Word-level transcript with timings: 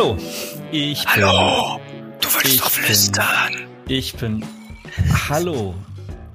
Hallo, 0.00 0.16
ich 0.72 1.04
bin. 1.04 1.24
Hallo, 1.26 1.78
du 2.22 2.28
willst 2.32 2.46
ich 2.46 2.58
doch 2.58 2.70
flüstern. 2.70 3.52
Bin, 3.52 3.68
ich 3.98 4.14
bin. 4.14 4.46
Hallo. 5.28 5.74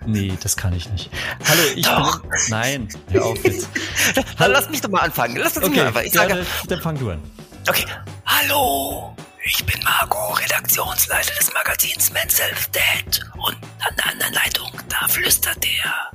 Nee, 0.06 0.34
das 0.40 0.56
kann 0.56 0.72
ich 0.74 0.88
nicht. 0.92 1.10
Hallo, 1.50 1.62
ich 1.76 1.84
Doch. 1.84 2.22
bin. 2.22 2.30
Nein, 2.50 2.88
hör 3.10 3.26
auf 3.26 3.44
jetzt. 3.44 3.68
Dann 4.38 4.52
lass 4.52 4.70
mich 4.70 4.82
doch 4.82 4.90
mal 4.92 5.00
anfangen. 5.00 5.38
Lass 5.38 5.58
uns 5.58 5.66
Okay, 5.66 5.78
mal 5.78 5.88
anfangen. 5.88 6.06
Ich 6.06 6.14
sage, 6.14 6.36
dann, 6.36 6.46
dann 6.68 6.80
fang 6.82 7.00
du 7.00 7.10
an. 7.10 7.24
okay. 7.68 7.86
Hallo, 8.28 9.16
ich 9.44 9.66
bin 9.66 9.82
Marco, 9.84 10.34
Redaktionsleiter 10.34 11.34
des 11.34 11.52
Magazins 11.52 12.14
Men's 12.14 12.40
Health 12.40 12.70
Dead. 12.76 13.20
Und 13.34 13.56
an 13.80 13.96
der 13.98 14.12
anderen 14.12 14.34
Leitung, 14.36 14.72
da 14.90 15.08
flüstert 15.08 15.58
der. 15.64 16.12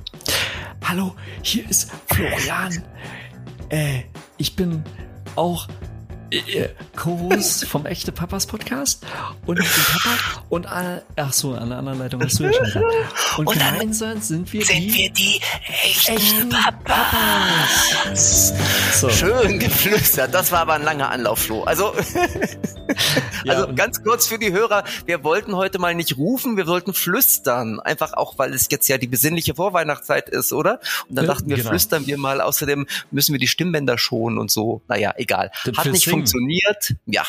Hallo, 0.87 1.17
hier 1.41 1.69
ist 1.69 1.91
Florian. 2.05 2.81
Äh, 3.67 4.03
ich 4.37 4.55
bin 4.55 4.85
auch 5.35 5.67
Co-Host 6.95 7.65
vom 7.67 7.85
Echte 7.85 8.11
Papas 8.11 8.45
Podcast 8.45 9.03
und 9.45 9.59
ich 9.59 9.65
bin 9.65 9.83
Papa 9.83 10.43
und 10.49 10.65
äh, 10.65 11.01
ach 11.17 11.33
so, 11.33 11.53
an 11.53 11.69
der 11.69 11.79
anderen 11.79 11.99
Leitung 11.99 12.23
hast 12.23 12.39
du 12.39 12.43
ja 12.45 12.53
schon 12.53 12.63
gesagt. 12.63 12.85
Und, 13.37 13.47
Und 13.47 13.59
dann 13.59 13.73
gemeinsam 13.73 14.21
sind 14.21 14.51
wir 14.53 14.65
Sind 14.65 14.79
die 14.79 14.93
wir 14.93 15.11
die 15.11 15.41
echten 15.83 16.13
echten 16.13 16.49
Papas? 16.83 18.53
So. 18.93 19.09
Schön 19.09 19.59
geflüstert. 19.59 20.33
Das 20.33 20.51
war 20.51 20.59
aber 20.61 20.73
ein 20.75 20.83
langer 20.83 21.11
Anlauf, 21.11 21.39
Flo. 21.39 21.63
Also, 21.63 21.93
Ja, 23.43 23.53
also 23.53 23.73
ganz 23.73 24.03
kurz 24.03 24.27
für 24.27 24.37
die 24.37 24.51
Hörer. 24.51 24.83
Wir 25.05 25.23
wollten 25.23 25.55
heute 25.55 25.79
mal 25.79 25.95
nicht 25.95 26.17
rufen, 26.17 26.57
wir 26.57 26.67
wollten 26.67 26.93
flüstern. 26.93 27.79
Einfach 27.79 28.13
auch, 28.13 28.37
weil 28.37 28.53
es 28.53 28.67
jetzt 28.69 28.87
ja 28.87 28.97
die 28.97 29.07
besinnliche 29.07 29.55
Vorweihnachtszeit 29.55 30.29
ist, 30.29 30.53
oder? 30.53 30.79
Und 31.09 31.15
dann 31.17 31.25
Ja, 31.25 31.33
dachten 31.33 31.49
wir, 31.49 31.57
genau. 31.57 31.69
flüstern 31.69 32.05
wir 32.05 32.17
mal. 32.17 32.41
Außerdem 32.41 32.87
müssen 33.11 33.33
wir 33.33 33.39
die 33.39 33.47
Stimmbänder 33.47 33.97
schonen 33.97 34.37
und 34.37 34.51
so. 34.51 34.81
Naja, 34.87 35.13
egal. 35.17 35.51
Hat 35.75 35.85
nicht 35.87 36.03
Singen. 36.05 36.20
Funktioniert. 36.21 36.95
Ja. 37.05 37.23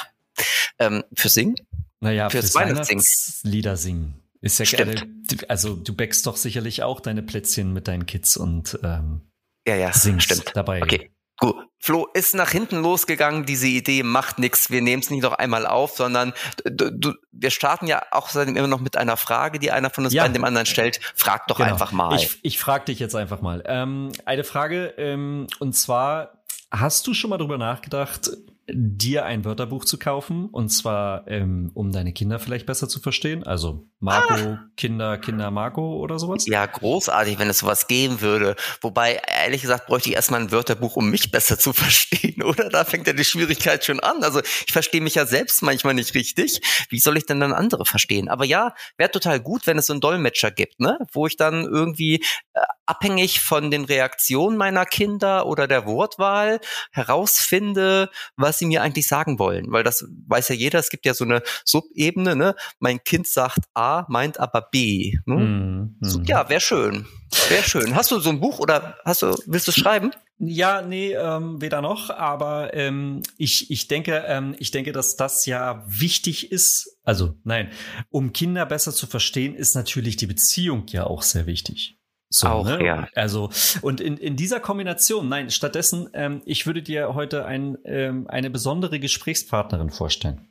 Ähm, 0.79 1.05
für 1.15 1.29
Singen? 1.29 1.57
Naja, 2.01 2.31
Fürs 2.31 2.47
fürs 2.53 2.55
Weihnachtssingen. 2.55 3.03
Weihnachtslieder 3.05 3.77
singen. 3.77 4.15
Ist 4.41 4.59
ja 4.59 4.65
Stimmt. 4.65 4.97
gerne, 5.29 5.49
also 5.49 5.77
du 5.77 5.95
bäckst 5.95 6.27
doch 6.27 6.37
sicherlich 6.37 6.83
auch 6.83 6.99
deine 7.01 7.23
Plätzchen 7.23 7.73
mit 7.73 7.87
deinen 7.87 8.07
Kids 8.07 8.37
und 8.37 8.79
ähm, 8.83 9.21
Ja, 9.69 9.77
ja, 9.77 9.93
singst 9.93 10.25
stimmt. 10.27 10.51
dabei. 10.55 10.83
Okay. 10.83 11.11
Gut. 11.39 11.55
Flo 11.79 12.07
ist 12.15 12.35
nach 12.35 12.51
hinten 12.51 12.77
losgegangen, 12.83 13.45
diese 13.47 13.67
Idee 13.67 14.03
macht 14.05 14.39
nichts, 14.39 14.71
wir 14.71 14.83
nehmen 14.83 15.03
es 15.03 15.11
nicht 15.11 15.23
noch 15.23 15.33
einmal 15.33 15.67
auf, 15.67 15.93
sondern 15.97 16.33
du, 16.65 16.91
du, 16.93 17.13
wir 17.33 17.51
starten 17.51 17.87
ja 17.89 18.03
auch 18.13 18.29
seitdem 18.29 18.57
immer 18.57 18.69
noch 18.69 18.81
mit 18.81 18.97
einer 18.97 19.17
Frage, 19.17 19.59
die 19.59 19.71
einer 19.73 19.91
von 19.91 20.05
uns 20.05 20.13
Ja. 20.15 20.27
dem 20.29 20.45
anderen 20.45 20.67
stellt. 20.67 21.01
Frag 21.17 21.47
doch 21.49 21.57
Genau. 21.59 21.71
einfach 21.73 21.91
mal. 21.93 22.17
Ich, 22.17 22.39
ich 22.43 22.59
frage 22.61 22.85
dich 22.87 22.99
jetzt 23.01 23.15
einfach 23.17 23.41
mal. 23.41 23.63
Ähm, 23.67 24.13
eine 24.25 24.45
Frage, 24.45 24.95
ähm, 24.97 25.47
und 25.59 25.75
zwar, 25.75 26.43
hast 26.71 27.07
du 27.09 27.15
schon 27.15 27.31
mal 27.31 27.39
drüber 27.39 27.59
nachgedacht, 27.59 28.31
dir 28.73 29.25
ein 29.25 29.45
Wörterbuch 29.45 29.85
zu 29.85 29.99
kaufen? 29.99 30.47
Und 30.47 30.71
zwar, 30.71 31.29
ähm, 31.29 31.71
um 31.75 31.93
deine 31.93 32.13
Kinder 32.13 32.39
vielleicht 32.39 32.67
besser 32.67 32.89
zu 32.89 33.01
verstehen? 33.01 33.45
Also 33.45 33.89
Marco, 34.01 34.59
Kinder, 34.77 35.19
Kinder, 35.19 35.51
Marco 35.51 35.99
oder 35.99 36.19
sowas? 36.19 36.47
ja, 36.47 36.65
großartig, 36.67 37.39
wenn 37.39 37.49
es 37.49 37.59
sowas 37.59 37.87
geben 37.87 38.21
würde. 38.21 38.57
Wobei, 38.81 39.21
ehrlich 39.27 39.63
gesagt, 39.63 39.87
bräuchte 39.87 40.09
ich 40.09 40.17
erstmal 40.17 40.41
ein 40.41 40.51
Wörterbuch, 40.51 40.97
um 40.97 41.11
mich 41.11 41.31
besser 41.31 41.59
zu 41.59 41.73
verstehen, 41.73 42.43
oder? 42.43 42.69
Da 42.69 42.85
fängt 42.85 43.07
ja 43.07 43.13
die 43.13 43.25
Schwierigkeit 43.25 43.85
schon 43.85 44.01
an. 44.01 44.25
Also 44.25 44.41
ich 44.41 44.73
verstehe 44.73 45.01
mich 45.01 45.15
ja 45.15 45.27
selbst 45.27 45.63
manchmal 45.63 45.95
nicht 45.95 46.15
richtig. 46.15 46.61
Wie 46.89 46.99
soll 46.99 47.17
ich 47.17 47.27
denn 47.27 47.41
dann 47.41 47.53
andere 47.53 47.85
verstehen? 47.85 48.29
Aber 48.29 48.45
ja, 48.45 48.75
wäre 48.97 49.11
total 49.11 49.41
gut, 49.41 49.67
wenn 49.67 49.79
es 49.79 49.87
so 49.87 49.93
einen 49.93 50.01
Dolmetscher 50.01 50.51
gibt, 50.51 50.81
ne? 50.81 50.99
Wo 51.13 51.27
ich 51.27 51.37
dann 51.37 51.65
irgendwie 51.65 52.25
äh, 52.55 52.61
abhängig 52.87 53.41
von 53.41 53.71
den 53.71 53.85
Reaktionen 53.85 54.57
meiner 54.57 54.87
Kinder 54.87 55.47
oder 55.47 55.69
der 55.69 55.87
Wortwahl 55.87 56.61
herausfinde, 56.91 58.11
was 58.37 58.62
sie 58.63 58.67
mir 58.67 58.83
eigentlich 58.83 59.09
sagen 59.09 59.39
wollen. 59.39 59.71
Weil 59.73 59.83
das 59.83 60.05
weiß 60.29 60.49
ja 60.49 60.55
jeder, 60.55 60.79
es 60.79 60.91
gibt 60.91 61.05
ja 61.05 61.15
so 61.15 61.25
eine 61.25 61.43
Subebene, 61.65 62.37
ne? 62.37 62.55
Mein 62.79 63.03
Kind 63.03 63.27
sagt 63.27 63.61
A, 63.75 64.05
meint 64.09 64.39
aber 64.39 64.69
B. 64.71 65.19
Ne? 65.27 65.37
Hm, 65.37 65.97
So, 66.01 66.19
hm. 66.19 66.25
ja, 66.25 66.49
wäre 66.49 66.61
schön. 66.61 67.07
Wäre 67.49 67.63
schön. 67.63 67.95
Hast 67.95 68.11
du 68.11 68.21
so 68.21 68.31
ein 68.31 68.41
Buch 68.41 68.59
oder 68.59 68.97
hast 69.05 69.23
du, 69.23 69.35
willst 69.47 69.67
du 69.67 69.71
es 69.71 69.77
schreiben? 69.77 70.13
Ja, 70.39 70.83
nee, 70.83 71.13
ähm, 71.13 71.61
weder 71.61 71.81
noch, 71.83 72.11
aber 72.11 72.75
ähm, 72.75 73.23
ich, 73.37 73.71
ich 73.71 73.87
denke, 73.87 74.25
ähm, 74.27 74.57
ich 74.59 74.71
denke, 74.73 74.93
dass 74.93 75.17
das 75.17 75.47
ja 75.47 75.85
wichtig 75.87 76.51
ist. 76.51 76.99
Also, 77.05 77.37
nein, 77.45 77.71
um 78.11 78.33
Kinder 78.33 78.67
besser 78.67 78.93
zu 78.93 79.07
verstehen, 79.07 79.55
ist 79.55 79.77
natürlich 79.77 80.17
die 80.17 80.27
Beziehung 80.27 80.85
ja 80.89 81.05
auch 81.05 81.23
sehr 81.23 81.47
wichtig. 81.47 81.97
So, 82.33 82.47
Auch, 82.49 82.65
ne? 82.65 82.85
ja. 82.85 83.09
Also, 83.15 83.51
und 83.83 84.01
in, 84.01 84.17
in 84.17 84.37
dieser 84.37 84.59
Kombination, 84.59 85.29
nein, 85.29 85.51
stattdessen, 85.51 86.09
ähm, 86.15 86.41
ich 86.47 86.67
würde 86.67 86.83
dir 86.83 87.15
heute 87.15 87.45
ein, 87.45 87.77
ähm, 87.85 88.27
eine 88.29 88.49
besondere 88.49 88.99
Gesprächspartnerin 88.99 89.91
vorstellen. 89.91 90.49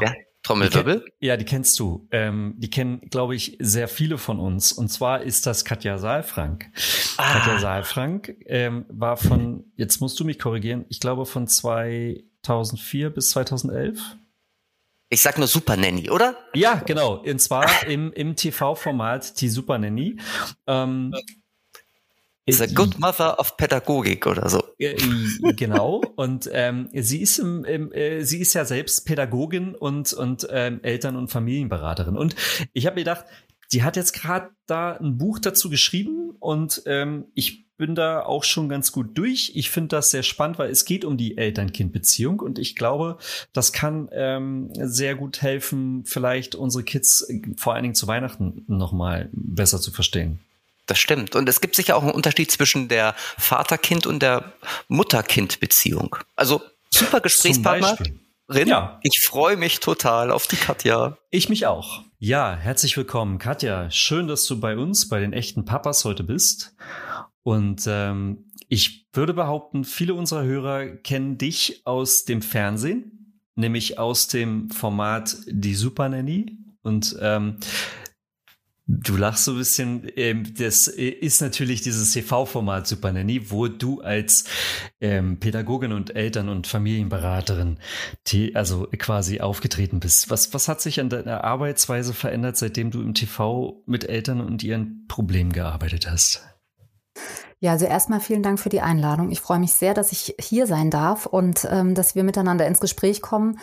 Ja, 0.00 0.12
Trommelwirbel. 0.44 1.04
Ja, 1.18 1.36
die 1.36 1.44
kennst 1.44 1.78
du. 1.80 2.06
Ähm, 2.12 2.54
die 2.56 2.70
kennen, 2.70 3.00
glaube 3.10 3.34
ich, 3.34 3.56
sehr 3.60 3.88
viele 3.88 4.16
von 4.16 4.38
uns. 4.38 4.72
Und 4.72 4.88
zwar 4.88 5.22
ist 5.22 5.46
das 5.46 5.64
Katja 5.64 5.98
Saalfrank. 5.98 6.70
Ah. 7.16 7.32
Katja 7.32 7.58
Saalfrank 7.58 8.36
ähm, 8.46 8.86
war 8.88 9.16
von, 9.16 9.64
jetzt 9.76 10.00
musst 10.00 10.18
du 10.20 10.24
mich 10.24 10.38
korrigieren, 10.38 10.84
ich 10.88 11.00
glaube 11.00 11.26
von 11.26 11.48
2004 11.48 13.10
bis 13.10 13.30
2011. 13.30 14.16
Ich 15.10 15.22
sag 15.22 15.38
nur 15.38 15.46
Super 15.46 15.76
Nanny, 15.76 16.10
oder? 16.10 16.36
Ja, 16.54 16.74
genau. 16.84 17.22
Und 17.22 17.40
zwar 17.40 17.86
im, 17.86 18.12
im 18.12 18.36
TV-Format 18.36 19.40
Die 19.40 19.48
Super 19.48 19.78
Nanny. 19.78 20.16
Ähm, 20.66 21.14
Is 22.44 22.62
a 22.62 22.66
good 22.66 22.98
mother 22.98 23.38
of 23.38 23.58
Pädagogik 23.58 24.26
oder 24.26 24.48
so. 24.48 24.62
Äh, 24.78 24.96
genau. 25.54 26.00
Und 26.16 26.48
ähm, 26.52 26.88
sie 26.94 27.20
ist 27.20 27.38
im, 27.38 27.64
im 27.64 27.92
äh, 27.92 28.22
sie 28.22 28.40
ist 28.40 28.54
ja 28.54 28.64
selbst 28.64 29.04
Pädagogin 29.04 29.74
und 29.74 30.14
und 30.14 30.48
ähm, 30.50 30.80
Eltern- 30.82 31.16
und 31.16 31.28
Familienberaterin. 31.28 32.16
Und 32.16 32.36
ich 32.72 32.86
habe 32.86 32.94
mir 32.94 33.02
gedacht, 33.02 33.26
die 33.72 33.82
hat 33.82 33.96
jetzt 33.96 34.12
gerade 34.12 34.50
da 34.66 34.92
ein 34.92 35.18
Buch 35.18 35.38
dazu 35.38 35.68
geschrieben 35.70 36.30
und 36.38 36.82
ähm, 36.86 37.26
ich 37.34 37.68
bin 37.78 37.94
da 37.94 38.22
auch 38.22 38.44
schon 38.44 38.68
ganz 38.68 38.92
gut 38.92 39.16
durch. 39.16 39.52
Ich 39.54 39.70
finde 39.70 39.96
das 39.96 40.10
sehr 40.10 40.24
spannend, 40.24 40.58
weil 40.58 40.68
es 40.70 40.84
geht 40.84 41.04
um 41.04 41.16
die 41.16 41.38
Eltern-Kind-Beziehung 41.38 42.40
und 42.40 42.58
ich 42.58 42.74
glaube, 42.74 43.18
das 43.52 43.72
kann 43.72 44.08
ähm, 44.12 44.70
sehr 44.74 45.14
gut 45.14 45.40
helfen, 45.40 46.04
vielleicht 46.04 46.56
unsere 46.56 46.82
Kids 46.82 47.22
äh, 47.28 47.40
vor 47.56 47.74
allen 47.74 47.84
Dingen 47.84 47.94
zu 47.94 48.08
Weihnachten 48.08 48.64
noch 48.66 48.92
mal 48.92 49.30
besser 49.32 49.80
zu 49.80 49.92
verstehen. 49.92 50.40
Das 50.86 50.98
stimmt. 50.98 51.36
Und 51.36 51.48
es 51.48 51.60
gibt 51.60 51.76
sicher 51.76 51.96
auch 51.96 52.02
einen 52.02 52.12
Unterschied 52.12 52.50
zwischen 52.50 52.88
der 52.88 53.14
Vater-Kind 53.36 54.06
und 54.06 54.20
der 54.20 54.52
Mutter-Kind-Beziehung. 54.88 56.16
Also 56.34 56.62
super 56.90 57.20
Gesprächspartnerin. 57.20 58.18
Ja. 58.48 58.98
Ich 59.02 59.20
freue 59.22 59.56
mich 59.56 59.80
total 59.80 60.30
auf 60.30 60.46
die 60.46 60.56
Katja. 60.56 61.18
Ich 61.30 61.50
mich 61.50 61.66
auch. 61.66 62.02
Ja, 62.20 62.56
herzlich 62.56 62.96
willkommen, 62.96 63.38
Katja. 63.38 63.92
Schön, 63.92 64.26
dass 64.26 64.44
du 64.46 64.58
bei 64.58 64.76
uns, 64.76 65.08
bei 65.08 65.20
den 65.20 65.32
echten 65.32 65.64
Papas 65.64 66.04
heute 66.04 66.24
bist. 66.24 66.74
Und 67.44 67.84
ähm, 67.86 68.50
ich 68.68 69.06
würde 69.12 69.34
behaupten, 69.34 69.84
viele 69.84 70.14
unserer 70.14 70.42
Hörer 70.42 70.96
kennen 70.96 71.38
dich 71.38 71.82
aus 71.86 72.24
dem 72.24 72.42
Fernsehen, 72.42 73.40
nämlich 73.54 74.00
aus 74.00 74.26
dem 74.26 74.68
Format 74.70 75.36
Die 75.46 75.76
Super 75.76 76.08
Nanny. 76.08 76.58
Und 76.82 77.16
ähm, 77.20 77.58
Du 78.90 79.18
lachst 79.18 79.44
so 79.44 79.52
ein 79.52 79.58
bisschen. 79.58 80.10
Ähm, 80.16 80.54
das 80.56 80.86
ist 80.86 81.42
natürlich 81.42 81.82
dieses 81.82 82.10
TV-Format 82.14 82.86
Super 82.86 83.12
Nanny, 83.12 83.50
wo 83.50 83.68
du 83.68 84.00
als 84.00 84.46
ähm, 85.02 85.38
Pädagogin 85.38 85.92
und 85.92 86.16
Eltern- 86.16 86.48
und 86.48 86.66
Familienberaterin 86.66 87.78
die, 88.28 88.56
also 88.56 88.88
quasi 88.96 89.40
aufgetreten 89.40 90.00
bist. 90.00 90.30
Was, 90.30 90.54
was 90.54 90.68
hat 90.68 90.80
sich 90.80 91.00
an 91.00 91.10
deiner 91.10 91.44
Arbeitsweise 91.44 92.14
verändert, 92.14 92.56
seitdem 92.56 92.90
du 92.90 93.02
im 93.02 93.12
TV 93.12 93.82
mit 93.84 94.08
Eltern 94.08 94.40
und 94.40 94.62
ihren 94.62 95.04
Problemen 95.06 95.52
gearbeitet 95.52 96.10
hast? 96.10 96.42
Ja, 97.60 97.72
also 97.72 97.86
erstmal 97.86 98.20
vielen 98.20 98.44
Dank 98.44 98.60
für 98.60 98.68
die 98.68 98.80
Einladung. 98.80 99.32
Ich 99.32 99.40
freue 99.40 99.58
mich 99.58 99.72
sehr, 99.72 99.92
dass 99.92 100.12
ich 100.12 100.36
hier 100.38 100.68
sein 100.68 100.90
darf 100.90 101.26
und 101.26 101.66
ähm, 101.68 101.96
dass 101.96 102.14
wir 102.14 102.22
miteinander 102.22 102.68
ins 102.68 102.78
Gespräch 102.78 103.20
kommen 103.20 103.58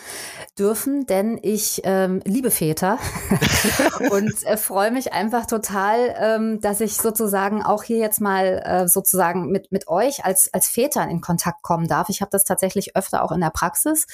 dürfen, 0.59 1.05
denn 1.05 1.39
ich 1.41 1.79
ähm, 1.85 2.21
liebe 2.25 2.51
Väter 2.51 2.97
und 4.11 4.43
äh, 4.43 4.57
freue 4.57 4.91
mich 4.91 5.13
einfach 5.13 5.45
total, 5.45 6.13
ähm, 6.19 6.59
dass 6.59 6.81
ich 6.81 6.97
sozusagen 6.97 7.63
auch 7.63 7.83
hier 7.83 7.95
jetzt 7.95 8.19
mal 8.19 8.61
äh, 8.65 8.87
sozusagen 8.89 9.49
mit, 9.49 9.71
mit 9.71 9.87
euch 9.87 10.25
als, 10.25 10.53
als 10.53 10.67
Vätern 10.67 11.09
in 11.09 11.21
Kontakt 11.21 11.61
kommen 11.61 11.87
darf. 11.87 12.09
Ich 12.09 12.19
habe 12.19 12.31
das 12.31 12.43
tatsächlich 12.43 12.97
öfter 12.97 13.23
auch 13.23 13.31
in 13.31 13.39
der 13.39 13.49
Praxis, 13.49 14.07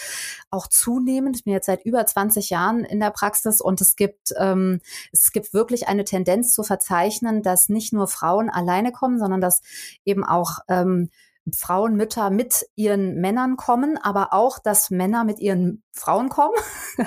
auch 0.51 0.67
zunehmend. 0.67 1.37
Ich 1.37 1.43
bin 1.45 1.53
jetzt 1.53 1.65
seit 1.65 1.83
über 1.85 2.05
20 2.05 2.51
Jahren 2.51 2.85
in 2.85 2.99
der 2.99 3.09
Praxis 3.09 3.61
und 3.61 3.81
es 3.81 3.95
gibt, 3.95 4.31
ähm, 4.37 4.79
es 5.11 5.31
gibt 5.31 5.55
wirklich 5.55 5.87
eine 5.87 6.05
Tendenz 6.05 6.53
zu 6.53 6.61
verzeichnen, 6.61 7.41
dass 7.41 7.67
nicht 7.67 7.93
nur 7.93 8.07
Frauen 8.07 8.51
alleine 8.51 8.91
kommen, 8.91 9.17
sondern 9.17 9.41
dass 9.41 9.61
eben 10.05 10.23
auch 10.23 10.59
ähm, 10.67 11.09
Frauen, 11.55 11.95
Mütter 11.95 12.29
mit 12.29 12.67
ihren 12.75 13.15
Männern 13.15 13.57
kommen, 13.57 13.97
aber 13.97 14.31
auch, 14.31 14.59
dass 14.59 14.91
Männer 14.91 15.23
mit 15.23 15.39
ihren 15.39 15.83
Frauen 15.91 16.29
kommen. 16.29 16.53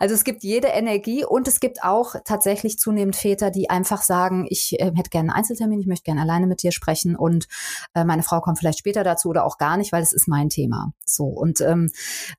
also 0.00 0.14
es 0.14 0.24
gibt 0.24 0.42
jede 0.42 0.68
Energie 0.68 1.24
und 1.24 1.46
es 1.46 1.60
gibt 1.60 1.84
auch 1.84 2.16
tatsächlich 2.24 2.78
zunehmend 2.78 3.14
Väter, 3.14 3.50
die 3.50 3.70
einfach 3.70 4.02
sagen, 4.02 4.46
ich 4.50 4.78
äh, 4.80 4.92
hätte 4.94 5.10
gerne 5.10 5.30
einen 5.30 5.38
Einzeltermin, 5.38 5.80
ich 5.80 5.86
möchte 5.86 6.04
gerne 6.04 6.20
alleine 6.20 6.48
mit 6.48 6.62
dir 6.62 6.72
sprechen 6.72 7.14
und 7.14 7.46
äh, 7.94 8.04
meine 8.04 8.24
Frau 8.24 8.40
kommt 8.40 8.58
vielleicht 8.58 8.80
später 8.80 9.04
dazu 9.04 9.28
oder 9.28 9.44
auch 9.44 9.56
gar 9.56 9.76
nicht, 9.76 9.92
weil 9.92 10.02
es 10.02 10.12
ist 10.12 10.26
mein 10.26 10.48
Thema. 10.48 10.92
So 11.04 11.26
und 11.26 11.60
ähm, 11.60 11.90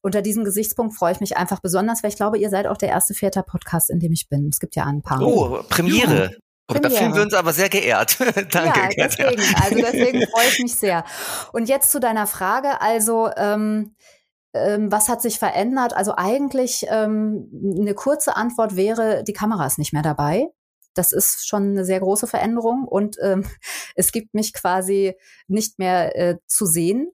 unter 0.01 0.21
diesem 0.21 0.43
Gesichtspunkt 0.43 0.95
freue 0.95 1.13
ich 1.13 1.21
mich 1.21 1.37
einfach 1.37 1.61
besonders, 1.61 2.03
weil 2.03 2.11
ich 2.11 2.17
glaube, 2.17 2.37
ihr 2.37 2.49
seid 2.49 2.67
auch 2.67 2.77
der 2.77 2.89
erste 2.89 3.13
Väter-Podcast, 3.13 3.89
in 3.89 3.99
dem 3.99 4.11
ich 4.11 4.27
bin. 4.27 4.49
Es 4.49 4.59
gibt 4.59 4.75
ja 4.75 4.85
ein 4.85 5.01
paar. 5.01 5.21
Oh, 5.21 5.61
Premiere. 5.69 6.35
Und 6.69 6.83
da 6.83 6.89
fühlen 6.89 7.15
wir 7.15 7.21
uns 7.21 7.33
aber 7.33 7.53
sehr 7.53 7.69
geehrt. 7.69 8.17
Danke. 8.51 8.79
Ja, 8.97 9.07
deswegen, 9.07 9.41
also 9.63 9.75
deswegen 9.75 10.27
freue 10.31 10.47
ich 10.49 10.59
mich 10.59 10.75
sehr. 10.75 11.05
Und 11.53 11.69
jetzt 11.69 11.91
zu 11.91 11.99
deiner 11.99 12.27
Frage, 12.27 12.81
also 12.81 13.29
ähm, 13.37 13.95
ähm, 14.53 14.91
was 14.91 15.07
hat 15.07 15.21
sich 15.21 15.39
verändert? 15.39 15.93
Also 15.93 16.13
eigentlich 16.15 16.85
ähm, 16.89 17.49
eine 17.79 17.93
kurze 17.93 18.35
Antwort 18.35 18.75
wäre, 18.75 19.23
die 19.23 19.33
Kamera 19.33 19.65
ist 19.65 19.79
nicht 19.79 19.93
mehr 19.93 20.01
dabei. 20.01 20.47
Das 20.93 21.11
ist 21.11 21.47
schon 21.47 21.71
eine 21.71 21.85
sehr 21.85 21.99
große 21.99 22.27
Veränderung 22.27 22.85
und 22.85 23.17
ähm, 23.21 23.45
es 23.95 24.11
gibt 24.11 24.33
mich 24.33 24.53
quasi 24.53 25.15
nicht 25.47 25.79
mehr 25.79 26.15
äh, 26.17 26.37
zu 26.47 26.65
sehen. 26.65 27.11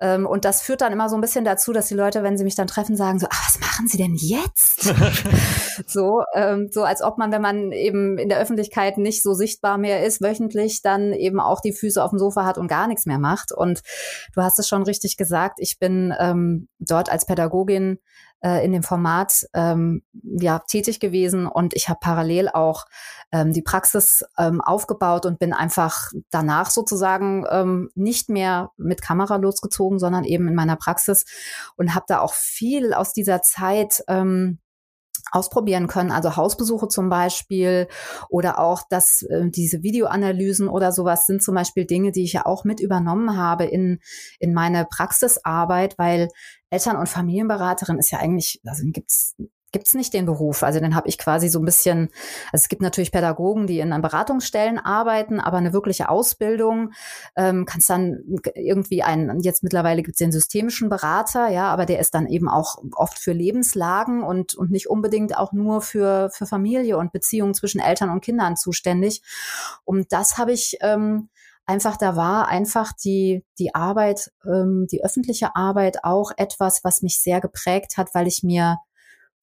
Ähm, 0.00 0.26
und 0.26 0.44
das 0.44 0.62
führt 0.62 0.80
dann 0.80 0.92
immer 0.92 1.08
so 1.08 1.16
ein 1.16 1.20
bisschen 1.20 1.44
dazu, 1.44 1.72
dass 1.72 1.86
die 1.86 1.94
Leute, 1.94 2.22
wenn 2.22 2.36
sie 2.36 2.44
mich 2.44 2.56
dann 2.56 2.66
treffen, 2.66 2.96
sagen 2.96 3.18
so, 3.18 3.26
ah, 3.26 3.42
was 3.44 3.60
machen 3.60 3.86
Sie 3.86 3.96
denn 3.96 4.14
jetzt? 4.14 4.82
so, 5.86 6.22
ähm, 6.34 6.68
so 6.70 6.82
als 6.82 7.00
ob 7.02 7.16
man, 7.16 7.30
wenn 7.30 7.42
man 7.42 7.72
eben 7.72 8.18
in 8.18 8.28
der 8.28 8.38
Öffentlichkeit 8.38 8.98
nicht 8.98 9.22
so 9.22 9.34
sichtbar 9.34 9.78
mehr 9.78 10.04
ist, 10.04 10.20
wöchentlich 10.20 10.82
dann 10.82 11.12
eben 11.12 11.40
auch 11.40 11.60
die 11.60 11.72
Füße 11.72 12.02
auf 12.02 12.10
dem 12.10 12.18
Sofa 12.18 12.44
hat 12.44 12.58
und 12.58 12.68
gar 12.68 12.88
nichts 12.88 13.06
mehr 13.06 13.18
macht. 13.18 13.52
Und 13.52 13.82
du 14.34 14.42
hast 14.42 14.58
es 14.58 14.68
schon 14.68 14.82
richtig 14.82 15.16
gesagt, 15.16 15.58
ich 15.58 15.78
bin 15.78 16.12
ähm, 16.18 16.68
dort 16.78 17.10
als 17.10 17.26
Pädagogin 17.26 17.98
äh, 18.44 18.64
in 18.64 18.72
dem 18.72 18.82
Format 18.82 19.46
ähm, 19.54 20.02
ja 20.22 20.58
tätig 20.60 21.00
gewesen. 21.00 21.46
Und 21.46 21.74
ich 21.74 21.88
habe 21.88 21.98
parallel 22.00 22.50
auch 22.50 22.84
ähm, 23.32 23.52
die 23.52 23.62
Praxis 23.62 24.22
ähm, 24.38 24.60
aufgebaut 24.60 25.24
und 25.24 25.38
bin 25.38 25.54
einfach 25.54 26.12
danach 26.30 26.70
sozusagen 26.70 27.46
ähm, 27.50 27.90
nicht 27.94 28.28
mehr 28.28 28.70
mit 28.76 29.00
Kamera 29.00 29.36
losgezogen, 29.36 29.98
sondern 29.98 30.24
eben 30.24 30.46
in 30.46 30.54
meiner 30.54 30.76
Praxis 30.76 31.24
und 31.76 31.94
habe 31.94 32.04
da 32.06 32.20
auch 32.20 32.34
viel 32.34 32.92
aus 32.92 33.14
dieser 33.14 33.40
Zeit 33.40 34.04
ähm, 34.08 34.58
ausprobieren 35.30 35.86
können, 35.86 36.12
also 36.12 36.36
Hausbesuche 36.36 36.88
zum 36.88 37.08
Beispiel 37.08 37.88
oder 38.28 38.58
auch 38.58 38.82
dass 38.88 39.22
äh, 39.22 39.48
diese 39.48 39.82
Videoanalysen 39.82 40.68
oder 40.68 40.92
sowas 40.92 41.26
sind 41.26 41.42
zum 41.42 41.54
Beispiel 41.54 41.86
Dinge, 41.86 42.12
die 42.12 42.24
ich 42.24 42.34
ja 42.34 42.46
auch 42.46 42.64
mit 42.64 42.80
übernommen 42.80 43.36
habe 43.36 43.64
in, 43.64 44.00
in 44.38 44.52
meine 44.52 44.84
Praxisarbeit, 44.84 45.98
weil 45.98 46.28
Eltern- 46.74 46.96
und 46.96 47.08
Familienberaterin 47.08 47.98
ist 47.98 48.10
ja 48.10 48.18
eigentlich, 48.18 48.60
also 48.64 48.82
gibt's 48.86 49.36
gibt 49.74 49.88
es 49.88 49.94
nicht 49.94 50.14
den 50.14 50.24
Beruf. 50.24 50.62
Also 50.62 50.78
den 50.78 50.94
habe 50.94 51.08
ich 51.08 51.18
quasi 51.18 51.48
so 51.48 51.58
ein 51.58 51.64
bisschen, 51.64 52.08
also 52.52 52.62
es 52.62 52.68
gibt 52.68 52.80
natürlich 52.80 53.10
Pädagogen, 53.10 53.66
die 53.66 53.80
in 53.80 53.90
Beratungsstellen 54.00 54.78
arbeiten, 54.78 55.40
aber 55.40 55.56
eine 55.56 55.72
wirkliche 55.72 56.08
Ausbildung 56.08 56.92
ähm, 57.34 57.66
kannst 57.66 57.90
dann 57.90 58.22
irgendwie 58.54 59.02
einen, 59.02 59.40
jetzt 59.40 59.64
mittlerweile 59.64 60.02
gibt 60.02 60.14
es 60.14 60.18
den 60.18 60.30
systemischen 60.30 60.88
Berater, 60.88 61.48
ja, 61.48 61.72
aber 61.72 61.86
der 61.86 61.98
ist 61.98 62.14
dann 62.14 62.28
eben 62.28 62.48
auch 62.48 62.76
oft 62.94 63.18
für 63.18 63.32
Lebenslagen 63.32 64.22
und, 64.22 64.54
und 64.54 64.70
nicht 64.70 64.88
unbedingt 64.88 65.36
auch 65.36 65.52
nur 65.52 65.82
für, 65.82 66.30
für 66.32 66.46
Familie 66.46 66.96
und 66.96 67.12
Beziehungen 67.12 67.54
zwischen 67.54 67.80
Eltern 67.80 68.10
und 68.10 68.22
Kindern 68.22 68.54
zuständig. 68.54 69.22
Und 69.84 70.12
das 70.12 70.38
habe 70.38 70.52
ich 70.52 70.78
ähm, 70.82 71.30
einfach, 71.66 71.96
da 71.96 72.16
war 72.16 72.48
einfach 72.48 72.92
die, 72.92 73.44
die 73.58 73.74
Arbeit, 73.74 74.30
ähm, 74.44 74.86
die 74.90 75.04
öffentliche 75.04 75.56
Arbeit 75.56 75.98
auch 76.02 76.32
etwas, 76.36 76.84
was 76.84 77.02
mich 77.02 77.20
sehr 77.22 77.40
geprägt 77.40 77.96
hat, 77.96 78.14
weil 78.14 78.26
ich 78.26 78.42
mir 78.42 78.78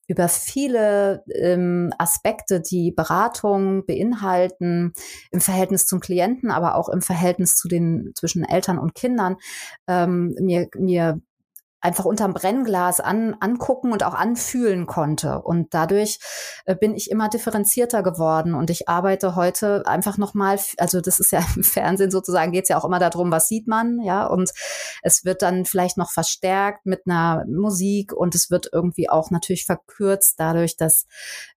über 0.08 0.28
viele 0.28 1.24
ähm, 1.34 1.94
Aspekte, 1.98 2.60
die 2.60 2.92
Beratung 2.92 3.86
beinhalten, 3.86 4.94
im 5.32 5.40
Verhältnis 5.40 5.86
zum 5.86 6.02
Klienten, 6.02 6.52
aber 6.52 6.76
auch 6.76 6.90
im 6.90 7.02
Verhältnis 7.02 7.56
zu 7.56 7.70
den 7.70 8.12
zwischen 8.16 8.44
Eltern 8.44 8.78
und 8.78 8.94
Kindern, 8.94 9.38
ähm, 9.88 10.36
mir, 10.40 10.68
mir 10.78 11.22
einfach 11.82 12.06
unterm 12.06 12.34
Brennglas 12.34 13.00
an, 13.00 13.36
angucken 13.40 13.92
und 13.92 14.04
auch 14.04 14.14
anfühlen 14.14 14.86
konnte. 14.86 15.42
Und 15.42 15.74
dadurch 15.74 16.20
äh, 16.66 16.76
bin 16.76 16.96
ich 16.96 17.10
immer 17.10 17.28
differenzierter 17.28 18.04
geworden 18.04 18.54
und 18.54 18.70
ich 18.70 18.88
arbeite 18.88 19.36
heute 19.36 19.86
einfach 19.88 20.18
nochmal, 20.18 20.60
also 20.78 21.02
das 21.02 21.20
ist 21.20 21.32
ja 21.32 21.44
im 21.56 21.64
Fernsehen 21.64 22.12
sozusagen, 22.12 22.52
geht 22.52 22.64
es 22.64 22.70
ja 22.70 22.78
auch 22.78 22.86
immer 22.86 23.00
darum, 23.00 23.32
was 23.32 23.48
sieht 23.48 23.68
man, 23.68 24.00
ja, 24.02 24.28
und 24.28 24.52
es 25.02 25.26
wird 25.26 25.42
dann 25.42 25.66
vielleicht 25.66 25.98
noch 25.98 26.12
verstärkt 26.12 26.86
mit 26.86 27.02
einer 27.06 27.46
Musik 27.48 28.14
und 28.14 28.36
es 28.36 28.52
wird 28.52 28.70
irgendwie 28.72 29.10
auch 29.10 29.32
natürlich 29.32 29.66
verkürzt 29.66 30.36
dadurch, 30.40 30.78
dass 30.78 31.08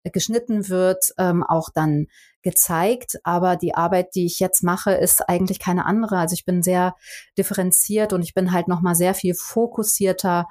geschnitten 0.04 0.70
wird, 0.70 1.14
ähm, 1.18 1.44
auch 1.44 1.70
dann 1.74 2.08
gezeigt, 2.44 3.20
aber 3.24 3.56
die 3.56 3.74
Arbeit, 3.74 4.16
die 4.16 4.26
ich 4.26 4.40
jetzt 4.40 4.64
mache, 4.64 4.92
ist 4.92 5.28
eigentlich 5.28 5.60
keine 5.60 5.86
andere. 5.86 6.18
Also 6.18 6.34
ich 6.34 6.46
bin 6.46 6.62
sehr 6.62 6.96
differenziert 7.38 8.14
und 8.14 8.22
ich 8.22 8.34
bin 8.34 8.52
halt 8.52 8.68
noch 8.68 8.82
mal 8.82 8.96
sehr 8.96 9.14
viel 9.14 9.34
fokussierter 9.34 10.48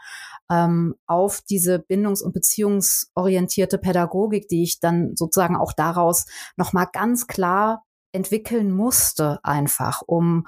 ähm, 0.50 0.94
auf 1.06 1.40
diese 1.48 1.78
bindungs- 1.78 2.22
und 2.22 2.32
beziehungsorientierte 2.32 3.78
Pädagogik, 3.78 4.48
die 4.48 4.64
ich 4.64 4.80
dann 4.80 5.12
sozusagen 5.14 5.56
auch 5.56 5.72
daraus 5.72 6.26
noch 6.56 6.72
mal 6.72 6.86
ganz 6.86 7.26
klar 7.26 7.84
entwickeln 8.12 8.70
musste, 8.72 9.40
einfach, 9.42 10.02
um 10.04 10.46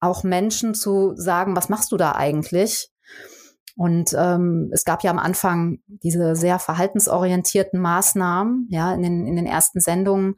auch 0.00 0.22
Menschen 0.22 0.74
zu 0.74 1.12
sagen, 1.16 1.56
was 1.56 1.68
machst 1.68 1.92
du 1.92 1.96
da 1.96 2.12
eigentlich? 2.12 2.90
Und 3.76 4.16
ähm, 4.18 4.70
es 4.72 4.86
gab 4.86 5.04
ja 5.04 5.10
am 5.10 5.18
Anfang 5.18 5.80
diese 5.86 6.34
sehr 6.34 6.58
verhaltensorientierten 6.58 7.78
Maßnahmen, 7.78 8.68
ja, 8.70 8.94
in 8.94 9.02
den, 9.02 9.26
in 9.26 9.36
den 9.36 9.44
ersten 9.44 9.80
Sendungen, 9.80 10.36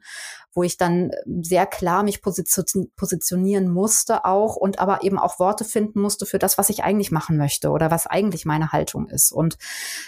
wo 0.53 0.63
ich 0.63 0.75
dann 0.75 1.11
sehr 1.41 1.65
klar 1.65 2.03
mich 2.03 2.21
positionieren 2.21 3.69
musste 3.69 4.25
auch 4.25 4.57
und 4.57 4.79
aber 4.79 5.03
eben 5.03 5.17
auch 5.17 5.39
Worte 5.39 5.63
finden 5.63 6.01
musste 6.01 6.25
für 6.25 6.37
das, 6.37 6.57
was 6.57 6.69
ich 6.69 6.83
eigentlich 6.83 7.11
machen 7.11 7.37
möchte 7.37 7.69
oder 7.69 7.91
was 7.91 8.07
eigentlich 8.07 8.45
meine 8.45 8.73
Haltung 8.73 9.07
ist. 9.07 9.31
Und 9.31 9.57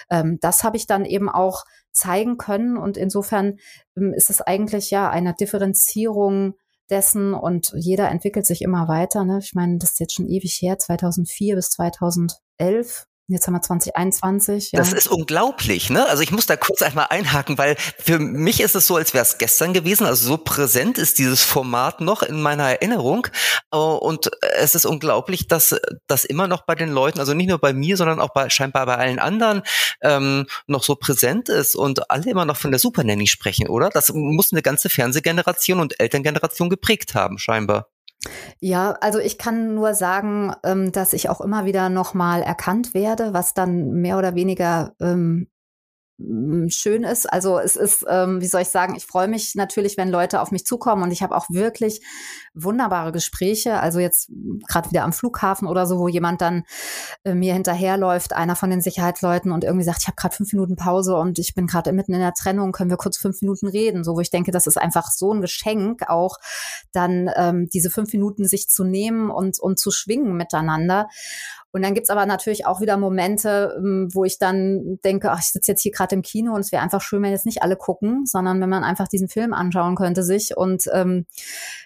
ähm, 0.10 0.38
das 0.42 0.66
habe 0.66 0.76
ich 0.76 0.86
dann 0.86 1.06
eben 1.06 1.30
auch 1.30 1.64
zeigen 1.94 2.38
können. 2.38 2.76
Und 2.76 2.98
insofern 2.98 3.60
ähm, 3.96 4.14
ist 4.14 4.30
es 4.30 4.42
eigentlich 4.42 4.92
ja 4.92 5.10
eine 5.10 5.34
Differenzierung 5.34 6.56
dessen 6.90 7.34
und 7.34 7.72
jeder 7.76 8.10
entwickelt 8.10 8.46
sich 8.46 8.62
immer 8.62 8.90
weiter. 8.90 9.24
Ne? 9.24 9.40
Ich 9.42 9.54
meine, 9.54 9.78
das 9.78 9.92
ist 9.92 10.00
jetzt 10.02 10.16
schon 10.16 10.28
ewig 10.28 10.62
her, 10.62 10.78
2004 10.78 11.56
bis 11.56 11.70
2011 11.70 13.08
Jetzt 13.32 13.48
haben 13.48 13.54
wir 13.54 13.62
2021. 13.62 14.74
Ja. 14.74 14.80
Das 14.80 14.92
ist 14.92 15.08
unglaublich, 15.08 15.90
ne? 15.90 16.06
Also 16.08 16.22
ich 16.22 16.32
muss 16.32 16.48
da 16.48 16.58
kurz 16.58 16.82
einmal 16.82 17.08
einhaken, 17.10 17.58
weil 17.58 17.78
für 17.98 18.20
mich 18.20 18.60
ist 18.60 18.76
es 18.76 18.88
so, 18.88 18.98
als 18.98 19.14
wäre 19.14 19.24
es 19.24 19.38
gestern 19.38 19.72
gewesen. 19.72 20.06
Also 20.06 20.28
so 20.28 20.38
präsent 20.38 20.98
ist 20.98 21.18
dieses 21.18 21.44
Format 21.44 22.02
noch 22.02 22.24
in 22.24 22.42
meiner 22.42 22.64
Erinnerung. 22.64 23.28
Äh, 23.72 23.78
und 23.78 24.30
es 24.58 24.76
ist 24.76 24.86
unglaublich, 24.86 25.48
dass 25.48 25.80
das 26.08 26.26
immer 26.26 26.48
noch 26.48 26.66
bei 26.66 26.76
den 26.76 26.90
Leuten, 26.90 27.20
also 27.20 27.34
nicht 27.34 27.48
nur 27.48 27.60
bei 27.60 27.72
mir, 27.72 27.96
sondern 27.96 28.20
auch 28.20 28.34
bei, 28.34 28.50
scheinbar 28.50 28.86
bei 28.86 28.98
allen 28.98 29.20
anderen 29.20 29.62
ähm, 30.02 30.46
noch 30.68 30.84
so 30.84 30.96
präsent 30.96 31.48
ist 31.48 31.76
und 31.76 32.12
alle 32.12 32.30
immer 32.30 32.44
noch 32.44 32.58
von 32.58 32.72
der 32.72 32.80
Super 32.80 33.06
Nanny 33.06 33.28
sprechen, 33.28 33.70
oder? 33.70 33.90
Das 33.90 34.12
muss 34.14 34.52
eine 34.52 34.62
ganze 34.62 34.90
Fernsehgeneration 34.90 35.80
und 35.80 36.00
Elterngeneration 36.02 36.70
geprägt 36.70 37.16
haben, 37.16 37.38
scheinbar. 37.38 37.91
Ja, 38.60 38.92
also 39.02 39.20
ich 39.20 39.38
kann 39.38 39.74
nur 39.76 39.94
sagen, 39.96 40.54
ähm, 40.64 40.92
dass 40.92 41.14
ich 41.14 41.30
auch 41.30 41.42
immer 41.42 41.66
wieder 41.66 41.90
nochmal 41.90 42.42
erkannt 42.44 42.94
werde, 42.94 43.34
was 43.34 43.54
dann 43.54 43.92
mehr 43.94 44.18
oder 44.18 44.36
weniger 44.36 44.94
ähm, 45.00 45.48
schön 46.70 47.04
ist. 47.04 47.32
Also 47.32 47.60
es 47.60 47.76
ist, 47.76 48.06
ähm, 48.08 48.42
wie 48.42 48.48
soll 48.48 48.62
ich 48.62 48.70
sagen, 48.70 48.96
ich 48.96 49.06
freue 49.06 49.28
mich 49.28 49.56
natürlich, 49.56 49.98
wenn 49.98 50.10
Leute 50.10 50.42
auf 50.42 50.52
mich 50.52 50.66
zukommen 50.66 51.04
und 51.04 51.12
ich 51.12 51.24
habe 51.24 51.36
auch 51.36 51.50
wirklich 51.50 52.02
wunderbare 52.54 53.12
Gespräche. 53.12 53.80
Also 53.80 54.00
jetzt 54.00 54.30
gerade 54.68 54.90
wieder 54.90 55.04
am 55.04 55.14
Flughafen 55.14 55.68
oder 55.68 55.86
so, 55.86 56.00
wo 56.00 56.08
jemand 56.08 56.42
dann 56.42 56.64
äh, 57.24 57.34
mir 57.34 57.54
hinterherläuft, 57.54 58.34
einer 58.34 58.56
von 58.56 58.70
den 58.70 58.82
Sicherheitsleuten 58.82 59.52
und 59.52 59.64
irgendwie 59.64 59.86
sagt, 59.86 60.00
ich 60.02 60.08
habe 60.08 60.16
gerade 60.16 60.36
fünf 60.36 60.52
Minuten 60.54 60.76
Pause 60.76 61.16
und 61.16 61.40
ich 61.40 61.56
bin 61.56 61.68
gerade 61.68 61.92
mitten 61.94 62.14
in 62.14 62.20
der 62.20 62.34
Trennung, 62.34 62.72
können 62.72 62.90
wir 62.90 62.98
kurz 62.98 63.18
fünf 63.18 63.42
Minuten 63.42 63.68
reden? 63.68 64.04
So, 64.04 64.16
wo 64.16 64.20
ich 64.20 64.30
denke, 64.30 64.52
das 64.52 64.68
ist 64.68 64.78
einfach 64.78 65.10
so 65.12 65.34
ein 65.34 65.42
Geschenk, 65.42 66.10
auch 66.10 66.38
dann 66.92 67.30
ähm, 67.36 67.70
diese 67.72 67.90
fünf 67.90 68.12
Minuten 68.14 68.46
sich 68.46 68.68
zu 68.68 68.84
nehmen 68.84 69.30
und, 69.30 69.60
und 69.60 69.80
zu 69.80 69.92
schwingen 69.92 70.36
miteinander. 70.36 71.08
Und 71.72 71.84
dann 71.84 71.94
gibt's 71.94 72.10
aber 72.10 72.26
natürlich 72.26 72.66
auch 72.66 72.82
wieder 72.82 72.98
Momente, 72.98 73.76
ähm, 73.78 74.10
wo 74.14 74.26
ich 74.26 74.38
dann 74.38 75.00
denke, 75.04 75.32
ach, 75.32 75.40
ich 75.40 75.52
sitze 75.52 75.72
jetzt 75.72 75.82
hier 75.82 75.92
gerade 75.92 76.16
im 76.16 76.22
Kino 76.22 76.54
und 76.54 76.62
es 76.62 76.72
wäre 76.72 76.84
einfach 76.84 77.02
schön, 77.02 77.22
wenn 77.24 77.32
jetzt 77.32 77.46
nicht 77.46 77.64
alle 77.64 77.76
gucken, 77.76 78.26
sondern 78.26 78.60
wenn 78.60 78.70
man 78.70 78.84
einfach 78.84 79.08
diesen 79.08 79.30
Film 79.30 79.54
anschauen 79.54 79.96
könnte 79.96 80.24
sich. 80.24 80.58
Und 80.58 80.84
ähm, 80.94 81.26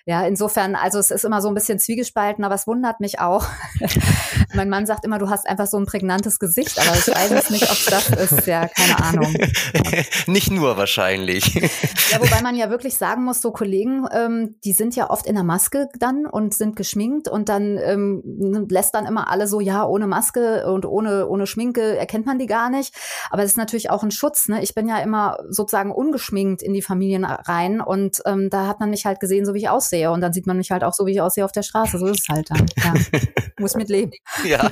ja, 0.05 0.25
insofern, 0.25 0.75
also 0.75 0.99
es 0.99 1.11
ist 1.11 1.25
immer 1.25 1.41
so 1.41 1.49
ein 1.49 1.53
bisschen 1.53 1.79
zwiegespalten, 1.79 2.43
aber 2.43 2.55
es 2.55 2.67
wundert 2.67 2.99
mich 2.99 3.19
auch. 3.19 3.45
mein 4.53 4.69
Mann 4.69 4.85
sagt 4.85 5.05
immer, 5.05 5.19
du 5.19 5.29
hast 5.29 5.47
einfach 5.47 5.67
so 5.67 5.77
ein 5.77 5.85
prägnantes 5.85 6.39
Gesicht, 6.39 6.79
aber 6.79 6.97
ich 6.97 7.07
weiß 7.07 7.31
es 7.31 7.49
nicht, 7.49 7.69
ob 7.69 7.77
das 7.89 8.09
ist. 8.09 8.47
Ja, 8.47 8.67
keine 8.67 9.03
Ahnung. 9.03 9.33
nicht 10.27 10.51
nur 10.51 10.77
wahrscheinlich. 10.77 11.53
ja, 12.11 12.19
wobei 12.19 12.41
man 12.41 12.55
ja 12.55 12.69
wirklich 12.69 12.97
sagen 12.97 13.23
muss, 13.23 13.41
so 13.41 13.51
Kollegen, 13.51 14.07
ähm, 14.11 14.55
die 14.63 14.73
sind 14.73 14.95
ja 14.95 15.09
oft 15.09 15.27
in 15.27 15.35
der 15.35 15.43
Maske 15.43 15.89
dann 15.99 16.25
und 16.25 16.53
sind 16.53 16.75
geschminkt 16.75 17.27
und 17.27 17.49
dann 17.49 17.77
ähm, 17.77 18.67
lässt 18.69 18.95
dann 18.95 19.05
immer 19.05 19.29
alle 19.29 19.47
so, 19.47 19.59
ja, 19.59 19.74
ohne 19.83 20.07
Maske 20.07 20.65
und 20.65 20.85
ohne, 20.85 21.27
ohne 21.27 21.47
Schminke 21.47 21.97
erkennt 21.97 22.25
man 22.25 22.39
die 22.39 22.47
gar 22.47 22.69
nicht. 22.69 22.95
Aber 23.29 23.43
es 23.43 23.51
ist 23.51 23.57
natürlich 23.57 23.89
auch 23.89 24.03
ein 24.03 24.11
Schutz. 24.11 24.47
Ne? 24.47 24.63
Ich 24.63 24.73
bin 24.73 24.87
ja 24.87 24.99
immer 24.99 25.37
sozusagen 25.49 25.91
ungeschminkt 25.91 26.61
in 26.61 26.73
die 26.73 26.81
Familien 26.81 27.25
rein 27.25 27.81
und 27.81 28.21
ähm, 28.25 28.49
da 28.49 28.67
hat 28.67 28.79
man 28.79 28.89
mich 28.89 29.05
halt 29.05 29.19
gesehen, 29.19 29.45
so 29.45 29.53
wie 29.53 29.59
ich 29.59 29.69
aussehe. 29.69 30.11
Und 30.11 30.21
dann 30.21 30.33
sieht 30.33 30.47
man 30.47 30.57
mich 30.57 30.71
halt 30.71 30.83
auch 30.83 30.93
so, 30.93 31.05
wie 31.05 31.11
ich 31.11 31.21
aussehe 31.21 31.45
auf 31.45 31.51
der 31.51 31.63
Straße. 31.63 31.97
So 31.97 32.07
ist 32.07 32.21
es 32.21 32.29
halt 32.29 32.49
dann. 32.49 32.65
Ja. 32.77 32.93
Muss 33.59 33.75
mit 33.75 33.89
leben. 33.89 34.11
Ja, 34.43 34.71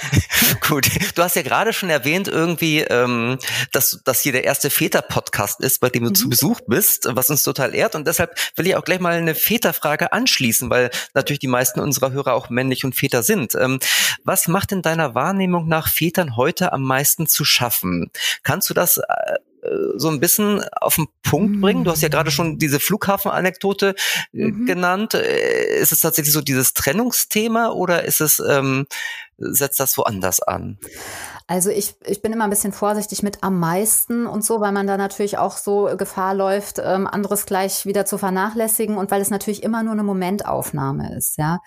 gut. 0.68 0.88
Du 1.14 1.22
hast 1.22 1.36
ja 1.36 1.42
gerade 1.42 1.72
schon 1.72 1.90
erwähnt, 1.90 2.26
irgendwie, 2.26 2.80
ähm, 2.80 3.38
dass, 3.72 4.00
dass 4.04 4.20
hier 4.20 4.32
der 4.32 4.44
erste 4.44 4.70
Väter-Podcast 4.70 5.60
ist, 5.60 5.80
bei 5.80 5.90
dem 5.90 6.04
du 6.04 6.10
mhm. 6.10 6.14
zu 6.14 6.28
Besuch 6.28 6.60
bist, 6.66 7.06
was 7.10 7.30
uns 7.30 7.42
total 7.42 7.74
ehrt. 7.74 7.94
Und 7.94 8.06
deshalb 8.06 8.34
will 8.56 8.66
ich 8.66 8.76
auch 8.76 8.84
gleich 8.84 9.00
mal 9.00 9.14
eine 9.14 9.34
Väterfrage 9.34 10.12
anschließen, 10.12 10.70
weil 10.70 10.90
natürlich 11.12 11.40
die 11.40 11.48
meisten 11.48 11.80
unserer 11.80 12.12
Hörer 12.12 12.34
auch 12.34 12.50
männlich 12.50 12.84
und 12.84 12.94
Väter 12.94 13.22
sind. 13.22 13.54
Ähm, 13.54 13.78
was 14.24 14.33
macht 14.48 14.72
in 14.72 14.82
deiner 14.82 15.14
Wahrnehmung 15.14 15.68
nach 15.68 15.88
Vätern 15.88 16.36
heute 16.36 16.72
am 16.72 16.82
meisten 16.82 17.26
zu 17.26 17.44
schaffen? 17.44 18.10
Kannst 18.42 18.68
du 18.70 18.74
das 18.74 18.98
äh, 18.98 19.36
so 19.96 20.08
ein 20.08 20.20
bisschen 20.20 20.62
auf 20.80 20.96
den 20.96 21.06
Punkt 21.22 21.60
bringen? 21.60 21.84
Du 21.84 21.90
hast 21.90 22.02
ja 22.02 22.08
gerade 22.08 22.30
schon 22.30 22.58
diese 22.58 22.80
Flughafen-Anekdote 22.80 23.94
äh, 24.32 24.36
mhm. 24.36 24.66
genannt. 24.66 25.14
Äh, 25.14 25.78
ist 25.78 25.92
es 25.92 26.00
tatsächlich 26.00 26.32
so 26.32 26.40
dieses 26.40 26.74
Trennungsthema 26.74 27.70
oder 27.70 28.04
ist 28.04 28.20
es, 28.20 28.40
ähm, 28.40 28.86
setzt 29.38 29.80
das 29.80 29.96
woanders 29.96 30.40
an? 30.40 30.78
Also 31.46 31.68
ich, 31.70 31.94
ich 32.06 32.22
bin 32.22 32.32
immer 32.32 32.44
ein 32.44 32.50
bisschen 32.50 32.72
vorsichtig 32.72 33.22
mit 33.22 33.42
am 33.42 33.58
meisten 33.58 34.26
und 34.26 34.44
so, 34.44 34.60
weil 34.60 34.72
man 34.72 34.86
da 34.86 34.96
natürlich 34.96 35.36
auch 35.36 35.58
so 35.58 35.90
Gefahr 35.96 36.34
läuft, 36.34 36.78
ähm, 36.82 37.06
anderes 37.06 37.44
gleich 37.44 37.84
wieder 37.84 38.06
zu 38.06 38.16
vernachlässigen 38.16 38.96
und 38.96 39.10
weil 39.10 39.20
es 39.20 39.28
natürlich 39.28 39.62
immer 39.62 39.82
nur 39.82 39.92
eine 39.92 40.04
Momentaufnahme 40.04 41.14
ist, 41.16 41.36
ja. 41.36 41.60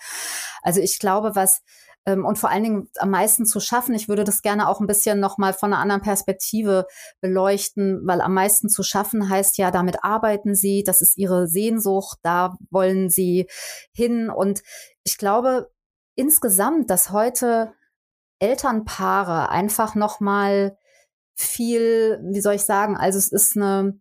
Also 0.64 0.82
ich 0.82 0.98
glaube, 0.98 1.36
was 1.36 1.62
ähm, 2.08 2.26
und 2.26 2.40
vor 2.40 2.50
allen 2.50 2.64
Dingen 2.64 2.90
am 2.98 3.12
meisten 3.12 3.46
zu 3.46 3.60
schaffen. 3.60 3.94
Ich 3.94 4.08
würde 4.08 4.24
das 4.24 4.42
gerne 4.42 4.68
auch 4.68 4.80
ein 4.80 4.88
bisschen 4.88 5.20
nochmal 5.20 5.54
von 5.54 5.74
einer 5.74 5.82
anderen 5.82 6.02
Perspektive 6.02 6.88
beleuchten, 7.22 8.02
weil 8.06 8.22
am 8.22 8.34
meisten 8.34 8.70
zu 8.70 8.82
schaffen 8.82 9.30
heißt 9.30 9.58
ja, 9.58 9.70
damit 9.70 10.04
arbeiten 10.04 10.56
sie, 10.56 10.84
das 10.84 11.02
ist 11.02 11.18
ihre 11.18 11.48
Sehnsucht, 11.48 12.18
da 12.24 12.58
wollen 12.72 13.10
sie 13.10 13.48
hin. 13.94 14.30
Und 14.30 14.64
ich 15.04 15.18
glaube 15.18 15.70
insgesamt, 16.16 16.90
dass 16.90 17.12
heute 17.12 17.74
Elternpaare 18.40 19.50
einfach 19.50 19.94
nochmal 19.94 20.78
viel, 21.36 22.20
wie 22.24 22.42
soll 22.42 22.56
ich 22.56 22.64
sagen, 22.64 22.98
also 22.98 23.20
es 23.20 23.32
ist 23.32 23.58
eine, 23.58 24.00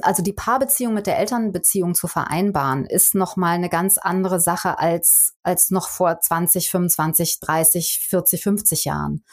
also 0.00 0.22
die 0.22 0.32
Paarbeziehung 0.32 0.94
mit 0.94 1.06
der 1.06 1.18
Elternbeziehung 1.18 1.94
zu 1.94 2.08
vereinbaren, 2.08 2.86
ist 2.86 3.14
nochmal 3.14 3.54
eine 3.54 3.68
ganz 3.68 3.98
andere 3.98 4.40
Sache 4.40 4.78
als, 4.78 5.34
als 5.42 5.70
noch 5.70 5.88
vor 5.88 6.20
20, 6.20 6.70
25, 6.70 7.40
30, 7.40 8.06
40, 8.08 8.42
50 8.42 8.84
Jahren. 8.84 9.24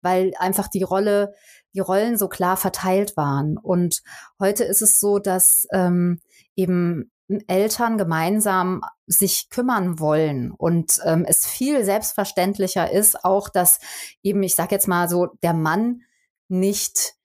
Weil 0.00 0.32
einfach 0.38 0.68
die 0.68 0.82
Rolle, 0.82 1.34
die 1.74 1.80
Rollen 1.80 2.16
so 2.16 2.28
klar 2.28 2.56
verteilt 2.56 3.16
waren. 3.16 3.58
Und 3.58 4.02
heute 4.38 4.64
ist 4.64 4.82
es 4.82 4.98
so, 4.98 5.18
dass 5.18 5.66
ähm, 5.72 6.20
eben 6.56 7.10
Eltern 7.46 7.98
gemeinsam 7.98 8.80
sich 9.06 9.50
kümmern 9.50 9.98
wollen 9.98 10.50
und 10.50 10.98
ähm, 11.04 11.26
es 11.28 11.46
viel 11.46 11.84
selbstverständlicher 11.84 12.90
ist 12.90 13.22
auch, 13.22 13.50
dass 13.50 13.80
eben, 14.22 14.42
ich 14.42 14.54
sage 14.54 14.74
jetzt 14.74 14.88
mal 14.88 15.08
so, 15.10 15.26
der 15.42 15.52
Mann 15.52 16.02
nicht 16.48 17.17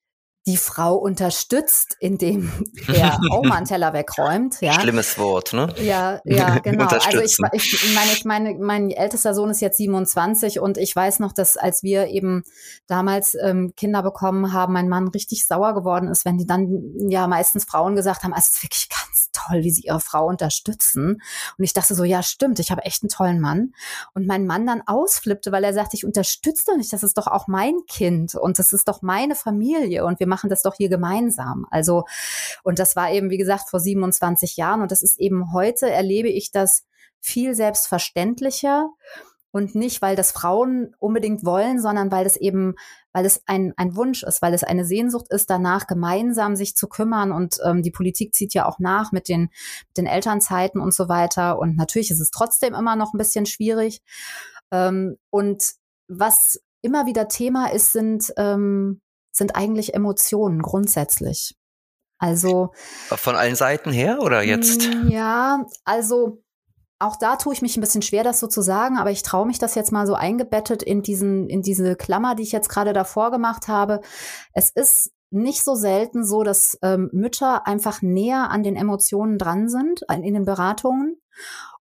die 0.46 0.58
Frau 0.58 0.96
unterstützt, 0.96 1.96
indem 2.00 2.52
er 2.88 3.18
auch 3.32 3.44
mal 3.44 3.58
einen 3.58 3.66
Teller 3.66 3.94
wegräumt. 3.94 4.60
Ja. 4.62 4.74
Schlimmes 4.74 5.18
Wort, 5.18 5.54
ne? 5.54 5.74
Ja, 5.82 6.20
ja, 6.26 6.60
genau. 6.64 6.86
also 6.86 7.22
ich, 7.22 7.38
ich 7.54 7.94
meine, 7.94 8.12
ich 8.12 8.26
meine, 8.26 8.56
mein 8.56 8.92
ältester 8.92 9.34
Sohn 9.34 9.50
ist 9.50 9.62
jetzt 9.62 9.78
27 9.78 10.60
und 10.60 10.78
ich 10.78 10.94
weiß 10.96 11.20
noch, 11.20 11.32
dass 11.32 11.56
als 11.56 11.82
wir 11.84 12.08
eben 12.08 12.44
damals 12.88 13.36
ähm, 13.42 13.74
Kinder 13.78 14.04
bekommen 14.04 14.52
haben, 14.52 14.74
mein 14.74 14.90
Mann 14.90 15.08
richtig 15.08 15.48
sauer 15.48 15.74
geworden 15.74 16.10
ist, 16.10 16.26
wenn 16.26 16.38
die 16.38 16.46
dann 16.46 16.94
ja 17.10 17.28
meistens 17.28 17.64
Frauen 17.64 17.96
gesagt 17.96 18.24
haben, 18.24 18.34
ah, 18.34 18.40
es 18.40 18.50
ist 18.50 18.64
wirklich 18.64 18.90
ganz 18.90 19.30
toll, 19.32 19.64
wie 19.64 19.72
sie 19.72 19.84
ihre 19.84 20.00
Frau 20.00 20.28
unterstützen. 20.28 21.22
Und 21.58 21.64
ich 21.64 21.74
dachte 21.74 21.96
so, 21.96 22.04
ja, 22.04 22.22
stimmt, 22.22 22.60
ich 22.60 22.72
habe 22.72 22.84
echt 22.84 23.04
einen 23.04 23.10
tollen 23.10 23.40
Mann. 23.40 23.74
Und 24.14 24.28
mein 24.28 24.46
Mann 24.46 24.66
dann 24.68 24.84
ausflippte, 24.86 25.52
weil 25.52 25.64
er 25.64 25.74
sagte, 25.74 25.96
ich 25.96 26.06
unterstütze 26.06 26.66
doch 26.68 26.78
nicht, 26.78 26.92
das 26.92 27.04
ist 27.04 27.18
doch 27.18 27.28
auch 27.28 27.48
mein 27.48 27.74
Kind 27.88 28.36
und 28.36 28.60
das 28.60 28.74
ist 28.74 28.88
doch 28.88 29.02
meine 29.02 29.36
Familie 29.36 30.06
und 30.06 30.20
wir 30.20 30.28
machen 30.34 30.50
das 30.50 30.63
doch 30.63 30.74
hier 30.75 30.90
gemeinsam. 30.90 31.68
Also, 31.70 32.06
und 32.63 32.80
das 32.80 32.96
war 32.96 33.12
eben, 33.12 33.30
wie 33.30 33.38
gesagt, 33.38 33.70
vor 33.70 33.80
27 33.80 34.58
Jahren. 34.58 34.82
Und 34.82 34.92
das 34.92 35.04
ist 35.04 35.20
eben 35.20 35.54
heute, 35.54 35.92
erlebe 35.92 36.30
ich 36.30 36.50
das 36.52 36.86
viel 37.20 37.54
selbstverständlicher 37.54 38.90
und 39.52 39.75
nicht, 39.75 40.02
weil 40.02 40.16
das 40.16 40.32
Frauen 40.32 40.96
unbedingt 40.98 41.46
wollen, 41.46 41.80
sondern 41.80 42.12
weil 42.12 42.25
es 42.25 42.36
eben, 42.36 42.74
weil 43.12 43.24
es 43.24 43.44
ein, 43.46 43.74
ein 43.78 43.96
Wunsch 43.96 44.24
ist, 44.24 44.42
weil 44.42 44.56
es 44.56 44.63
eine 44.63 44.84
Sehnsucht 44.84 45.28
ist, 45.30 45.52
danach 45.52 45.86
gemeinsam 45.86 46.56
sich 46.56 46.75
zu 46.75 46.88
kümmern. 46.88 47.32
Und 47.32 47.58
ähm, 47.63 47.84
die 47.84 47.92
Politik 47.92 48.34
zieht 48.34 48.56
ja 48.56 48.66
auch 48.66 48.80
nach 48.80 49.12
mit 49.12 49.30
den, 49.30 49.52
den 49.96 50.08
Elternzeiten 50.08 50.82
und 50.82 50.96
so 50.96 51.08
weiter. 51.10 51.60
Und 51.60 51.78
natürlich 51.78 52.10
ist 52.10 52.20
es 52.20 52.32
trotzdem 52.32 52.74
immer 52.74 52.96
noch 52.96 53.13
ein 53.13 53.20
bisschen 53.20 53.46
schwierig. 53.46 54.02
Ähm, 54.72 55.18
und 55.30 55.63
was 56.08 56.60
immer 56.82 57.06
wieder 57.06 57.28
Thema 57.28 57.72
ist, 57.72 57.94
sind 57.94 58.34
ähm, 58.38 59.02
sind 59.34 59.56
eigentlich 59.56 59.94
Emotionen 59.94 60.62
grundsätzlich. 60.62 61.58
Also 62.18 62.72
von 63.10 63.36
allen 63.36 63.56
Seiten 63.56 63.92
her 63.92 64.22
oder 64.22 64.44
jetzt? 64.44 64.88
Mm, 64.88 65.10
ja, 65.10 65.66
also 65.84 66.42
auch 67.00 67.18
da 67.18 67.36
tue 67.36 67.54
ich 67.54 67.62
mich 67.62 67.75
ein 67.75 67.82
bisschen 67.82 68.02
schwer, 68.02 68.24
das 68.24 68.40
so 68.40 68.48
zu 68.48 68.62
sagen, 68.62 68.98
aber 68.98 69.12
ich 69.12 69.24
traue 69.24 69.46
mich 69.46 69.60
das 69.60 69.75
jetzt 69.75 69.92
mal 69.92 70.08
so 70.08 70.13
eingebettet 70.13 70.82
in 70.84 71.02
diesen, 71.02 71.50
in 71.50 71.62
diese 71.62 71.98
Klammer, 71.98 72.36
die 72.36 72.44
ich 72.44 72.54
jetzt 72.54 72.70
gerade 72.70 72.94
davor 72.94 73.30
gemacht 73.30 73.68
habe. 73.68 74.00
Es 74.54 74.70
ist 74.70 75.12
nicht 75.30 75.66
so 75.66 75.75
selten 75.75 76.24
so, 76.24 76.44
dass 76.44 76.78
ähm, 76.82 77.10
Mütter 77.12 77.68
einfach 77.68 78.02
näher 78.02 78.52
an 78.52 78.63
den 78.63 78.78
Emotionen 78.78 79.38
dran 79.38 79.68
sind, 79.68 80.04
in 80.10 80.34
den 80.34 80.46
Beratungen 80.46 81.18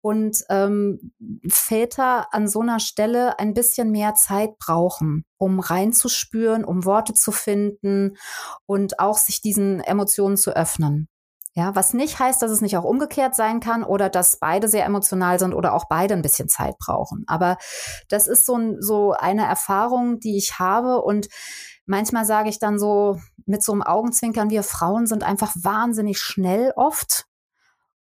und 0.01 0.44
ähm, 0.50 1.12
Väter 1.48 2.34
an 2.34 2.48
so 2.48 2.62
einer 2.62 2.79
Stelle 2.79 3.39
ein 3.39 3.53
bisschen 3.53 3.91
mehr 3.91 4.15
Zeit 4.15 4.58
brauchen, 4.58 5.25
um 5.38 5.60
reinzuspüren, 5.60 6.63
um 6.63 6.86
Worte 6.86 7.13
zu 7.13 7.32
finden 7.32 8.15
und 8.65 9.00
auch 9.00 9.18
sich 9.18 9.41
diesen 9.41 9.82
Emotionen 9.82 10.38
zu 10.38 10.56
öffnen. 10.56 11.08
Ja, 11.56 11.75
was 11.75 11.94
nicht 11.94 12.20
heißt, 12.20 12.41
dass 12.41 12.51
es 12.51 12.62
nicht 12.62 12.77
auch 12.77 12.84
umgekehrt 12.84 13.36
sein 13.36 13.60
kann 13.60 13.84
oder 13.84 14.10
dass 14.10 14.38
beide 14.38 14.68
sehr 14.68 14.86
emotional 14.86 15.39
sind 15.39 15.53
oder 15.53 15.74
auch 15.74 15.86
beide 15.89 16.13
ein 16.13 16.22
bisschen 16.22 16.48
Zeit 16.48 16.77
brauchen. 16.77 17.24
Aber 17.27 17.58
das 18.08 18.27
ist 18.27 18.46
so, 18.46 18.75
so 18.79 19.12
eine 19.12 19.46
Erfahrung, 19.46 20.20
die 20.20 20.38
ich 20.38 20.60
habe 20.60 21.01
und 21.01 21.27
manchmal 21.86 22.25
sage 22.25 22.50
ich 22.50 22.60
dann 22.60 22.77
so 22.79 23.20
mit 23.46 23.63
so 23.63 23.74
einem 23.74 23.82
Augenzwinkern, 23.82 24.51
wir 24.51 24.63
Frauen 24.63 25.08
sind 25.08 25.24
einfach 25.24 25.53
wahnsinnig 25.62 26.20
schnell 26.20 26.72
oft 26.75 27.25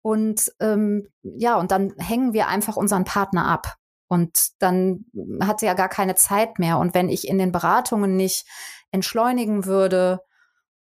und 0.01 0.51
ähm, 0.59 1.07
ja, 1.23 1.57
und 1.57 1.71
dann 1.71 1.93
hängen 1.97 2.33
wir 2.33 2.47
einfach 2.47 2.77
unseren 2.77 3.03
Partner 3.03 3.47
ab. 3.47 3.75
Und 4.07 4.49
dann 4.59 5.05
hat 5.41 5.59
sie 5.59 5.67
ja 5.67 5.75
gar 5.75 5.89
keine 5.89 6.15
Zeit 6.15 6.57
mehr. 6.57 6.79
Und 6.79 6.95
wenn 6.95 7.09
ich 7.09 7.27
in 7.27 7.37
den 7.37 7.51
Beratungen 7.51 8.15
nicht 8.15 8.47
entschleunigen 8.91 9.65
würde 9.65 10.21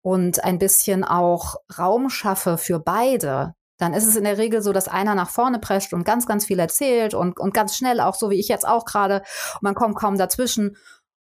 und 0.00 0.42
ein 0.42 0.58
bisschen 0.58 1.04
auch 1.04 1.56
Raum 1.76 2.08
schaffe 2.08 2.56
für 2.56 2.80
beide, 2.80 3.54
dann 3.76 3.94
ist 3.94 4.06
es 4.06 4.16
in 4.16 4.24
der 4.24 4.38
Regel 4.38 4.62
so, 4.62 4.72
dass 4.72 4.88
einer 4.88 5.14
nach 5.14 5.30
vorne 5.30 5.58
prescht 5.58 5.92
und 5.92 6.04
ganz, 6.04 6.26
ganz 6.26 6.46
viel 6.46 6.58
erzählt 6.58 7.14
und, 7.14 7.38
und 7.38 7.54
ganz 7.54 7.76
schnell, 7.76 8.00
auch 8.00 8.14
so 8.14 8.30
wie 8.30 8.38
ich 8.38 8.48
jetzt 8.48 8.66
auch 8.66 8.84
gerade, 8.84 9.22
man 9.60 9.74
kommt 9.74 9.96
kaum 9.96 10.18
dazwischen 10.18 10.76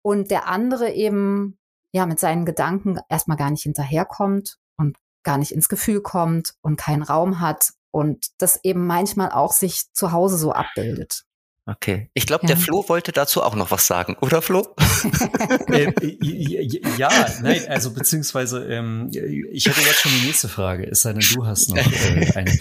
und 0.02 0.30
der 0.30 0.48
andere 0.48 0.92
eben 0.92 1.58
ja 1.92 2.06
mit 2.06 2.20
seinen 2.20 2.44
Gedanken 2.44 2.98
erstmal 3.08 3.36
gar 3.36 3.50
nicht 3.50 3.62
hinterherkommt 3.62 4.58
und 4.76 4.96
gar 5.24 5.38
nicht 5.38 5.52
ins 5.52 5.68
Gefühl 5.68 6.00
kommt 6.00 6.54
und 6.60 6.76
keinen 6.76 7.02
Raum 7.02 7.40
hat 7.40 7.72
und 7.90 8.28
das 8.38 8.60
eben 8.62 8.86
manchmal 8.86 9.30
auch 9.30 9.52
sich 9.52 9.92
zu 9.92 10.12
Hause 10.12 10.36
so 10.36 10.52
abbildet. 10.52 11.24
Okay. 11.66 12.10
Ich 12.12 12.26
glaube, 12.26 12.42
ja. 12.42 12.48
der 12.48 12.56
Flo 12.58 12.84
wollte 12.88 13.10
dazu 13.10 13.42
auch 13.42 13.54
noch 13.54 13.70
was 13.70 13.86
sagen, 13.86 14.16
oder 14.20 14.42
Flo? 14.42 14.74
äh, 15.68 15.90
ja, 16.98 17.08
nein, 17.40 17.62
also 17.68 17.94
beziehungsweise 17.94 18.66
ähm, 18.66 19.08
ich 19.10 19.64
hätte 19.66 19.80
jetzt 19.80 20.00
schon 20.00 20.12
die 20.12 20.26
nächste 20.26 20.48
Frage, 20.48 20.86
es 20.86 21.00
sei 21.00 21.14
denn, 21.14 21.24
du 21.34 21.46
hast 21.46 21.70
noch 21.70 21.76
äh, 21.76 22.32
eine. 22.34 22.52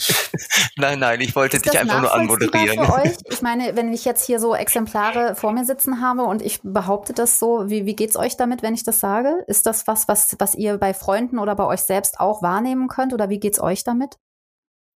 Nein, 0.77 0.99
nein, 0.99 1.21
ich 1.21 1.35
wollte 1.35 1.59
dich 1.59 1.77
einfach 1.77 2.01
nur 2.01 2.13
anmoderieren. 2.13 2.85
Für 2.85 2.93
euch? 2.93 3.11
Ich 3.29 3.41
meine, 3.41 3.75
wenn 3.75 3.93
ich 3.93 4.05
jetzt 4.05 4.25
hier 4.25 4.39
so 4.39 4.55
Exemplare 4.55 5.35
vor 5.35 5.51
mir 5.51 5.65
sitzen 5.65 6.01
habe 6.01 6.23
und 6.23 6.41
ich 6.41 6.61
behaupte 6.63 7.13
das 7.13 7.39
so, 7.39 7.69
wie, 7.69 7.85
wie 7.85 7.95
geht's 7.95 8.15
euch 8.15 8.37
damit, 8.37 8.63
wenn 8.63 8.73
ich 8.73 8.83
das 8.83 8.99
sage? 8.99 9.43
Ist 9.47 9.65
das 9.65 9.87
was, 9.87 10.07
was, 10.07 10.35
was 10.39 10.55
ihr 10.55 10.77
bei 10.77 10.93
Freunden 10.93 11.39
oder 11.39 11.55
bei 11.55 11.65
euch 11.65 11.81
selbst 11.81 12.19
auch 12.19 12.41
wahrnehmen 12.41 12.87
könnt 12.87 13.13
oder 13.13 13.29
wie 13.29 13.39
geht's 13.39 13.59
euch 13.59 13.83
damit? 13.83 14.17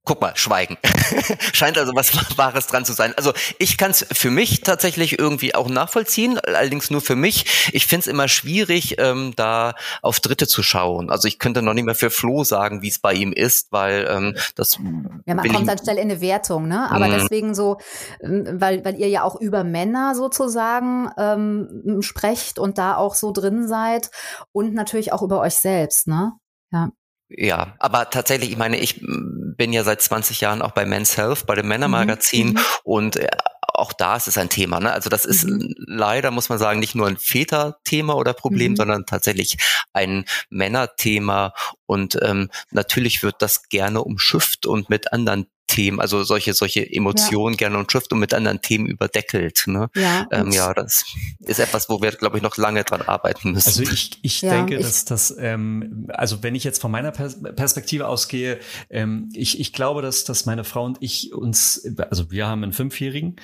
Guck 0.06 0.20
mal, 0.20 0.36
Schweigen. 0.36 0.78
Scheint 1.54 1.78
also 1.78 1.94
was 1.96 2.14
Wahres 2.38 2.68
dran 2.68 2.84
zu 2.84 2.92
sein. 2.92 3.14
Also 3.16 3.32
ich 3.58 3.78
kann 3.78 3.92
es 3.92 4.06
für 4.12 4.32
mich 4.32 4.60
tatsächlich 4.60 5.18
irgendwie 5.18 5.56
auch 5.56 5.70
nachvollziehen, 5.70 6.40
allerdings 6.40 6.90
nur 6.90 7.00
für 7.00 7.16
mich. 7.16 7.70
Ich 7.72 7.88
finde 7.88 8.02
es 8.02 8.08
immer 8.08 8.28
schwierig, 8.28 9.00
ähm, 9.00 9.32
da 9.38 9.76
auf 10.02 10.20
Dritte 10.20 10.46
zu 10.46 10.62
schauen. 10.62 11.10
Also 11.10 11.30
ich 11.30 11.40
könnte 11.40 11.62
noch 11.62 11.74
nicht 11.74 11.86
mehr 11.86 11.96
für 11.96 12.10
Flo 12.10 12.44
sagen, 12.44 12.82
wie 12.82 12.90
es 12.90 13.00
bei 13.00 13.14
ihm 13.14 13.32
ist, 13.32 13.72
weil 13.72 14.06
ähm, 14.10 14.36
das. 14.56 14.78
Ja, 15.26 15.36
man 15.36 15.48
kommt 15.48 15.70
dann 15.70 15.78
schnell 15.78 15.98
in 15.98 16.12
eine 16.12 16.20
Wertung, 16.20 16.68
ne? 16.68 16.92
Aber 16.92 17.08
mm. 17.08 17.12
deswegen 17.12 17.56
so, 17.56 17.78
ähm, 18.22 18.46
weil, 18.60 18.84
weil 18.84 19.00
ihr 19.00 19.08
ja 19.08 19.24
auch 19.24 19.40
über 19.40 19.64
Männer 19.64 20.16
sozusagen 20.16 21.12
ähm, 21.18 22.02
sprecht 22.02 22.60
und 22.60 22.78
da 22.78 22.98
auch 22.98 23.16
so 23.16 23.32
drin 23.32 23.70
seid 23.70 24.12
und 24.52 24.74
natürlich 24.74 25.14
auch 25.14 25.22
über 25.22 25.40
euch 25.40 25.56
selbst, 25.56 26.08
ne? 26.08 26.34
Ja. 26.74 26.90
Ja, 27.36 27.76
aber 27.80 28.10
tatsächlich, 28.10 28.52
ich 28.52 28.58
meine, 28.58 28.78
ich 28.78 29.02
bin 29.02 29.74
ja 29.74 29.84
seit 29.84 30.02
20 30.02 30.42
Jahren 30.42 30.62
auch 30.62 30.72
bei 30.72 30.86
Men's 30.86 31.18
Health, 31.18 31.46
bei 31.46 31.56
dem 31.56 31.68
Männermagazin 31.68 32.50
mhm. 32.50 32.60
und 32.84 33.16
äh, 33.16 33.28
auch 33.74 33.92
da 33.92 34.16
ist 34.16 34.28
es 34.28 34.38
ein 34.38 34.50
Thema. 34.50 34.80
Ne? 34.80 34.92
Also 34.92 35.10
das 35.10 35.26
ist 35.26 35.46
mhm. 35.46 35.74
leider, 35.78 36.32
muss 36.32 36.50
man 36.50 36.60
sagen, 36.60 36.80
nicht 36.80 36.96
nur 36.96 37.08
ein 37.08 37.18
Väterthema 37.18 38.14
oder 38.14 38.34
Problem, 38.34 38.74
mhm. 38.74 38.76
sondern 38.76 39.06
tatsächlich 39.06 39.58
ein 39.94 40.26
Männerthema. 40.50 41.54
Und 41.88 42.18
ähm, 42.22 42.50
natürlich 42.72 43.24
wird 43.24 43.36
das 43.40 43.70
gerne 43.70 44.04
umschifft 44.04 44.68
und 44.68 44.90
mit 44.90 45.12
anderen 45.12 45.48
Themen, 45.74 46.00
also 46.00 46.24
solche, 46.24 46.54
solche 46.54 46.88
Emotionen 46.88 47.56
ja. 47.56 47.58
gerne 47.58 47.80
und 47.80 47.92
Schrift 47.92 48.14
und 48.14 48.20
mit 48.20 48.32
anderen 48.36 48.62
Themen 48.62 48.86
überdeckelt. 48.86 49.64
Ne? 49.66 49.90
Ja, 49.96 50.28
ähm, 50.32 50.52
ja, 50.52 50.72
das 50.72 51.04
ist 51.40 51.60
etwas, 51.60 51.90
wo 51.90 52.00
wir, 52.00 52.12
glaube 52.12 52.38
ich, 52.38 52.44
noch 52.44 52.58
lange 52.58 52.84
dran 52.84 53.02
arbeiten 53.02 53.54
müssen. 53.54 53.70
Also 53.70 53.82
ich, 53.82 54.20
ich 54.22 54.44
ja, 54.44 54.52
denke, 54.52 54.76
ich 54.76 54.86
dass 54.86 55.06
das, 55.06 55.36
ähm, 55.40 56.06
also 56.10 56.44
wenn 56.44 56.54
ich 56.54 56.64
jetzt 56.64 56.80
von 56.80 56.92
meiner 56.92 57.10
Perspektive 57.12 58.08
ausgehe, 58.08 58.60
ähm, 58.92 59.30
ich, 59.34 59.60
ich 59.60 59.74
glaube, 59.74 60.04
dass, 60.04 60.24
dass 60.26 60.46
meine 60.46 60.64
Frau 60.64 60.86
und 60.86 60.98
ich 61.00 61.34
uns, 61.34 61.84
also 62.12 62.30
wir 62.30 62.46
haben 62.46 62.62
einen 62.62 62.74
Fünfjährigen, 62.74 63.38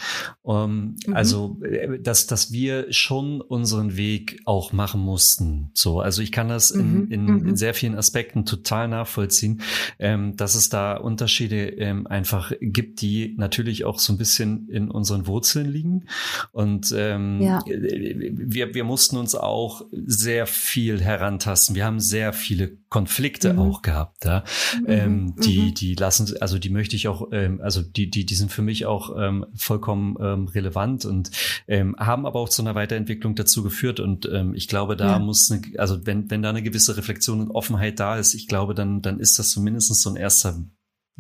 ähm, 0.45 0.98
mhm. 1.07 1.15
also 1.15 1.59
äh, 1.63 2.00
dass, 2.00 2.27
dass 2.27 2.51
wir 2.51 2.93
schon 2.93 3.41
unseren 3.41 3.98
Weg 3.98 4.39
auch 4.45 4.71
machen 4.71 5.01
mussten. 5.01 5.71
So, 5.74 6.00
also 6.00 6.21
ich 6.21 6.31
kann 6.31 6.48
das 6.48 6.69
in, 6.69 7.05
mhm. 7.05 7.12
in, 7.12 7.27
in 7.27 7.43
mhm. 7.43 7.55
sehr 7.55 7.74
vielen 7.74 7.95
Aspekten 7.95 8.45
total 8.45 8.88
nachvollziehen, 8.88 9.62
ähm, 9.98 10.36
dass 10.38 10.53
es 10.53 10.69
da 10.69 10.95
Unterschiede 10.95 11.69
ähm, 11.69 12.05
einfach 12.19 12.51
gibt, 12.59 13.01
die 13.01 13.33
natürlich 13.38 13.85
auch 13.85 13.97
so 13.97 14.11
ein 14.11 14.17
bisschen 14.17 14.67
in 14.67 14.91
unseren 14.91 15.25
Wurzeln 15.25 15.71
liegen. 15.71 16.05
Und 16.51 16.93
ähm, 16.95 17.41
ja. 17.41 17.61
wir, 17.65 18.73
wir 18.73 18.83
mussten 18.83 19.15
uns 19.15 19.35
auch 19.35 19.85
sehr 19.91 20.45
viel 20.45 20.99
herantasten. 21.01 21.75
Wir 21.75 21.85
haben 21.85 22.01
sehr 22.01 22.33
viele 22.33 22.77
Konflikte 22.89 23.53
mhm. 23.53 23.59
auch 23.59 23.81
gehabt, 23.81 24.25
ja. 24.25 24.43
Mhm. 24.81 24.85
Ähm, 24.88 25.35
die, 25.38 25.59
mhm. 25.59 25.73
die 25.75 25.95
lassen, 25.95 26.35
also 26.41 26.59
die 26.59 26.69
möchte 26.69 26.97
ich 26.97 27.07
auch, 27.07 27.29
ähm, 27.31 27.61
also 27.61 27.81
die, 27.81 28.09
die, 28.09 28.25
die 28.25 28.35
sind 28.35 28.51
für 28.51 28.63
mich 28.63 28.85
auch 28.85 29.15
ähm, 29.17 29.45
vollkommen 29.55 30.17
ähm, 30.19 30.47
relevant 30.47 31.05
und 31.05 31.31
ähm, 31.69 31.95
haben 31.97 32.25
aber 32.25 32.39
auch 32.39 32.49
zu 32.49 32.61
einer 32.61 32.75
Weiterentwicklung 32.75 33.35
dazu 33.35 33.63
geführt. 33.63 34.01
Und 34.01 34.27
ähm, 34.29 34.53
ich 34.55 34.67
glaube, 34.67 34.97
da 34.97 35.13
ja. 35.13 35.19
muss, 35.19 35.49
eine, 35.49 35.61
also 35.79 36.05
wenn, 36.05 36.29
wenn 36.29 36.41
da 36.41 36.49
eine 36.49 36.63
gewisse 36.63 36.97
Reflexion 36.97 37.39
und 37.39 37.51
Offenheit 37.51 37.99
da 38.01 38.17
ist, 38.17 38.33
ich 38.33 38.47
glaube, 38.47 38.75
dann, 38.75 39.01
dann 39.01 39.21
ist 39.21 39.39
das 39.39 39.51
zumindest 39.51 39.95
so 39.95 40.09
ein 40.09 40.17
erster 40.17 40.59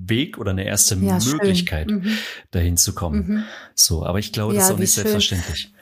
Weg 0.01 0.37
oder 0.37 0.51
eine 0.51 0.65
erste 0.65 0.95
ja, 0.95 1.19
Möglichkeit, 1.19 1.89
mhm. 1.89 2.17
dahin 2.51 2.77
zu 2.77 2.93
kommen. 2.93 3.27
Mhm. 3.27 3.43
So, 3.75 4.05
aber 4.05 4.19
ich 4.19 4.31
glaube, 4.31 4.53
das 4.53 4.63
ja, 4.63 4.67
ist 4.67 4.75
auch 4.75 4.79
nicht 4.79 4.93
schön. 4.93 5.03
selbstverständlich. 5.03 5.73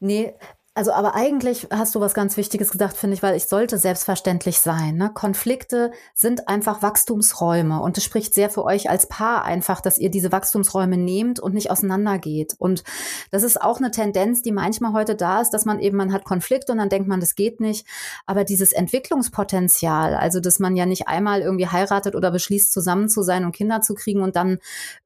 Nee, 0.00 0.32
also, 0.78 0.92
aber 0.92 1.16
eigentlich 1.16 1.66
hast 1.72 1.96
du 1.96 2.00
was 2.00 2.14
ganz 2.14 2.36
Wichtiges 2.36 2.70
gesagt, 2.70 2.96
finde 2.96 3.14
ich, 3.14 3.22
weil 3.24 3.34
ich 3.34 3.46
sollte 3.46 3.78
selbstverständlich 3.78 4.60
sein. 4.60 4.94
Ne? 4.94 5.10
Konflikte 5.12 5.90
sind 6.14 6.46
einfach 6.46 6.82
Wachstumsräume 6.82 7.80
und 7.82 7.98
es 7.98 8.04
spricht 8.04 8.32
sehr 8.32 8.48
für 8.48 8.62
euch 8.62 8.88
als 8.88 9.08
Paar 9.08 9.44
einfach, 9.44 9.80
dass 9.80 9.98
ihr 9.98 10.08
diese 10.08 10.30
Wachstumsräume 10.30 10.96
nehmt 10.96 11.40
und 11.40 11.52
nicht 11.52 11.72
auseinandergeht. 11.72 12.54
Und 12.58 12.84
das 13.32 13.42
ist 13.42 13.60
auch 13.60 13.78
eine 13.78 13.90
Tendenz, 13.90 14.42
die 14.42 14.52
manchmal 14.52 14.92
heute 14.92 15.16
da 15.16 15.40
ist, 15.40 15.50
dass 15.50 15.64
man 15.64 15.80
eben, 15.80 15.96
man 15.96 16.12
hat 16.12 16.24
Konflikte 16.24 16.70
und 16.70 16.78
dann 16.78 16.90
denkt 16.90 17.08
man, 17.08 17.18
das 17.18 17.34
geht 17.34 17.58
nicht. 17.58 17.84
Aber 18.24 18.44
dieses 18.44 18.72
Entwicklungspotenzial, 18.72 20.14
also 20.14 20.38
dass 20.38 20.60
man 20.60 20.76
ja 20.76 20.86
nicht 20.86 21.08
einmal 21.08 21.40
irgendwie 21.40 21.66
heiratet 21.66 22.14
oder 22.14 22.30
beschließt, 22.30 22.72
zusammen 22.72 23.08
zu 23.08 23.22
sein 23.22 23.44
und 23.44 23.50
Kinder 23.50 23.80
zu 23.80 23.94
kriegen 23.94 24.22
und 24.22 24.36
dann 24.36 24.58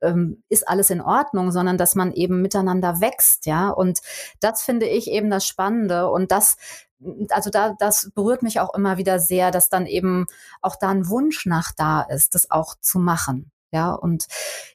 ähm, 0.02 0.42
ist 0.50 0.68
alles 0.68 0.90
in 0.90 1.00
Ordnung, 1.00 1.50
sondern 1.50 1.78
dass 1.78 1.94
man 1.94 2.12
eben 2.12 2.42
miteinander 2.42 3.00
wächst, 3.00 3.46
ja. 3.46 3.70
Und 3.70 4.00
das 4.40 4.62
finde 4.62 4.84
ich 4.84 5.10
eben 5.10 5.30
das 5.30 5.46
Spannende 5.46 5.61
Spannende. 5.62 6.10
Und 6.10 6.32
das, 6.32 6.56
also 7.30 7.50
da, 7.50 7.74
das 7.78 8.10
berührt 8.14 8.42
mich 8.42 8.58
auch 8.58 8.74
immer 8.74 8.96
wieder 8.96 9.20
sehr, 9.20 9.50
dass 9.50 9.68
dann 9.68 9.86
eben 9.86 10.26
auch 10.60 10.76
da 10.76 10.88
ein 10.88 11.08
Wunsch 11.08 11.46
nach 11.46 11.72
da 11.76 12.02
ist, 12.02 12.34
das 12.34 12.50
auch 12.50 12.74
zu 12.80 12.98
machen. 12.98 13.52
Ja, 13.74 13.92
und 13.92 14.26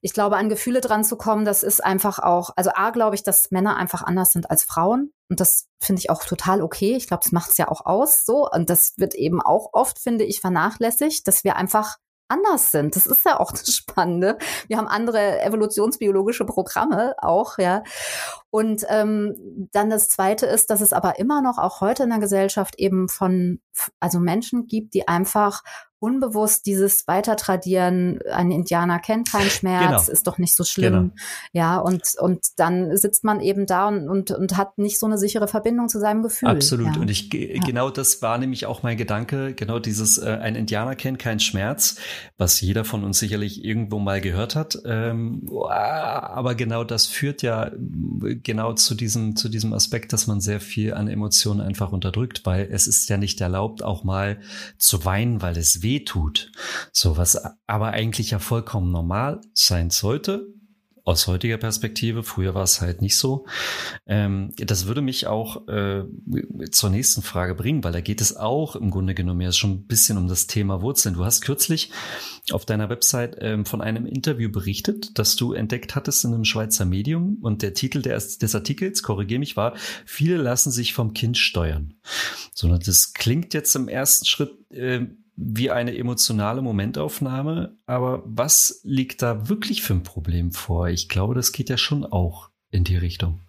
ich 0.01 0.11
glaube, 0.11 0.37
an 0.37 0.49
Gefühle 0.49 0.81
dran 0.81 1.03
zu 1.03 1.17
kommen, 1.17 1.45
das 1.45 1.61
ist 1.61 1.83
einfach 1.83 2.17
auch, 2.17 2.49
also 2.55 2.71
A, 2.73 2.89
glaube 2.89 3.15
ich, 3.15 3.21
dass 3.21 3.51
Männer 3.51 3.75
einfach 3.75 4.01
anders 4.01 4.31
sind 4.31 4.49
als 4.49 4.63
Frauen. 4.63 5.11
Und 5.29 5.39
das 5.39 5.67
finde 5.79 5.99
ich 5.99 6.09
auch 6.09 6.23
total 6.23 6.63
okay. 6.63 6.95
Ich 6.95 7.05
glaube, 7.05 7.21
das 7.23 7.31
macht 7.31 7.51
es 7.51 7.57
ja 7.57 7.67
auch 7.67 7.85
aus 7.85 8.25
so. 8.25 8.49
Und 8.49 8.71
das 8.71 8.93
wird 8.97 9.13
eben 9.13 9.39
auch 9.39 9.69
oft, 9.73 9.99
finde 9.99 10.23
ich, 10.23 10.41
vernachlässigt, 10.41 11.27
dass 11.27 11.43
wir 11.43 11.57
einfach 11.57 11.97
anders 12.27 12.71
sind. 12.71 12.95
Das 12.95 13.05
ist 13.05 13.25
ja 13.25 13.39
auch 13.39 13.51
das 13.51 13.73
Spannende. 13.73 14.37
Wir 14.67 14.77
haben 14.77 14.87
andere 14.87 15.41
evolutionsbiologische 15.41 16.45
Programme 16.45 17.15
auch, 17.17 17.57
ja. 17.57 17.83
Und 18.49 18.85
ähm, 18.89 19.35
dann 19.71 19.89
das 19.89 20.09
Zweite 20.09 20.45
ist, 20.45 20.69
dass 20.69 20.81
es 20.81 20.93
aber 20.93 21.19
immer 21.19 21.41
noch 21.41 21.57
auch 21.57 21.81
heute 21.81 22.03
in 22.03 22.09
der 22.09 22.19
Gesellschaft 22.19 22.75
eben 22.77 23.09
von 23.09 23.59
also 23.99 24.19
Menschen 24.19 24.67
gibt, 24.67 24.93
die 24.93 25.07
einfach 25.07 25.63
unbewusst 25.99 26.65
dieses 26.67 27.07
Weitertradieren, 27.07 28.19
ein 28.31 28.51
Indianer 28.51 28.99
kennt 28.99 29.31
keinen 29.31 29.49
Schmerz, 29.49 30.05
genau. 30.05 30.11
ist 30.13 30.27
doch 30.27 30.37
nicht 30.37 30.55
so 30.55 30.63
schlimm. 30.63 30.93
Genau. 30.93 31.11
Ja, 31.53 31.77
und, 31.79 32.03
und 32.19 32.45
dann 32.57 32.95
sitzt 32.95 33.23
man 33.23 33.39
eben 33.39 33.65
da 33.65 33.87
und, 33.87 34.07
und, 34.07 34.31
und 34.31 34.57
hat 34.57 34.77
nicht 34.77 34.99
so 34.99 35.07
eine 35.07 35.17
sichere 35.17 35.47
Verbindung 35.47 35.89
zu 35.89 35.99
seinem 35.99 36.21
Gefühl. 36.21 36.49
Absolut. 36.49 36.95
Ja. 36.95 37.01
Und 37.01 37.09
ich, 37.09 37.33
ja. 37.33 37.61
genau 37.65 37.89
das 37.89 38.21
war 38.21 38.37
nämlich 38.37 38.65
auch 38.67 38.83
mein 38.83 38.97
Gedanke, 38.97 39.53
genau 39.53 39.79
dieses, 39.79 40.17
äh, 40.17 40.29
ein 40.29 40.55
Indianer 40.55 40.95
kennt 40.95 41.19
keinen 41.19 41.39
Schmerz, 41.39 41.95
was 42.37 42.61
jeder 42.61 42.85
von 42.85 43.03
uns 43.03 43.17
sicherlich 43.17 43.65
irgendwo 43.65 43.97
mal 43.99 44.21
gehört 44.21 44.55
hat. 44.55 44.77
Ähm, 44.85 45.49
aber 45.67 46.53
genau 46.53 46.83
das 46.83 47.07
führt 47.07 47.41
ja 47.41 47.71
genau 47.73 48.73
zu 48.73 48.93
diesem, 48.93 49.35
zu 49.35 49.49
diesem 49.49 49.73
Aspekt, 49.73 50.13
dass 50.13 50.27
man 50.27 50.41
sehr 50.41 50.59
viel 50.59 50.93
an 50.93 51.07
Emotionen 51.07 51.61
einfach 51.61 51.91
unterdrückt, 51.91 52.45
weil 52.45 52.67
es 52.71 52.87
ist 52.87 53.09
ja 53.09 53.17
nicht 53.17 53.41
erlaubt, 53.41 53.81
auch 53.81 54.03
mal 54.03 54.39
zu 54.77 55.03
weinen, 55.03 55.41
weil 55.41 55.57
es 55.57 55.81
weh 55.81 55.86
tut. 56.05 56.51
So 56.91 57.17
was 57.17 57.39
aber 57.67 57.91
eigentlich 57.91 58.31
ja 58.31 58.39
vollkommen 58.39 58.91
normal 58.91 59.41
sein 59.53 59.89
sollte, 59.89 60.47
aus 61.07 61.25
heutiger 61.25 61.55
Perspektive, 61.55 62.21
früher 62.21 62.53
war 62.53 62.65
es 62.65 62.81
halt 62.81 63.01
nicht 63.01 63.17
so. 63.17 63.45
Ähm, 64.07 64.51
das 64.57 64.87
würde 64.87 65.01
mich 65.01 65.25
auch 65.25 65.65
äh, 65.69 66.03
zur 66.69 66.89
nächsten 66.89 67.21
Frage 67.21 67.55
bringen, 67.55 67.85
weil 67.85 67.93
da 67.93 68.01
geht 68.01 68.19
es 68.19 68.35
auch 68.35 68.75
im 68.75 68.91
Grunde 68.91 69.15
genommen 69.15 69.39
ja 69.39 69.53
schon 69.53 69.71
ein 69.71 69.87
bisschen 69.87 70.17
um 70.17 70.27
das 70.27 70.47
Thema 70.47 70.81
Wurzeln. 70.81 71.15
Du 71.15 71.23
hast 71.23 71.39
kürzlich 71.39 71.91
auf 72.51 72.65
deiner 72.65 72.89
Website 72.89 73.37
ähm, 73.39 73.65
von 73.65 73.81
einem 73.81 74.05
Interview 74.05 74.51
berichtet, 74.51 75.17
das 75.17 75.37
du 75.37 75.53
entdeckt 75.53 75.95
hattest 75.95 76.25
in 76.25 76.33
einem 76.33 76.43
Schweizer 76.43 76.83
Medium 76.83 77.37
und 77.41 77.61
der 77.61 77.73
Titel 77.73 78.01
des, 78.01 78.37
des 78.37 78.53
Artikels, 78.53 79.01
korrigiere 79.01 79.39
mich, 79.39 79.55
war, 79.55 79.75
viele 80.05 80.35
lassen 80.35 80.71
sich 80.71 80.93
vom 80.93 81.13
Kind 81.13 81.37
steuern. 81.37 81.93
So, 82.53 82.67
das 82.77 83.13
klingt 83.13 83.53
jetzt 83.53 83.73
im 83.77 83.87
ersten 83.87 84.25
Schritt 84.25 84.51
äh, 84.71 85.05
wie 85.37 85.71
eine 85.71 85.95
emotionale 85.95 86.61
Momentaufnahme. 86.61 87.77
Aber 87.85 88.23
was 88.25 88.81
liegt 88.83 89.21
da 89.21 89.47
wirklich 89.47 89.83
für 89.83 89.93
ein 89.93 90.03
Problem 90.03 90.51
vor? 90.51 90.89
Ich 90.89 91.07
glaube, 91.07 91.35
das 91.35 91.51
geht 91.51 91.69
ja 91.69 91.77
schon 91.77 92.03
auch 92.03 92.49
in 92.71 92.83
die 92.83 92.97
Richtung. 92.97 93.41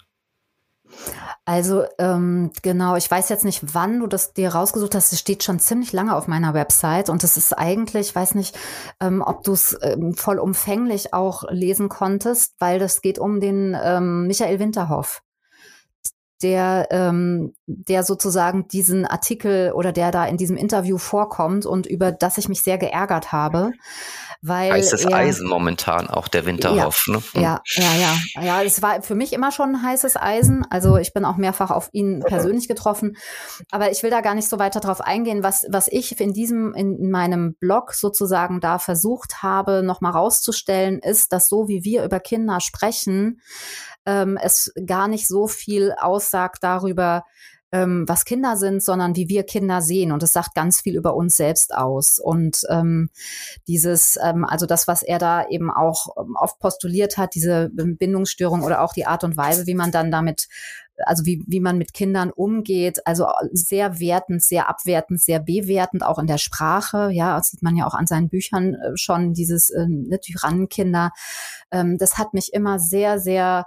Also 1.44 1.85
ähm, 1.98 2.51
genau, 2.62 2.96
ich 2.96 3.11
weiß 3.11 3.31
jetzt 3.31 3.44
nicht, 3.44 3.74
wann 3.74 4.01
du 4.01 4.07
das 4.07 4.35
dir 4.35 4.51
rausgesucht 4.51 4.94
hast. 4.94 5.12
Es 5.12 5.18
steht 5.18 5.42
schon 5.42 5.59
ziemlich 5.59 5.92
lange 5.92 6.14
auf 6.14 6.29
meiner 6.29 6.53
Website 6.53 7.09
und 7.09 7.24
es 7.24 7.38
ist 7.38 7.55
eigentlich, 7.55 8.09
ich 8.09 8.14
weiß 8.14 8.35
nicht, 8.35 8.59
ähm, 9.01 9.22
ob 9.22 9.44
du 9.44 9.53
es 9.53 9.77
ähm, 9.81 10.14
vollumfänglich 10.14 11.14
auch 11.14 11.44
lesen 11.51 11.88
konntest, 11.88 12.55
weil 12.59 12.79
das 12.79 13.01
geht 13.01 13.18
um 13.18 13.40
den 13.40 13.77
ähm, 13.83 14.27
Michael 14.27 14.59
Winterhoff 14.59 15.22
der, 16.42 16.88
ähm, 16.90 17.55
der 17.66 18.03
sozusagen 18.03 18.68
diesen 18.68 19.07
Artikel 19.07 19.72
oder 19.72 19.92
der 19.92 20.11
da 20.11 20.24
in 20.27 20.37
diesem 20.37 20.57
Interview 20.57 20.98
vorkommt 20.98 21.66
und 21.66 21.87
über 21.87 22.12
das 22.12 22.38
ich 22.38 22.48
mich 22.48 22.62
sehr 22.62 22.79
geärgert 22.79 23.33
habe. 23.33 23.72
Weil 24.40 24.70
heißes 24.72 25.07
er, 25.07 25.14
Eisen 25.14 25.48
momentan, 25.48 26.09
auch 26.09 26.29
der 26.29 26.46
Winterhoff. 26.46 27.05
Ja, 27.09 27.12
ne? 27.12 27.22
Hm. 27.33 27.42
ja, 27.42 27.61
ja, 27.74 28.14
ja. 28.35 28.42
Ja, 28.42 28.62
es 28.62 28.81
war 28.83 29.03
für 29.03 29.16
mich 29.16 29.33
immer 29.33 29.51
schon 29.51 29.74
ein 29.74 29.83
heißes 29.83 30.16
Eisen. 30.16 30.64
Also 30.70 30.96
ich 30.96 31.12
bin 31.12 31.24
auch 31.24 31.37
mehrfach 31.37 31.72
auf 31.72 31.88
ihn 31.92 32.20
persönlich 32.24 32.68
getroffen. 32.68 33.16
Aber 33.72 33.90
ich 33.90 34.05
will 34.05 34.11
da 34.11 34.20
gar 34.20 34.37
nicht 34.37 34.48
so 34.48 34.61
weiter 34.61 34.79
drauf 34.79 35.01
eingehen. 35.01 35.42
Was, 35.42 35.66
was 35.70 35.88
ich 35.88 36.20
in 36.20 36.33
diesem, 36.33 36.72
in 36.74 37.11
meinem 37.11 37.57
Blog 37.59 37.94
sozusagen 37.94 38.61
da 38.61 38.79
versucht 38.79 39.42
habe, 39.42 39.83
nochmal 39.83 40.12
rauszustellen, 40.12 41.01
ist, 41.01 41.33
dass 41.33 41.48
so 41.48 41.66
wie 41.66 41.83
wir 41.83 42.05
über 42.05 42.20
Kinder 42.20 42.61
sprechen, 42.61 43.40
ähm, 44.06 44.38
es 44.40 44.72
gar 44.87 45.08
nicht 45.08 45.26
so 45.28 45.48
viel 45.48 45.92
aussagt 45.98 46.58
darüber, 46.62 47.24
ähm, 47.70 48.04
was 48.06 48.24
Kinder 48.24 48.56
sind, 48.56 48.82
sondern 48.82 49.14
wie 49.16 49.28
wir 49.28 49.42
Kinder 49.44 49.82
sehen. 49.82 50.12
Und 50.12 50.22
es 50.22 50.32
sagt 50.32 50.54
ganz 50.54 50.80
viel 50.80 50.96
über 50.96 51.14
uns 51.14 51.37
selbst 51.37 51.74
aus. 51.74 52.18
Und 52.18 52.62
ähm, 52.70 53.11
dieses, 53.66 54.18
ähm, 54.22 54.44
also 54.44 54.66
das, 54.66 54.88
was 54.88 55.02
er 55.02 55.18
da 55.18 55.46
eben 55.46 55.70
auch 55.70 56.16
ähm, 56.18 56.34
oft 56.38 56.58
postuliert 56.61 57.18
hat, 57.18 57.34
diese 57.34 57.70
Bindungsstörung 57.72 58.62
oder 58.62 58.82
auch 58.82 58.92
die 58.94 59.06
Art 59.06 59.24
und 59.24 59.37
Weise, 59.37 59.66
wie 59.66 59.74
man 59.74 59.90
dann 59.90 60.11
damit 60.11 60.48
also 61.06 61.24
wie, 61.24 61.44
wie 61.46 61.61
man 61.61 61.78
mit 61.78 61.94
Kindern 61.94 62.30
umgeht, 62.30 63.06
also 63.06 63.26
sehr 63.52 64.00
wertend, 64.00 64.42
sehr 64.42 64.68
abwertend, 64.68 65.20
sehr 65.20 65.38
bewertend, 65.38 66.02
auch 66.02 66.18
in 66.18 66.26
der 66.26 66.38
Sprache. 66.38 67.11
Ja, 67.12 67.37
das 67.37 67.50
sieht 67.50 67.62
man 67.62 67.76
ja 67.76 67.87
auch 67.87 67.94
an 67.94 68.08
seinen 68.08 68.28
Büchern 68.28 68.74
äh, 68.74 68.96
schon, 68.96 69.32
dieses 69.32 69.70
äh, 69.70 69.87
ne, 69.87 70.18
Tyrannenkinder. 70.18 71.12
Ähm, 71.70 71.98
das 71.98 72.18
hat 72.18 72.34
mich 72.34 72.52
immer 72.52 72.80
sehr, 72.80 73.20
sehr 73.20 73.66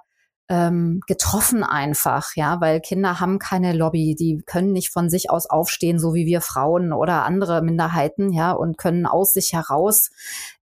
ähm, 0.51 0.99
getroffen 1.07 1.63
einfach, 1.63 2.35
ja, 2.35 2.59
weil 2.59 2.81
Kinder 2.81 3.21
haben 3.21 3.39
keine 3.39 3.71
Lobby, 3.71 4.15
die 4.19 4.43
können 4.45 4.73
nicht 4.73 4.91
von 4.91 5.09
sich 5.09 5.29
aus 5.29 5.49
aufstehen, 5.49 5.97
so 5.97 6.13
wie 6.13 6.25
wir 6.25 6.41
Frauen 6.41 6.91
oder 6.91 7.23
andere 7.23 7.61
Minderheiten, 7.61 8.33
ja, 8.33 8.51
und 8.51 8.77
können 8.77 9.05
aus 9.05 9.31
sich 9.31 9.53
heraus 9.53 10.09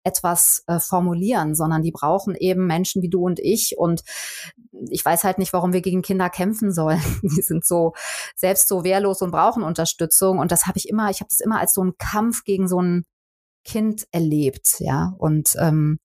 etwas 0.04 0.64
äh, 0.68 0.80
formulieren, 0.80 1.56
sondern 1.56 1.82
die 1.82 1.92
brauchen 1.92 2.36
eben 2.36 2.68
Menschen 2.68 3.02
wie 3.02 3.10
du 3.10 3.24
und 3.26 3.40
ich. 3.40 3.80
Und 3.80 4.04
ich 4.92 5.04
weiß 5.04 5.24
halt 5.24 5.40
nicht, 5.40 5.54
warum 5.54 5.74
wir 5.74 5.82
gegen 5.82 6.04
Kinder 6.04 6.30
kämpfen 6.30 6.72
sollen. 6.72 7.02
Die 7.24 7.42
sind 7.42 7.66
so 7.66 7.94
selbst 8.36 8.68
so 8.68 8.84
wehrlos 8.84 9.24
und 9.24 9.32
brauchen 9.32 9.64
Unterstützung. 9.64 10.38
Und 10.38 10.52
das 10.52 10.68
habe 10.68 10.78
ich 10.78 10.88
immer, 10.88 11.10
ich 11.10 11.20
habe 11.20 11.30
das 11.30 11.40
immer 11.40 11.60
als 11.60 11.74
so 11.74 11.82
einen 11.82 11.98
Kampf 11.98 12.44
gegen 12.44 12.68
so 12.68 12.78
einen 12.78 13.06
Kind 13.66 14.08
erlebt, 14.12 14.80
ja. 14.80 15.14
Und 15.18 15.56
ähm, 15.60 16.00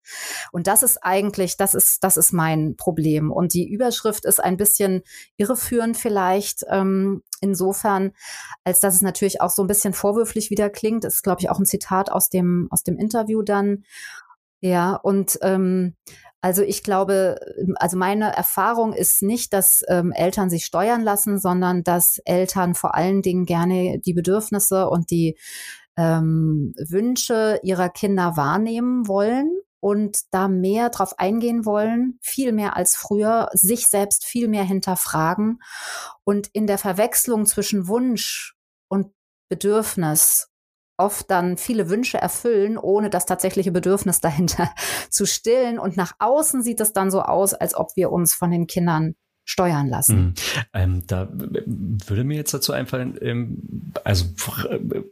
und 0.53 0.67
das 0.67 0.83
ist 0.83 0.99
eigentlich, 1.03 1.57
das 1.57 1.75
ist 1.75 2.03
das 2.03 2.17
ist 2.17 2.33
mein 2.33 2.77
Problem. 2.77 3.31
Und 3.31 3.55
die 3.55 3.69
Überschrift 3.69 4.25
ist 4.25 4.43
ein 4.43 4.57
bisschen 4.57 5.03
irreführend 5.37 5.97
vielleicht 5.97 6.65
ähm, 6.69 7.23
insofern, 7.41 8.13
als 8.65 8.81
dass 8.81 8.95
es 8.95 9.03
natürlich 9.03 9.41
auch 9.41 9.51
so 9.51 9.63
ein 9.63 9.69
bisschen 9.69 9.93
vorwürflich 9.93 10.51
wieder 10.51 10.69
klingt. 10.71 11.05
Das 11.05 11.15
ist, 11.15 11.23
glaube 11.23 11.41
ich, 11.41 11.51
auch 11.51 11.59
ein 11.59 11.67
Zitat 11.67 12.11
aus 12.11 12.29
dem 12.29 12.69
aus 12.71 12.83
dem 12.83 12.99
Interview 12.99 13.43
dann. 13.43 13.85
Ja, 14.61 14.97
und 14.97 15.39
ähm, 15.43 15.95
also 16.45 16.63
ich 16.63 16.83
glaube, 16.83 17.41
also 17.77 17.97
meine 17.97 18.37
Erfahrung 18.37 18.93
ist 18.93 19.23
nicht, 19.23 19.55
dass 19.55 19.83
ähm, 19.89 20.13
Eltern 20.13 20.51
sich 20.51 20.67
steuern 20.67 21.03
lassen, 21.03 21.39
sondern 21.39 21.85
dass 21.85 22.19
Eltern 22.27 22.75
vor 22.75 22.95
allen 22.95 23.23
Dingen 23.23 23.47
gerne 23.47 23.99
die 24.05 24.13
Bedürfnisse 24.13 24.91
und 24.91 25.11
die 25.11 25.39
ähm, 25.97 26.75
Wünsche 26.77 27.61
ihrer 27.63 27.89
Kinder 27.89 28.37
wahrnehmen 28.37 29.07
wollen 29.09 29.51
und 29.81 30.33
da 30.33 30.49
mehr 30.49 30.89
drauf 30.91 31.19
eingehen 31.19 31.67
wollen, 31.67 32.19
viel 32.23 32.53
mehr 32.53 32.77
als 32.77 32.97
früher, 32.97 33.49
sich 33.53 33.89
selbst 33.89 34.25
viel 34.25 34.49
mehr 34.49 34.65
hinterfragen 34.65 35.61
und 36.25 36.49
in 36.49 36.67
der 36.67 36.79
Verwechslung 36.79 37.45
zwischen 37.47 37.87
Wunsch 37.87 38.57
und 38.89 39.13
Bedürfnis 39.51 40.49
oft 40.97 41.31
dann 41.31 41.57
viele 41.57 41.91
Wünsche 41.91 42.19
erfüllen, 42.19 42.79
ohne 42.79 43.11
das 43.11 43.27
tatsächliche 43.27 43.73
Bedürfnis 43.73 44.21
dahinter 44.21 44.71
zu 45.11 45.27
stillen. 45.27 45.79
Und 45.79 45.97
nach 45.97 46.13
außen 46.19 46.63
sieht 46.63 46.81
es 46.81 46.93
dann 46.93 47.11
so 47.11 47.23
aus, 47.23 47.53
als 47.55 47.75
ob 47.75 47.97
wir 47.97 48.11
uns 48.11 48.35
von 48.35 48.51
den 48.51 48.67
Kindern 48.67 49.17
steuern 49.45 49.89
lassen. 49.89 50.17
Mhm. 50.17 50.35
Ähm, 50.73 51.03
da 51.07 51.29
würde 51.33 52.25
mir 52.25 52.37
jetzt 52.37 52.55
dazu 52.55 52.73
einfallen, 52.73 53.19
ähm, 53.21 53.93
also 54.03 54.27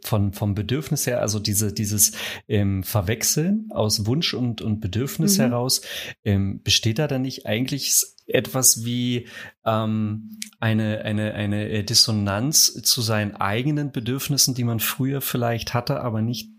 von, 0.01 0.33
vom 0.33 0.55
Bedürfnis 0.55 1.05
her, 1.05 1.21
also 1.21 1.39
diese, 1.39 1.71
dieses 1.71 2.13
ähm, 2.47 2.83
Verwechseln 2.83 3.69
aus 3.69 4.05
Wunsch 4.05 4.33
und, 4.33 4.61
und 4.61 4.79
Bedürfnis 4.79 5.37
mhm. 5.37 5.41
heraus, 5.43 5.81
ähm, 6.25 6.61
besteht 6.63 6.99
da 6.99 7.07
dann 7.07 7.21
nicht 7.21 7.45
eigentlich 7.45 7.93
etwas 8.25 8.83
wie 8.83 9.27
ähm, 9.65 10.39
eine, 10.59 11.01
eine, 11.01 11.33
eine 11.33 11.83
Dissonanz 11.83 12.73
zu 12.83 13.01
seinen 13.01 13.35
eigenen 13.35 13.91
Bedürfnissen, 13.91 14.55
die 14.55 14.63
man 14.63 14.79
früher 14.79 15.21
vielleicht 15.21 15.73
hatte, 15.73 16.01
aber 16.01 16.21
nicht 16.21 16.52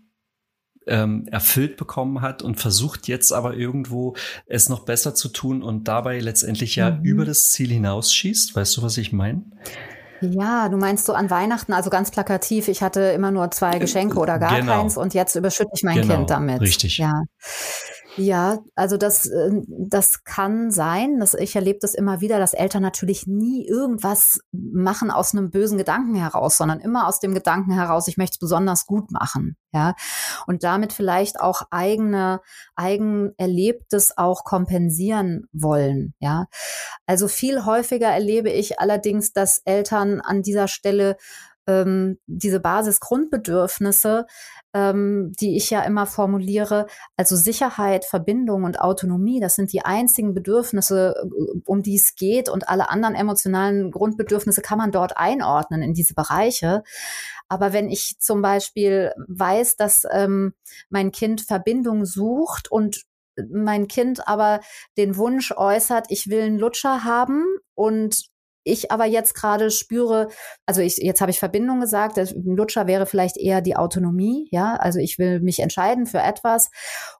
ähm, 0.87 1.27
erfüllt 1.31 1.77
bekommen 1.77 2.21
hat 2.21 2.41
und 2.41 2.59
versucht 2.59 3.07
jetzt 3.07 3.31
aber 3.31 3.55
irgendwo 3.55 4.15
es 4.45 4.69
noch 4.69 4.85
besser 4.85 5.15
zu 5.15 5.29
tun 5.29 5.63
und 5.63 5.87
dabei 5.87 6.19
letztendlich 6.19 6.75
ja 6.75 6.91
mhm. 6.91 7.03
über 7.03 7.25
das 7.25 7.47
Ziel 7.47 7.69
hinausschießt. 7.69 8.55
Weißt 8.55 8.77
du, 8.77 8.81
was 8.81 8.97
ich 8.97 9.11
meine? 9.11 9.43
Ja, 10.21 10.69
du 10.69 10.77
meinst 10.77 11.05
so 11.05 11.13
an 11.13 11.29
Weihnachten, 11.29 11.73
also 11.73 11.89
ganz 11.89 12.09
plakativ, 12.09 12.67
ich 12.67 12.81
hatte 12.81 13.01
immer 13.01 13.31
nur 13.31 13.51
zwei 13.51 13.79
Geschenke 13.79 14.17
oder 14.17 14.39
gar 14.39 14.59
genau. 14.59 14.81
keins 14.81 14.97
und 14.97 15.13
jetzt 15.13 15.35
überschütte 15.35 15.71
ich 15.75 15.83
mein 15.83 16.01
genau. 16.01 16.15
Kind 16.15 16.29
damit. 16.29 16.61
Richtig. 16.61 16.97
Ja. 16.97 17.23
Ja, 18.17 18.59
also 18.75 18.97
das, 18.97 19.25
äh, 19.25 19.51
das 19.67 20.23
kann 20.23 20.71
sein. 20.71 21.19
dass 21.19 21.33
ich 21.33 21.55
erlebe 21.55 21.79
das 21.81 21.93
immer 21.93 22.21
wieder, 22.21 22.39
dass 22.39 22.53
Eltern 22.53 22.81
natürlich 22.81 23.27
nie 23.27 23.67
irgendwas 23.67 24.39
machen 24.51 25.11
aus 25.11 25.33
einem 25.33 25.51
bösen 25.51 25.77
Gedanken 25.77 26.15
heraus, 26.15 26.57
sondern 26.57 26.79
immer 26.79 27.07
aus 27.07 27.19
dem 27.19 27.33
Gedanken 27.33 27.73
heraus, 27.73 28.07
ich 28.07 28.17
möchte 28.17 28.35
es 28.35 28.39
besonders 28.39 28.85
gut 28.85 29.11
machen. 29.11 29.57
Ja, 29.73 29.95
und 30.47 30.63
damit 30.63 30.93
vielleicht 30.93 31.41
auch 31.41 31.63
eigene, 31.71 32.39
eigen 32.75 33.33
Erlebtes 33.37 34.17
auch 34.17 34.45
kompensieren 34.45 35.47
wollen. 35.51 36.13
Ja, 36.19 36.45
also 37.05 37.27
viel 37.27 37.65
häufiger 37.65 38.07
erlebe 38.07 38.49
ich 38.49 38.79
allerdings, 38.79 39.33
dass 39.33 39.61
Eltern 39.65 40.21
an 40.21 40.41
dieser 40.43 40.69
Stelle 40.69 41.17
ähm, 41.67 42.19
diese 42.27 42.59
Basisgrundbedürfnisse, 42.59 44.25
ähm, 44.75 45.31
die 45.39 45.55
ich 45.55 45.69
ja 45.69 45.81
immer 45.83 46.05
formuliere, 46.05 46.85
also 47.15 47.37
Sicherheit, 47.37 48.03
Verbindung 48.03 48.65
und 48.65 48.81
Autonomie, 48.81 49.39
das 49.39 49.55
sind 49.55 49.71
die 49.71 49.85
einzigen 49.85 50.33
Bedürfnisse, 50.33 51.15
äh, 51.15 51.59
um 51.65 51.81
die 51.81 51.95
es 51.95 52.15
geht 52.15 52.49
und 52.49 52.67
alle 52.67 52.89
anderen 52.89 53.15
emotionalen 53.15 53.89
Grundbedürfnisse 53.89 54.61
kann 54.61 54.77
man 54.77 54.91
dort 54.91 55.15
einordnen 55.15 55.81
in 55.81 55.93
diese 55.93 56.13
Bereiche. 56.13 56.83
Aber 57.47 57.71
wenn 57.71 57.89
ich 57.89 58.17
zum 58.19 58.41
Beispiel 58.41 59.13
weiß, 59.27 59.77
dass 59.77 60.03
ähm, 60.11 60.53
mein 60.89 61.13
Kind 61.13 61.41
Verbindung 61.41 62.05
sucht 62.05 62.69
und 62.69 63.05
mein 63.49 63.87
Kind 63.87 64.27
aber 64.27 64.59
den 64.97 65.15
Wunsch 65.15 65.53
äußert, 65.55 66.07
ich 66.09 66.29
will 66.29 66.41
einen 66.41 66.59
Lutscher 66.59 67.05
haben 67.05 67.45
und 67.75 68.29
ich 68.65 68.91
aber 68.91 69.05
jetzt 69.05 69.35
gerade 69.35 69.69
spüre, 69.71 70.27
also 70.65 70.81
ich, 70.81 70.97
jetzt 70.97 71.21
habe 71.21 71.31
ich 71.31 71.39
Verbindung 71.39 71.79
gesagt, 71.79 72.17
der 72.17 72.27
Lutscher 72.33 72.87
wäre 72.87 73.05
vielleicht 73.05 73.37
eher 73.37 73.61
die 73.61 73.75
Autonomie, 73.75 74.49
ja, 74.51 74.75
also 74.75 74.99
ich 74.99 75.19
will 75.19 75.39
mich 75.39 75.59
entscheiden 75.59 76.07
für 76.07 76.19
etwas. 76.19 76.71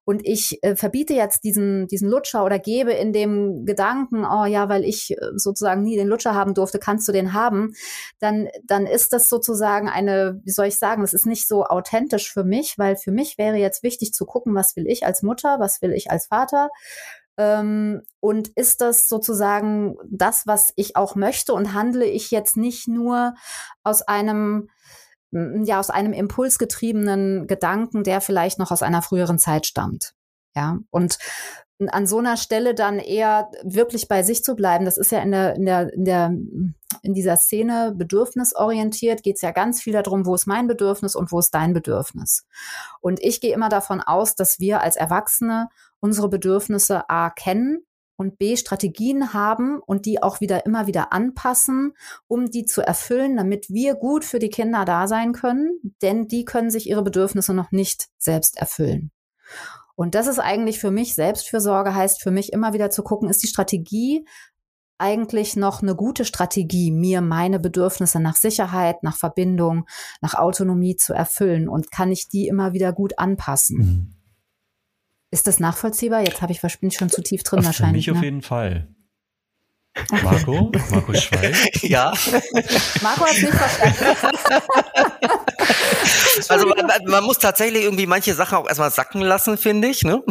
Und 0.03 0.25
ich 0.25 0.61
äh, 0.63 0.75
verbiete 0.75 1.13
jetzt 1.13 1.43
diesen, 1.43 1.87
diesen 1.87 2.09
Lutscher 2.09 2.43
oder 2.43 2.59
gebe 2.59 2.91
in 2.91 3.13
dem 3.13 3.65
Gedanken, 3.65 4.25
oh 4.25 4.45
ja, 4.45 4.69
weil 4.69 4.83
ich 4.83 5.11
äh, 5.11 5.15
sozusagen 5.35 5.83
nie 5.83 5.95
den 5.95 6.07
Lutscher 6.07 6.33
haben 6.33 6.55
durfte, 6.55 6.79
kannst 6.79 7.07
du 7.07 7.11
den 7.11 7.33
haben, 7.33 7.73
dann, 8.19 8.47
dann 8.63 8.87
ist 8.87 9.13
das 9.13 9.29
sozusagen 9.29 9.87
eine, 9.87 10.41
wie 10.43 10.51
soll 10.51 10.65
ich 10.65 10.77
sagen, 10.77 11.03
das 11.03 11.13
ist 11.13 11.27
nicht 11.27 11.47
so 11.47 11.65
authentisch 11.65 12.33
für 12.33 12.43
mich, 12.43 12.77
weil 12.77 12.95
für 12.95 13.11
mich 13.11 13.37
wäre 13.37 13.57
jetzt 13.57 13.83
wichtig 13.83 14.13
zu 14.13 14.25
gucken, 14.25 14.55
was 14.55 14.75
will 14.75 14.87
ich 14.87 15.05
als 15.05 15.21
Mutter, 15.21 15.59
was 15.59 15.81
will 15.83 15.93
ich 15.93 16.09
als 16.09 16.25
Vater, 16.25 16.69
und 17.37 18.47
ist 18.55 18.79
das 18.81 19.09
sozusagen 19.09 19.97
das, 20.09 20.47
was 20.47 20.71
ich 20.77 20.95
auch 20.95 21.15
möchte 21.15 21.53
und 21.53 21.73
handle 21.73 22.05
ich 22.05 22.31
jetzt 22.31 22.55
nicht 22.55 22.87
nur 22.87 23.35
aus 23.83 24.01
einem 24.03 24.69
ja 25.31 25.79
aus 25.79 25.89
einem 25.89 26.13
impulsgetriebenen 26.13 27.47
Gedanken, 27.47 28.03
der 28.03 28.21
vielleicht 28.21 28.57
noch 28.57 28.71
aus 28.71 28.81
einer 28.81 29.01
früheren 29.01 29.37
Zeit 29.37 29.65
stammt. 29.65 30.13
Ja, 30.55 30.77
und 30.91 31.17
an 31.89 32.07
so 32.07 32.19
einer 32.19 32.37
Stelle 32.37 32.73
dann 32.73 32.99
eher 32.99 33.49
wirklich 33.63 34.07
bei 34.07 34.23
sich 34.23 34.43
zu 34.43 34.55
bleiben, 34.55 34.85
das 34.85 34.97
ist 34.97 35.11
ja 35.11 35.19
in 35.19 35.31
der, 35.31 35.55
in 35.55 35.65
der, 35.65 35.93
in 35.93 36.05
der, 36.05 36.33
in 37.01 37.13
dieser 37.13 37.37
Szene 37.37 37.93
bedürfnisorientiert, 37.95 39.23
geht 39.23 39.35
es 39.35 39.41
ja 39.41 39.51
ganz 39.51 39.81
viel 39.81 39.93
darum, 39.93 40.25
wo 40.25 40.35
ist 40.35 40.47
mein 40.47 40.67
Bedürfnis 40.67 41.15
und 41.15 41.31
wo 41.31 41.39
ist 41.39 41.53
dein 41.53 41.73
Bedürfnis. 41.73 42.45
Und 43.01 43.21
ich 43.21 43.41
gehe 43.41 43.53
immer 43.53 43.69
davon 43.69 44.01
aus, 44.01 44.35
dass 44.35 44.59
wir 44.59 44.81
als 44.81 44.95
Erwachsene 44.95 45.67
unsere 45.99 46.29
Bedürfnisse 46.29 47.09
A 47.09 47.29
kennen 47.29 47.85
und 48.15 48.37
B 48.37 48.55
Strategien 48.55 49.33
haben 49.33 49.79
und 49.79 50.05
die 50.05 50.23
auch 50.23 50.39
wieder 50.39 50.65
immer 50.65 50.87
wieder 50.87 51.11
anpassen, 51.11 51.93
um 52.27 52.49
die 52.49 52.65
zu 52.65 52.81
erfüllen, 52.81 53.35
damit 53.35 53.69
wir 53.69 53.95
gut 53.95 54.23
für 54.23 54.39
die 54.39 54.49
Kinder 54.49 54.85
da 54.85 55.07
sein 55.07 55.33
können, 55.33 55.95
denn 56.01 56.27
die 56.27 56.45
können 56.45 56.69
sich 56.69 56.87
ihre 56.87 57.03
Bedürfnisse 57.03 57.53
noch 57.53 57.71
nicht 57.71 58.07
selbst 58.17 58.57
erfüllen. 58.57 59.11
Und 59.95 60.15
das 60.15 60.27
ist 60.27 60.39
eigentlich 60.39 60.79
für 60.79 60.91
mich 60.91 61.15
Selbstfürsorge 61.15 61.95
heißt 61.95 62.21
für 62.21 62.31
mich 62.31 62.51
immer 62.51 62.73
wieder 62.73 62.89
zu 62.89 63.03
gucken, 63.03 63.29
ist 63.29 63.43
die 63.43 63.47
Strategie 63.47 64.25
eigentlich 64.97 65.55
noch 65.55 65.81
eine 65.81 65.95
gute 65.95 66.23
Strategie, 66.23 66.91
mir 66.91 67.21
meine 67.21 67.59
Bedürfnisse 67.59 68.19
nach 68.19 68.35
Sicherheit, 68.35 69.03
nach 69.03 69.17
Verbindung, 69.17 69.85
nach 70.21 70.35
Autonomie 70.35 70.95
zu 70.95 71.13
erfüllen? 71.13 71.67
Und 71.67 71.91
kann 71.91 72.11
ich 72.11 72.29
die 72.29 72.47
immer 72.47 72.73
wieder 72.73 72.93
gut 72.93 73.19
anpassen? 73.19 73.77
Mhm. 73.77 74.15
Ist 75.31 75.47
das 75.47 75.59
nachvollziehbar? 75.59 76.21
Jetzt 76.21 76.41
habe 76.41 76.53
ich 76.53 76.61
bin 76.61 76.91
schon 76.91 77.09
zu 77.09 77.21
tief 77.21 77.43
drin 77.43 77.59
Für 77.59 77.65
wahrscheinlich. 77.65 78.05
Für 78.05 78.11
mich 78.11 78.15
ne? 78.15 78.19
auf 78.19 78.23
jeden 78.23 78.41
Fall. 78.41 78.94
Marco? 80.23 80.71
Marco 80.91 81.13
Schweig? 81.13 81.55
Ja. 81.83 82.13
Marco 83.01 83.25
hat 83.25 83.33
nicht 83.33 83.53
verstanden. 83.53 84.37
also 86.49 86.67
man, 86.67 86.91
man, 87.05 87.23
muss 87.23 87.39
tatsächlich 87.39 87.83
irgendwie 87.83 88.05
manche 88.05 88.33
Sachen 88.33 88.57
auch 88.57 88.67
erstmal 88.67 88.91
sacken 88.91 89.21
lassen, 89.21 89.57
finde 89.57 89.87
ich. 89.87 90.03
Ne? 90.03 90.21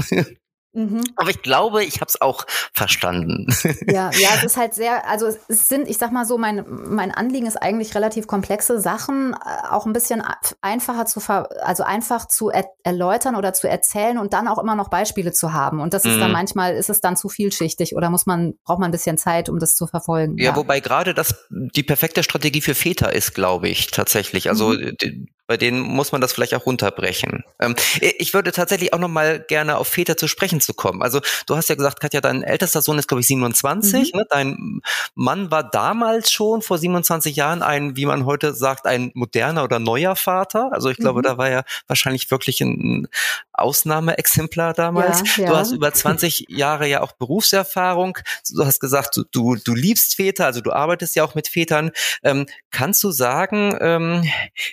Mhm. 0.74 1.04
Aber 1.16 1.30
ich 1.30 1.40
glaube, 1.42 1.84
ich 1.84 2.00
habe 2.00 2.08
es 2.08 2.20
auch 2.20 2.46
verstanden. 2.72 3.46
Ja, 3.86 4.10
ja, 4.12 4.30
es 4.36 4.44
ist 4.44 4.56
halt 4.56 4.74
sehr, 4.74 5.08
also 5.08 5.26
es 5.26 5.68
sind, 5.68 5.88
ich 5.88 5.98
sag 5.98 6.10
mal 6.10 6.26
so, 6.26 6.36
mein, 6.36 6.64
mein 6.68 7.12
Anliegen 7.12 7.46
ist 7.46 7.56
eigentlich 7.56 7.94
relativ 7.94 8.26
komplexe 8.26 8.80
Sachen, 8.80 9.34
äh, 9.34 9.68
auch 9.70 9.86
ein 9.86 9.92
bisschen 9.92 10.22
einfacher 10.60 11.06
zu, 11.06 11.20
ver, 11.20 11.48
also 11.62 11.84
einfach 11.84 12.26
zu 12.26 12.50
er, 12.50 12.66
erläutern 12.82 13.36
oder 13.36 13.52
zu 13.52 13.68
erzählen 13.68 14.18
und 14.18 14.32
dann 14.32 14.48
auch 14.48 14.58
immer 14.58 14.74
noch 14.74 14.88
Beispiele 14.88 15.32
zu 15.32 15.52
haben. 15.52 15.80
Und 15.80 15.94
das 15.94 16.04
ist 16.04 16.16
mhm. 16.16 16.20
dann 16.20 16.32
manchmal, 16.32 16.74
ist 16.74 16.90
es 16.90 17.00
dann 17.00 17.16
zu 17.16 17.28
vielschichtig 17.28 17.94
oder 17.94 18.10
muss 18.10 18.26
man, 18.26 18.54
braucht 18.64 18.80
man 18.80 18.88
ein 18.88 18.92
bisschen 18.92 19.16
Zeit, 19.16 19.48
um 19.48 19.60
das 19.60 19.76
zu 19.76 19.86
verfolgen. 19.86 20.36
Ja, 20.38 20.46
ja. 20.46 20.56
wobei 20.56 20.80
gerade 20.80 21.14
das 21.14 21.46
die 21.50 21.82
perfekte 21.84 22.22
Strategie 22.22 22.60
für 22.60 22.74
Väter 22.74 23.12
ist, 23.12 23.34
glaube 23.34 23.68
ich, 23.68 23.92
tatsächlich. 23.92 24.48
Also 24.48 24.70
mhm. 24.70 25.28
bei 25.46 25.56
denen 25.56 25.80
muss 25.80 26.10
man 26.10 26.20
das 26.20 26.32
vielleicht 26.32 26.54
auch 26.54 26.66
runterbrechen. 26.66 27.44
Ähm, 27.60 27.76
ich 28.00 28.34
würde 28.34 28.50
tatsächlich 28.50 28.92
auch 28.92 28.98
noch 28.98 29.08
mal 29.08 29.40
gerne 29.40 29.78
auf 29.78 29.88
Väter 29.88 30.16
zu 30.16 30.26
sprechen 30.26 30.60
zu 30.64 30.74
kommen. 30.74 31.02
Also 31.02 31.20
du 31.46 31.56
hast 31.56 31.68
ja 31.68 31.74
gesagt, 31.74 32.00
Katja, 32.00 32.20
dein 32.20 32.42
ältester 32.42 32.82
Sohn 32.82 32.98
ist, 32.98 33.08
glaube 33.08 33.20
ich, 33.20 33.26
27. 33.26 34.12
Mhm. 34.12 34.18
Ne? 34.18 34.26
Dein 34.30 34.80
Mann 35.14 35.50
war 35.50 35.62
damals 35.62 36.32
schon 36.32 36.62
vor 36.62 36.78
27 36.78 37.36
Jahren 37.36 37.62
ein, 37.62 37.96
wie 37.96 38.06
man 38.06 38.26
heute 38.26 38.54
sagt, 38.54 38.86
ein 38.86 39.10
moderner 39.14 39.64
oder 39.64 39.78
neuer 39.78 40.16
Vater. 40.16 40.70
Also 40.72 40.90
ich 40.90 40.96
glaube, 40.96 41.20
mhm. 41.20 41.24
da 41.24 41.38
war 41.38 41.48
er 41.48 41.64
wahrscheinlich 41.86 42.30
wirklich 42.30 42.60
ein 42.60 43.08
Ausnahmeexemplar 43.52 44.74
damals. 44.74 45.36
Ja, 45.36 45.44
ja. 45.44 45.50
Du 45.50 45.56
hast 45.56 45.72
über 45.72 45.92
20 45.92 46.46
Jahre 46.48 46.88
ja 46.88 47.02
auch 47.02 47.12
Berufserfahrung. 47.12 48.18
Du 48.50 48.64
hast 48.64 48.80
gesagt, 48.80 49.16
du, 49.16 49.24
du, 49.30 49.56
du 49.56 49.74
liebst 49.74 50.16
Väter, 50.16 50.46
also 50.46 50.60
du 50.60 50.72
arbeitest 50.72 51.14
ja 51.16 51.24
auch 51.24 51.34
mit 51.34 51.48
Vätern. 51.48 51.90
Ähm, 52.22 52.46
kannst 52.70 53.02
du 53.04 53.10
sagen, 53.10 53.76
ähm, 53.80 54.28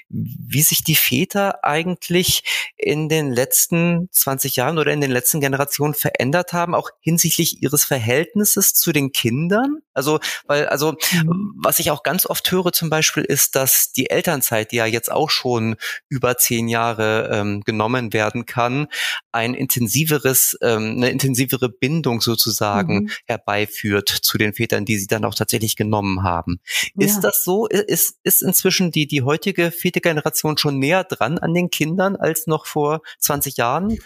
wie 0.09 0.61
sich 0.61 0.83
die 0.83 0.95
Väter 0.95 1.63
eigentlich 1.63 2.43
in 2.77 3.09
den 3.09 3.31
letzten 3.31 4.09
20 4.11 4.55
Jahren 4.55 4.77
oder 4.77 4.91
in 4.91 5.01
den 5.01 5.11
letzten 5.11 5.41
Generationen 5.41 5.80
Generation 5.81 5.93
verändert 5.93 6.53
haben, 6.53 6.75
auch 6.75 6.89
hinsichtlich 6.99 7.61
ihres 7.61 7.83
Verhältnisses 7.83 8.73
zu 8.73 8.91
den 8.91 9.11
Kindern? 9.11 9.79
Also, 9.93 10.19
weil, 10.47 10.67
also, 10.67 10.93
mhm. 11.11 11.53
was 11.57 11.79
ich 11.79 11.91
auch 11.91 12.03
ganz 12.03 12.25
oft 12.25 12.49
höre 12.51 12.71
zum 12.71 12.89
Beispiel 12.89 13.23
ist, 13.23 13.55
dass 13.55 13.91
die 13.91 14.09
Elternzeit, 14.09 14.71
die 14.71 14.77
ja 14.77 14.85
jetzt 14.85 15.11
auch 15.11 15.29
schon 15.29 15.75
über 16.07 16.37
zehn 16.37 16.69
Jahre 16.69 17.29
ähm, 17.33 17.61
genommen 17.65 18.13
werden 18.13 18.45
kann, 18.45 18.87
ein 19.31 19.53
intensiveres, 19.53 20.57
ähm, 20.61 20.95
eine 20.97 21.09
intensivere 21.09 21.69
Bindung 21.69 22.21
sozusagen 22.21 23.03
mhm. 23.03 23.09
herbeiführt 23.25 24.09
zu 24.09 24.37
den 24.37 24.53
Vätern, 24.53 24.85
die 24.85 24.97
sie 24.97 25.07
dann 25.07 25.25
auch 25.25 25.35
tatsächlich 25.35 25.75
genommen 25.75 26.23
haben. 26.23 26.59
Ja. 26.95 27.05
Ist 27.05 27.21
das 27.21 27.43
so? 27.43 27.67
Ist, 27.67 28.17
ist 28.23 28.43
inzwischen 28.43 28.91
die, 28.91 29.07
die 29.07 29.23
heutige 29.23 29.71
Vätergeneration 29.71 30.57
schon 30.57 30.79
näher 30.79 31.03
dran 31.03 31.37
an 31.37 31.53
den 31.53 31.69
Kindern 31.69 32.15
als 32.15 32.47
noch 32.47 32.65
vor 32.65 33.01
20 33.19 33.57
Jahren? 33.57 33.97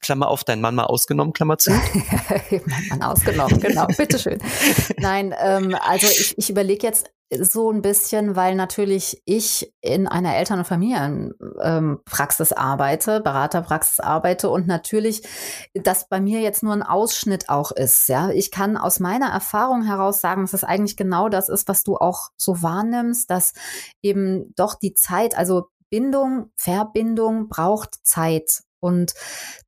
Klammer 0.00 0.28
auf, 0.28 0.44
dein 0.44 0.60
Mann 0.60 0.74
mal 0.74 0.84
ausgenommen, 0.84 1.23
Klammer 1.32 1.58
zu. 1.58 1.70
Mann 2.90 3.02
ausgenommen, 3.02 3.60
genau, 3.60 3.86
bitteschön. 3.96 4.38
Nein, 4.98 5.34
ähm, 5.40 5.76
also 5.80 6.06
ich, 6.06 6.36
ich 6.36 6.50
überlege 6.50 6.86
jetzt 6.86 7.10
so 7.40 7.70
ein 7.70 7.82
bisschen, 7.82 8.36
weil 8.36 8.54
natürlich 8.54 9.22
ich 9.24 9.72
in 9.80 10.06
einer 10.06 10.36
Eltern- 10.36 10.60
und 10.60 10.66
Familienpraxis 10.66 12.52
ähm, 12.52 12.58
arbeite, 12.58 13.20
Beraterpraxis 13.20 14.00
arbeite 14.00 14.50
und 14.50 14.66
natürlich 14.66 15.22
das 15.74 16.08
bei 16.08 16.20
mir 16.20 16.40
jetzt 16.40 16.62
nur 16.62 16.72
ein 16.72 16.82
Ausschnitt 16.82 17.48
auch 17.48 17.72
ist. 17.72 18.08
Ja, 18.08 18.30
ich 18.30 18.50
kann 18.50 18.76
aus 18.76 19.00
meiner 19.00 19.30
Erfahrung 19.30 19.82
heraus 19.82 20.20
sagen, 20.20 20.42
dass 20.42 20.52
es 20.52 20.64
eigentlich 20.64 20.96
genau 20.96 21.28
das 21.28 21.48
ist, 21.48 21.66
was 21.68 21.82
du 21.82 21.96
auch 21.96 22.28
so 22.36 22.62
wahrnimmst, 22.62 23.30
dass 23.30 23.52
eben 24.02 24.54
doch 24.54 24.74
die 24.74 24.94
Zeit, 24.94 25.36
also 25.36 25.68
Bindung, 25.90 26.50
Verbindung 26.56 27.48
braucht 27.48 28.04
Zeit. 28.04 28.63
Und 28.84 29.14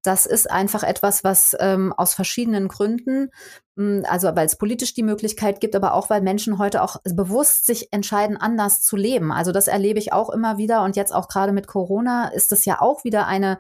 das 0.02 0.26
ist 0.26 0.50
einfach 0.50 0.83
etwas, 0.83 1.24
was 1.24 1.57
ähm, 1.59 1.94
aus 1.94 2.12
verschiedenen 2.12 2.68
Gründen, 2.68 3.31
mh, 3.76 3.98
hm, 3.98 4.05
also 4.07 4.29
weil 4.37 4.44
es 4.44 4.57
politisch 4.57 4.92
die 4.92 5.02
Möglichkeit 5.02 5.61
gibt, 5.61 5.74
aber 5.74 5.94
auch 5.94 6.11
weil 6.11 6.20
Menschen 6.20 6.59
heute 6.59 6.83
auch 6.83 6.96
bewusst 7.02 7.64
sich 7.64 7.92
entscheiden, 7.92 8.37
anders 8.37 8.83
zu 8.83 8.96
leben. 8.96 9.33
Also 9.33 9.52
das 9.52 9.68
erlebe 9.68 9.98
ich 9.98 10.12
auch 10.12 10.29
immer 10.29 10.59
wieder 10.59 10.83
und 10.83 10.96
jetzt 10.96 11.14
auch 11.14 11.29
gerade 11.29 11.52
mit 11.52 11.66
Corona 11.66 12.29
ist 12.29 12.52
es 12.52 12.66
ja 12.66 12.81
auch 12.83 13.05
wieder 13.05 13.26
eine 13.26 13.59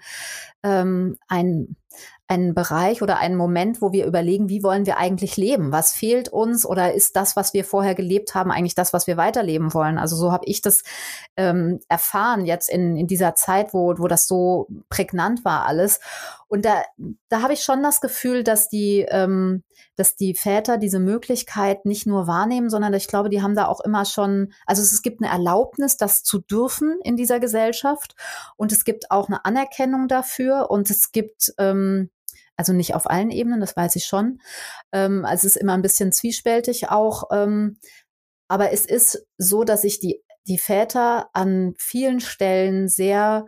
ähm, 0.62 1.16
ein 1.28 1.76
einen 2.28 2.54
Bereich 2.54 3.02
oder 3.02 3.18
einen 3.18 3.36
Moment, 3.36 3.80
wo 3.80 3.92
wir 3.92 4.04
überlegen, 4.04 4.48
wie 4.48 4.64
wollen 4.64 4.84
wir 4.84 4.96
eigentlich 4.98 5.36
leben? 5.36 5.70
Was 5.70 5.92
fehlt 5.92 6.28
uns 6.28 6.66
oder 6.66 6.92
ist 6.92 7.14
das, 7.14 7.36
was 7.36 7.54
wir 7.54 7.64
vorher 7.64 7.94
gelebt 7.94 8.34
haben, 8.34 8.50
eigentlich 8.50 8.74
das, 8.74 8.92
was 8.92 9.06
wir 9.06 9.16
weiterleben 9.16 9.72
wollen? 9.74 9.96
Also 9.96 10.16
so 10.16 10.32
habe 10.32 10.44
ich 10.46 10.60
das 10.60 10.82
ähm, 11.36 11.78
erfahren 11.88 12.44
jetzt 12.44 12.68
in, 12.68 12.96
in 12.96 13.06
dieser 13.06 13.36
Zeit, 13.36 13.72
wo, 13.72 13.94
wo 13.98 14.08
das 14.08 14.26
so 14.26 14.66
prägnant 14.88 15.44
war 15.44 15.66
alles. 15.66 16.00
Und 16.48 16.64
da, 16.64 16.82
da 17.28 17.42
habe 17.42 17.52
ich 17.52 17.60
schon 17.60 17.82
das 17.82 18.00
Gefühl, 18.00 18.42
dass 18.42 18.68
die, 18.68 19.06
ähm, 19.08 19.62
dass 19.94 20.16
die 20.16 20.34
Väter 20.34 20.78
diese 20.78 20.98
Möglichkeit 20.98 21.86
nicht 21.86 22.06
nur 22.06 22.26
wahrnehmen, 22.26 22.70
sondern 22.70 22.92
ich 22.94 23.06
glaube, 23.06 23.30
die 23.30 23.42
haben 23.42 23.54
da 23.54 23.66
auch 23.66 23.80
immer 23.80 24.04
schon, 24.04 24.52
also 24.66 24.82
es, 24.82 24.92
es 24.92 25.02
gibt 25.02 25.22
eine 25.22 25.30
Erlaubnis, 25.30 25.96
das 25.96 26.24
zu 26.24 26.40
dürfen 26.40 26.98
in 27.04 27.16
dieser 27.16 27.38
Gesellschaft 27.38 28.16
und 28.56 28.72
es 28.72 28.84
gibt 28.84 29.12
auch 29.12 29.28
eine 29.28 29.44
Anerkennung 29.44 30.08
dafür 30.08 30.70
und 30.70 30.90
es 30.90 31.12
gibt 31.12 31.52
ähm, 31.58 32.10
also 32.56 32.72
nicht 32.72 32.94
auf 32.94 33.08
allen 33.08 33.30
Ebenen, 33.30 33.60
das 33.60 33.76
weiß 33.76 33.96
ich 33.96 34.06
schon. 34.06 34.40
Ähm, 34.92 35.24
also 35.24 35.46
es 35.46 35.56
ist 35.56 35.62
immer 35.62 35.74
ein 35.74 35.82
bisschen 35.82 36.12
zwiespältig 36.12 36.88
auch. 36.90 37.24
Ähm, 37.32 37.78
aber 38.48 38.72
es 38.72 38.86
ist 38.86 39.26
so, 39.38 39.64
dass 39.64 39.84
ich 39.84 40.00
die, 40.00 40.22
die 40.46 40.58
Väter 40.58 41.28
an 41.32 41.74
vielen 41.78 42.20
Stellen 42.20 42.88
sehr 42.88 43.46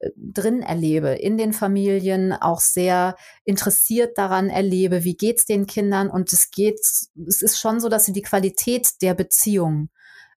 äh, 0.00 0.10
drin 0.16 0.62
erlebe, 0.62 1.10
in 1.10 1.38
den 1.38 1.52
Familien 1.52 2.32
auch 2.32 2.60
sehr 2.60 3.16
interessiert 3.44 4.18
daran 4.18 4.50
erlebe, 4.50 5.04
wie 5.04 5.16
geht's 5.16 5.46
den 5.46 5.66
Kindern 5.66 6.10
und 6.10 6.32
es 6.32 6.50
geht, 6.50 6.80
es 6.80 7.42
ist 7.42 7.58
schon 7.58 7.80
so, 7.80 7.88
dass 7.88 8.04
sie 8.04 8.12
die 8.12 8.22
Qualität 8.22 8.88
der 9.02 9.14
Beziehung 9.14 9.90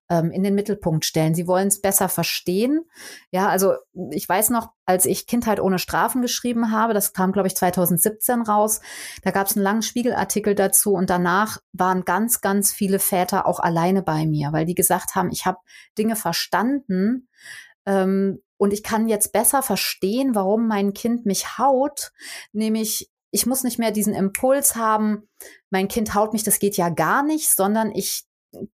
ähm, 0.08 0.30
in 0.30 0.42
den 0.42 0.54
Mittelpunkt 0.54 1.04
stellen. 1.04 1.34
Sie 1.34 1.46
wollen 1.46 1.68
es 1.68 1.80
besser 1.80 2.08
verstehen. 2.08 2.84
Ja, 3.30 3.48
also 3.48 3.74
ich 4.10 4.28
weiß 4.28 4.50
noch, 4.50 4.70
als 4.84 5.06
ich 5.06 5.26
Kindheit 5.26 5.60
ohne 5.60 5.78
Strafen 5.78 6.22
geschrieben 6.22 6.70
habe, 6.70 6.94
das 6.94 7.12
kam, 7.12 7.32
glaube 7.32 7.48
ich, 7.48 7.56
2017 7.56 8.42
raus, 8.42 8.80
da 9.22 9.30
gab 9.30 9.46
es 9.46 9.56
einen 9.56 9.64
langen 9.64 9.82
Spiegelartikel 9.82 10.54
dazu 10.54 10.94
und 10.94 11.10
danach 11.10 11.58
waren 11.72 12.04
ganz, 12.04 12.40
ganz 12.40 12.72
viele 12.72 12.98
Väter 12.98 13.46
auch 13.46 13.60
alleine 13.60 14.02
bei 14.02 14.26
mir, 14.26 14.52
weil 14.52 14.66
die 14.66 14.74
gesagt 14.74 15.14
haben, 15.14 15.30
ich 15.32 15.46
habe 15.46 15.58
Dinge 15.96 16.16
verstanden, 16.16 17.28
ähm, 17.86 18.40
und 18.56 18.72
ich 18.72 18.82
kann 18.82 19.08
jetzt 19.08 19.32
besser 19.32 19.62
verstehen, 19.62 20.34
warum 20.34 20.68
mein 20.68 20.94
Kind 20.94 21.26
mich 21.26 21.58
haut, 21.58 22.12
nämlich 22.52 23.10
ich 23.30 23.46
muss 23.46 23.64
nicht 23.64 23.80
mehr 23.80 23.90
diesen 23.90 24.14
Impuls 24.14 24.76
haben, 24.76 25.28
mein 25.68 25.88
Kind 25.88 26.14
haut 26.14 26.32
mich, 26.32 26.44
das 26.44 26.60
geht 26.60 26.76
ja 26.76 26.88
gar 26.88 27.24
nicht, 27.24 27.50
sondern 27.50 27.90
ich 27.92 28.26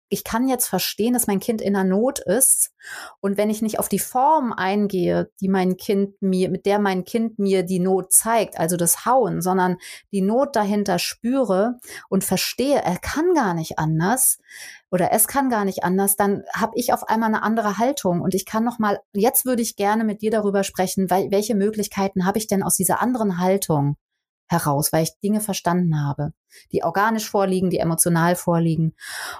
ich 0.08 0.24
kann 0.24 0.48
jetzt 0.48 0.68
verstehen, 0.68 1.14
dass 1.14 1.26
mein 1.26 1.40
Kind 1.40 1.60
in 1.60 1.74
der 1.74 1.84
Not 1.84 2.18
ist. 2.18 2.72
Und 3.20 3.36
wenn 3.36 3.50
ich 3.50 3.62
nicht 3.62 3.78
auf 3.78 3.88
die 3.88 3.98
Form 3.98 4.52
eingehe, 4.52 5.30
die 5.40 5.48
mein 5.48 5.76
Kind 5.76 6.20
mir, 6.20 6.50
mit 6.50 6.66
der 6.66 6.78
mein 6.78 7.04
Kind 7.04 7.38
mir 7.38 7.62
die 7.62 7.78
Not 7.78 8.12
zeigt, 8.12 8.58
also 8.58 8.76
das 8.76 9.04
Hauen, 9.04 9.40
sondern 9.40 9.76
die 10.12 10.22
Not 10.22 10.56
dahinter 10.56 10.98
spüre 10.98 11.78
und 12.08 12.24
verstehe, 12.24 12.82
er 12.82 12.98
kann 12.98 13.34
gar 13.34 13.54
nicht 13.54 13.78
anders 13.78 14.38
oder 14.90 15.12
es 15.12 15.28
kann 15.28 15.50
gar 15.50 15.64
nicht 15.64 15.84
anders, 15.84 16.16
dann 16.16 16.42
habe 16.54 16.72
ich 16.74 16.92
auf 16.92 17.08
einmal 17.08 17.28
eine 17.28 17.42
andere 17.42 17.78
Haltung 17.78 18.20
und 18.20 18.34
ich 18.34 18.44
kann 18.44 18.64
noch 18.64 18.78
mal, 18.78 19.00
jetzt 19.12 19.44
würde 19.44 19.62
ich 19.62 19.76
gerne 19.76 20.04
mit 20.04 20.22
dir 20.22 20.30
darüber 20.30 20.64
sprechen, 20.64 21.10
welche 21.10 21.54
Möglichkeiten 21.54 22.26
habe 22.26 22.38
ich 22.38 22.46
denn 22.46 22.62
aus 22.62 22.76
dieser 22.76 23.00
anderen 23.00 23.38
Haltung? 23.38 23.96
Heraus, 24.50 24.92
weil 24.92 25.04
ich 25.04 25.18
Dinge 25.22 25.40
verstanden 25.40 26.02
habe, 26.04 26.32
die 26.72 26.82
organisch 26.82 27.30
vorliegen, 27.30 27.70
die 27.70 27.78
emotional 27.78 28.34
vorliegen. 28.36 28.94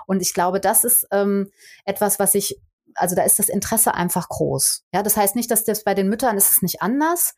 Und 0.07 0.23
ich 0.23 0.33
glaube, 0.33 0.61
das 0.61 0.85
ist 0.85 1.07
ähm, 1.11 1.51
etwas, 1.85 2.18
was 2.18 2.35
ich 2.35 2.61
also 2.96 3.14
da 3.14 3.23
ist 3.23 3.38
das 3.38 3.49
Interesse 3.49 3.94
einfach 3.94 4.29
groß. 4.29 4.85
Ja, 4.92 5.05
das 5.05 5.16
heißt 5.16 5.37
nicht, 5.37 5.51
dass 5.53 5.64
das 5.64 5.85
bei 5.85 5.94
den 5.94 6.09
Müttern 6.09 6.37
ist 6.37 6.51
es 6.51 6.61
nicht 6.61 6.83
anders. 6.83 7.35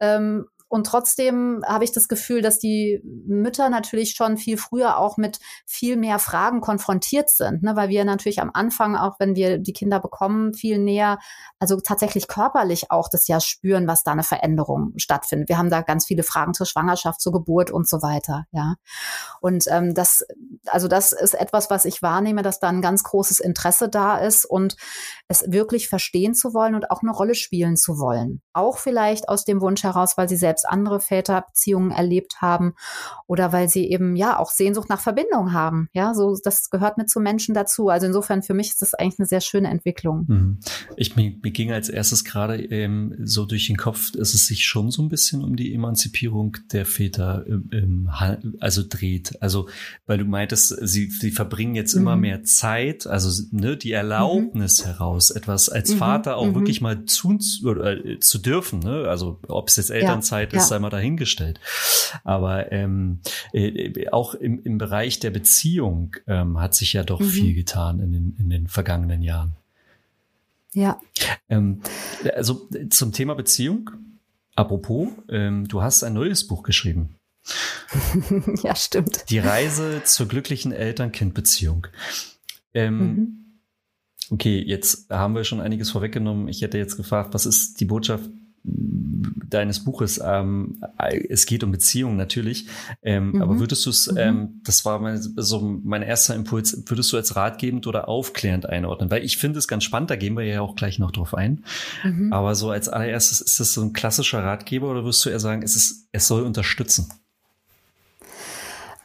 Ähm, 0.00 0.46
und 0.68 0.86
trotzdem 0.86 1.62
habe 1.66 1.84
ich 1.84 1.92
das 1.92 2.08
Gefühl, 2.08 2.42
dass 2.42 2.58
die 2.58 3.00
Mütter 3.26 3.70
natürlich 3.70 4.14
schon 4.14 4.36
viel 4.36 4.56
früher 4.56 4.98
auch 4.98 5.16
mit 5.16 5.38
viel 5.64 5.96
mehr 5.96 6.18
Fragen 6.18 6.60
konfrontiert 6.60 7.30
sind, 7.30 7.62
ne? 7.62 7.76
weil 7.76 7.88
wir 7.88 8.04
natürlich 8.04 8.40
am 8.40 8.50
Anfang, 8.52 8.96
auch 8.96 9.20
wenn 9.20 9.36
wir 9.36 9.58
die 9.58 9.72
Kinder 9.72 10.00
bekommen, 10.00 10.54
viel 10.54 10.78
näher, 10.78 11.18
also 11.60 11.80
tatsächlich 11.80 12.26
körperlich 12.26 12.90
auch 12.90 13.08
das 13.08 13.28
ja 13.28 13.38
spüren, 13.38 13.86
was 13.86 14.02
da 14.02 14.12
eine 14.12 14.24
Veränderung 14.24 14.92
stattfindet. 14.96 15.48
Wir 15.48 15.58
haben 15.58 15.70
da 15.70 15.82
ganz 15.82 16.06
viele 16.06 16.24
Fragen 16.24 16.52
zur 16.52 16.66
Schwangerschaft, 16.66 17.20
zur 17.20 17.32
Geburt 17.32 17.70
und 17.70 17.88
so 17.88 18.02
weiter, 18.02 18.46
ja. 18.50 18.74
Und 19.40 19.66
ähm, 19.70 19.94
das, 19.94 20.24
also 20.66 20.88
das 20.88 21.12
ist 21.12 21.34
etwas, 21.34 21.70
was 21.70 21.84
ich 21.84 22.02
wahrnehme, 22.02 22.42
dass 22.42 22.58
da 22.58 22.68
ein 22.68 22.82
ganz 22.82 23.04
großes 23.04 23.38
Interesse 23.38 23.88
da 23.88 24.18
ist 24.18 24.44
und 24.44 24.76
es 25.28 25.44
wirklich 25.50 25.88
verstehen 25.88 26.34
zu 26.34 26.54
wollen 26.54 26.74
und 26.74 26.90
auch 26.90 27.02
eine 27.02 27.12
Rolle 27.12 27.34
spielen 27.34 27.76
zu 27.76 27.98
wollen. 27.98 28.42
Auch 28.52 28.78
vielleicht 28.78 29.28
aus 29.28 29.44
dem 29.44 29.60
Wunsch 29.60 29.84
heraus, 29.84 30.16
weil 30.16 30.28
sie 30.28 30.36
selbst 30.36 30.55
andere 30.64 31.00
Väterbeziehungen 31.00 31.90
erlebt 31.90 32.40
haben 32.40 32.74
oder 33.26 33.52
weil 33.52 33.68
sie 33.68 33.90
eben 33.90 34.16
ja 34.16 34.38
auch 34.38 34.50
Sehnsucht 34.50 34.88
nach 34.88 35.00
Verbindung 35.00 35.52
haben. 35.52 35.88
Ja, 35.92 36.14
so 36.14 36.36
das 36.42 36.70
gehört 36.70 36.98
mit 36.98 37.10
zu 37.10 37.20
Menschen 37.20 37.54
dazu. 37.54 37.88
Also 37.88 38.06
insofern 38.06 38.42
für 38.42 38.54
mich 38.54 38.68
ist 38.68 38.82
das 38.82 38.94
eigentlich 38.94 39.18
eine 39.18 39.26
sehr 39.26 39.40
schöne 39.40 39.68
Entwicklung. 39.68 40.24
Mhm. 40.28 40.58
Ich 40.96 41.16
mir, 41.16 41.34
mir 41.42 41.50
ging 41.50 41.72
als 41.72 41.88
erstes 41.88 42.24
gerade 42.24 42.62
ähm, 42.62 43.14
so 43.24 43.44
durch 43.44 43.66
den 43.66 43.76
Kopf, 43.76 44.12
dass 44.12 44.34
es 44.34 44.46
sich 44.46 44.64
schon 44.64 44.90
so 44.90 45.02
ein 45.02 45.08
bisschen 45.08 45.42
um 45.42 45.56
die 45.56 45.74
Emanzipierung 45.74 46.56
der 46.72 46.86
Väter 46.86 47.44
im, 47.46 47.68
im, 47.72 48.10
also 48.60 48.82
dreht. 48.88 49.40
Also 49.42 49.68
weil 50.06 50.18
du 50.18 50.24
meintest, 50.24 50.76
sie, 50.82 51.10
sie 51.10 51.30
verbringen 51.30 51.74
jetzt 51.74 51.94
mhm. 51.94 52.02
immer 52.02 52.16
mehr 52.16 52.44
Zeit, 52.44 53.06
also 53.06 53.42
ne, 53.50 53.76
die 53.76 53.92
Erlaubnis 53.92 54.82
mhm. 54.82 54.88
heraus, 54.88 55.30
etwas 55.30 55.68
als 55.68 55.94
mhm. 55.94 55.98
Vater 55.98 56.36
auch 56.36 56.46
mhm. 56.46 56.54
wirklich 56.54 56.80
mal 56.80 57.04
zu, 57.04 57.38
äh, 57.82 58.18
zu 58.20 58.38
dürfen. 58.38 58.80
Ne? 58.80 59.06
Also 59.08 59.40
ob 59.48 59.68
es 59.68 59.76
jetzt 59.76 59.90
Elternzeit 59.90 60.45
ja, 60.45 60.45
ist, 60.52 60.62
ja. 60.62 60.66
sei 60.68 60.78
mal 60.78 60.90
dahingestellt. 60.90 61.60
Aber 62.24 62.72
ähm, 62.72 63.20
äh, 63.52 64.08
auch 64.10 64.34
im, 64.34 64.62
im 64.62 64.78
Bereich 64.78 65.20
der 65.20 65.30
Beziehung 65.30 66.16
ähm, 66.26 66.60
hat 66.60 66.74
sich 66.74 66.92
ja 66.92 67.02
doch 67.02 67.20
mhm. 67.20 67.28
viel 67.28 67.54
getan 67.54 68.00
in 68.00 68.12
den, 68.12 68.36
in 68.38 68.50
den 68.50 68.68
vergangenen 68.68 69.22
Jahren. 69.22 69.56
Ja. 70.72 71.00
Ähm, 71.48 71.80
also 72.34 72.68
zum 72.90 73.12
Thema 73.12 73.34
Beziehung. 73.34 73.90
Apropos, 74.54 75.08
ähm, 75.28 75.68
du 75.68 75.82
hast 75.82 76.02
ein 76.02 76.14
neues 76.14 76.46
Buch 76.46 76.62
geschrieben. 76.62 77.16
ja, 78.62 78.74
stimmt. 78.74 79.30
Die 79.30 79.38
Reise 79.38 80.02
zur 80.04 80.26
glücklichen 80.28 80.72
Eltern-Kind-Beziehung. 80.72 81.86
Ähm, 82.74 82.98
mhm. 82.98 83.46
Okay, 84.30 84.60
jetzt 84.60 85.08
haben 85.10 85.34
wir 85.34 85.44
schon 85.44 85.60
einiges 85.60 85.90
vorweggenommen. 85.90 86.48
Ich 86.48 86.62
hätte 86.62 86.78
jetzt 86.78 86.96
gefragt, 86.96 87.32
was 87.32 87.46
ist 87.46 87.80
die 87.80 87.84
Botschaft 87.84 88.28
deines 88.66 89.84
Buches. 89.84 90.20
Ähm, 90.22 90.80
es 91.28 91.46
geht 91.46 91.62
um 91.62 91.70
Beziehungen 91.70 92.16
natürlich, 92.16 92.66
ähm, 93.02 93.32
mhm. 93.32 93.42
aber 93.42 93.58
würdest 93.58 93.86
du 93.86 93.90
es, 93.90 94.10
mhm. 94.10 94.16
ähm, 94.18 94.60
das 94.64 94.84
war 94.84 94.98
mein, 94.98 95.20
so 95.20 95.60
mein 95.60 96.02
erster 96.02 96.34
Impuls, 96.34 96.82
würdest 96.86 97.12
du 97.12 97.16
als 97.16 97.36
ratgebend 97.36 97.86
oder 97.86 98.08
aufklärend 98.08 98.68
einordnen? 98.68 99.10
Weil 99.10 99.24
ich 99.24 99.36
finde 99.36 99.58
es 99.58 99.68
ganz 99.68 99.84
spannend, 99.84 100.10
da 100.10 100.16
gehen 100.16 100.36
wir 100.36 100.44
ja 100.44 100.60
auch 100.60 100.74
gleich 100.74 100.98
noch 100.98 101.12
drauf 101.12 101.34
ein. 101.34 101.64
Mhm. 102.02 102.32
Aber 102.32 102.54
so 102.54 102.70
als 102.70 102.88
allererstes, 102.88 103.40
ist 103.40 103.60
das 103.60 103.72
so 103.72 103.82
ein 103.82 103.92
klassischer 103.92 104.42
Ratgeber 104.42 104.90
oder 104.90 105.04
wirst 105.04 105.24
du 105.24 105.30
eher 105.30 105.40
sagen, 105.40 105.62
es, 105.62 105.76
ist, 105.76 106.08
es 106.12 106.26
soll 106.26 106.42
unterstützen? 106.42 107.08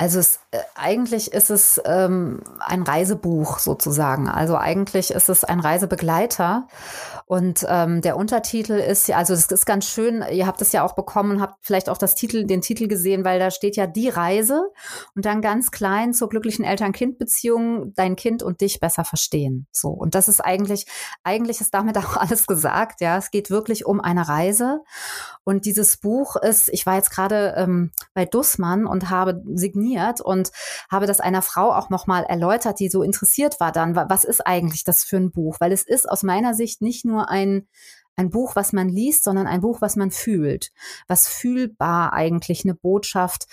Also 0.02 0.17
es, 0.17 0.39
äh, 0.50 0.58
eigentlich 0.74 1.32
ist 1.32 1.52
es 1.52 1.80
ähm, 1.86 2.41
ein 2.60 2.82
Reisebuch 2.82 3.60
sozusagen. 3.60 4.28
Also 4.28 4.58
eigentlich 4.58 5.12
ist 5.12 5.30
es 5.30 5.43
ein 5.43 5.60
Reisebegleiter. 5.60 6.67
Und 7.32 7.65
ähm, 7.70 8.02
der 8.02 8.17
Untertitel 8.17 8.74
ist 8.74 9.08
ja, 9.08 9.15
also 9.15 9.34
es 9.34 9.46
ist 9.46 9.65
ganz 9.65 9.86
schön, 9.86 10.22
ihr 10.34 10.46
habt 10.46 10.62
es 10.62 10.74
ja 10.74 10.84
auch 10.84 10.96
bekommen, 10.96 11.39
habt 11.39 11.65
vielleicht 11.65 11.88
auch 11.88 11.98
das 11.98 12.13
Titel, 12.13 12.44
den 12.44 12.60
Titel 12.60 12.89
gesehen, 12.89 13.24
weil 13.24 13.39
da 13.39 13.52
steht 13.52 13.78
ja 13.78 13.88
die 13.88 14.10
Reise 14.10 14.70
und 15.15 15.24
dann 15.24 15.41
ganz 15.41 15.72
klein 15.72 16.13
zur 16.13 16.28
glücklichen 16.28 16.65
Eltern-Kind-Beziehung, 16.65 17.94
dein 17.96 18.17
Kind 18.17 18.44
und 18.44 18.60
dich 18.60 18.82
besser 18.82 19.06
verstehen. 19.06 19.65
So. 19.72 19.91
Und 19.91 20.13
das 20.13 20.28
ist 20.28 20.41
eigentlich, 20.41 20.88
eigentlich 21.24 21.62
ist 21.62 21.74
damit 21.74 21.98
auch 22.00 22.17
alles 22.17 22.48
gesagt. 22.48 23.00
Ja, 23.00 23.15
es 23.15 23.32
geht 23.32 23.50
wirklich 23.50 23.86
um 23.86 24.02
eine 24.02 24.28
Reise. 24.28 24.82
Und 25.46 25.63
dieses 25.65 25.96
Buch 25.96 26.36
ist, 26.36 26.67
ich 26.74 26.86
war 26.86 26.98
jetzt 26.98 27.12
gerade 27.12 27.54
ähm, 27.56 27.91
bei 28.13 28.26
Dussmann 28.26 28.86
und 28.86 29.10
habe 29.10 29.41
signiert 29.54 30.20
und 30.20 30.52
habe 30.91 31.08
das 31.08 31.22
einer 31.22 31.41
Frau 31.41 31.72
auch 31.72 31.89
nochmal 31.89 32.26
erläutert, 32.26 32.82
die 32.82 32.89
so 32.89 33.04
interessiert 33.04 33.62
war 33.62 33.72
dann, 33.72 33.96
was 33.96 34.26
ist 34.26 34.46
eigentlich 34.46 34.84
das 34.84 35.06
für 35.06 35.15
ein 35.15 35.32
Buch? 35.32 35.62
Weil 35.62 35.72
es 35.72 35.84
ist 35.84 36.10
aus 36.10 36.24
meiner 36.24 36.54
Sicht 36.54 36.82
nicht 36.82 37.06
nur 37.06 37.21
nur 37.22 37.30
ein, 37.30 37.68
ein 38.16 38.30
Buch, 38.30 38.56
was 38.56 38.74
man 38.74 38.90
liest, 38.90 39.24
sondern 39.24 39.48
ein 39.48 39.62
Buch, 39.62 39.82
was 39.82 39.96
man 39.96 40.12
fühlt, 40.12 40.72
was 41.08 41.28
fühlbar 41.28 42.14
eigentlich 42.14 42.66
eine 42.66 42.76
Botschaft 42.76 43.48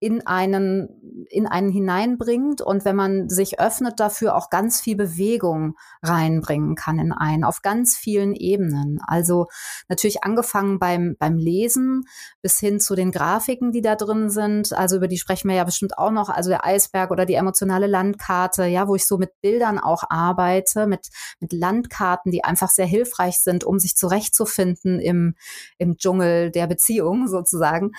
in 0.00 0.24
einen, 0.26 1.26
in 1.28 1.48
einen 1.48 1.70
hineinbringt 1.70 2.60
und 2.60 2.84
wenn 2.84 2.94
man 2.94 3.28
sich 3.28 3.58
öffnet 3.58 3.98
dafür 3.98 4.36
auch 4.36 4.48
ganz 4.48 4.80
viel 4.80 4.94
Bewegung 4.94 5.74
reinbringen 6.02 6.76
kann 6.76 7.00
in 7.00 7.12
einen, 7.12 7.42
auf 7.42 7.62
ganz 7.62 7.96
vielen 7.96 8.36
Ebenen. 8.36 9.00
Also 9.04 9.46
natürlich 9.88 10.22
angefangen 10.22 10.78
beim, 10.78 11.16
beim 11.18 11.36
Lesen 11.36 12.04
bis 12.42 12.60
hin 12.60 12.78
zu 12.78 12.94
den 12.94 13.10
Grafiken, 13.10 13.72
die 13.72 13.82
da 13.82 13.96
drin 13.96 14.30
sind. 14.30 14.72
Also 14.72 14.96
über 14.96 15.08
die 15.08 15.18
sprechen 15.18 15.48
wir 15.48 15.56
ja 15.56 15.64
bestimmt 15.64 15.98
auch 15.98 16.12
noch. 16.12 16.28
Also 16.28 16.50
der 16.50 16.64
Eisberg 16.64 17.10
oder 17.10 17.26
die 17.26 17.34
emotionale 17.34 17.88
Landkarte, 17.88 18.66
ja, 18.66 18.86
wo 18.86 18.94
ich 18.94 19.04
so 19.04 19.18
mit 19.18 19.40
Bildern 19.40 19.80
auch 19.80 20.04
arbeite, 20.08 20.86
mit, 20.86 21.08
mit 21.40 21.52
Landkarten, 21.52 22.30
die 22.30 22.44
einfach 22.44 22.70
sehr 22.70 22.86
hilfreich 22.86 23.40
sind, 23.40 23.64
um 23.64 23.80
sich 23.80 23.96
zurechtzufinden 23.96 25.00
im, 25.00 25.34
im 25.76 25.96
Dschungel 25.96 26.52
der 26.52 26.68
Beziehung 26.68 27.26
sozusagen. 27.26 27.90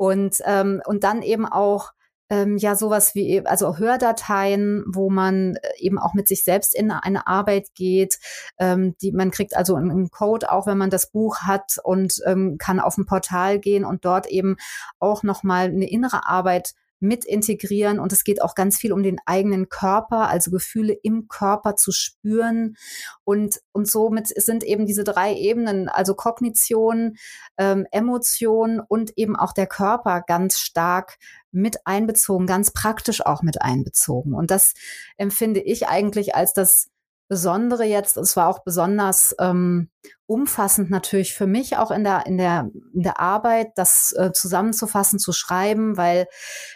Und, 0.00 0.38
ähm, 0.46 0.80
und 0.86 1.04
dann 1.04 1.20
eben 1.20 1.44
auch 1.44 1.92
ähm, 2.30 2.56
ja 2.56 2.74
sowas 2.74 3.14
wie 3.14 3.44
also 3.44 3.76
Hördateien, 3.76 4.82
wo 4.86 5.10
man 5.10 5.56
äh, 5.56 5.72
eben 5.78 5.98
auch 5.98 6.14
mit 6.14 6.26
sich 6.26 6.42
selbst 6.42 6.74
in 6.74 6.90
eine 6.90 7.26
Arbeit 7.26 7.66
geht. 7.74 8.18
Ähm, 8.58 8.94
die 9.02 9.12
man 9.12 9.30
kriegt 9.30 9.54
also 9.54 9.74
einen 9.74 10.10
Code 10.10 10.50
auch, 10.50 10.66
wenn 10.66 10.78
man 10.78 10.88
das 10.88 11.10
Buch 11.10 11.40
hat 11.42 11.76
und 11.84 12.14
ähm, 12.24 12.56
kann 12.56 12.80
auf 12.80 12.96
ein 12.96 13.04
Portal 13.04 13.58
gehen 13.58 13.84
und 13.84 14.06
dort 14.06 14.26
eben 14.28 14.56
auch 15.00 15.22
noch 15.22 15.42
mal 15.42 15.66
eine 15.66 15.90
innere 15.90 16.26
Arbeit 16.26 16.72
mit 17.00 17.24
integrieren. 17.24 17.98
Und 17.98 18.12
es 18.12 18.24
geht 18.24 18.42
auch 18.42 18.54
ganz 18.54 18.76
viel 18.78 18.92
um 18.92 19.02
den 19.02 19.18
eigenen 19.26 19.68
Körper, 19.68 20.28
also 20.28 20.50
Gefühle 20.50 20.92
im 20.92 21.28
Körper 21.28 21.74
zu 21.74 21.90
spüren. 21.92 22.76
Und, 23.24 23.60
und 23.72 23.88
somit 23.88 24.28
sind 24.28 24.62
eben 24.62 24.86
diese 24.86 25.02
drei 25.02 25.34
Ebenen, 25.34 25.88
also 25.88 26.14
Kognition, 26.14 27.16
ähm, 27.56 27.86
Emotion 27.90 28.80
und 28.86 29.12
eben 29.16 29.34
auch 29.34 29.52
der 29.52 29.66
Körper 29.66 30.22
ganz 30.26 30.58
stark 30.58 31.18
mit 31.50 31.86
einbezogen, 31.86 32.46
ganz 32.46 32.70
praktisch 32.72 33.24
auch 33.24 33.42
mit 33.42 33.62
einbezogen. 33.62 34.34
Und 34.34 34.50
das 34.50 34.74
empfinde 35.16 35.60
ich 35.60 35.88
eigentlich 35.88 36.34
als 36.34 36.52
das 36.52 36.90
Besondere 37.30 37.84
jetzt, 37.84 38.16
es 38.16 38.34
war 38.34 38.48
auch 38.48 38.64
besonders 38.64 39.36
ähm, 39.38 39.88
umfassend 40.26 40.90
natürlich 40.90 41.32
für 41.32 41.46
mich 41.46 41.76
auch 41.76 41.92
in 41.92 42.02
der 42.02 42.26
in 42.26 42.38
der 42.38 42.70
in 42.92 43.02
der 43.04 43.20
Arbeit, 43.20 43.68
das 43.76 44.12
äh, 44.16 44.32
zusammenzufassen, 44.32 45.20
zu 45.20 45.30
schreiben, 45.30 45.96
weil 45.96 46.26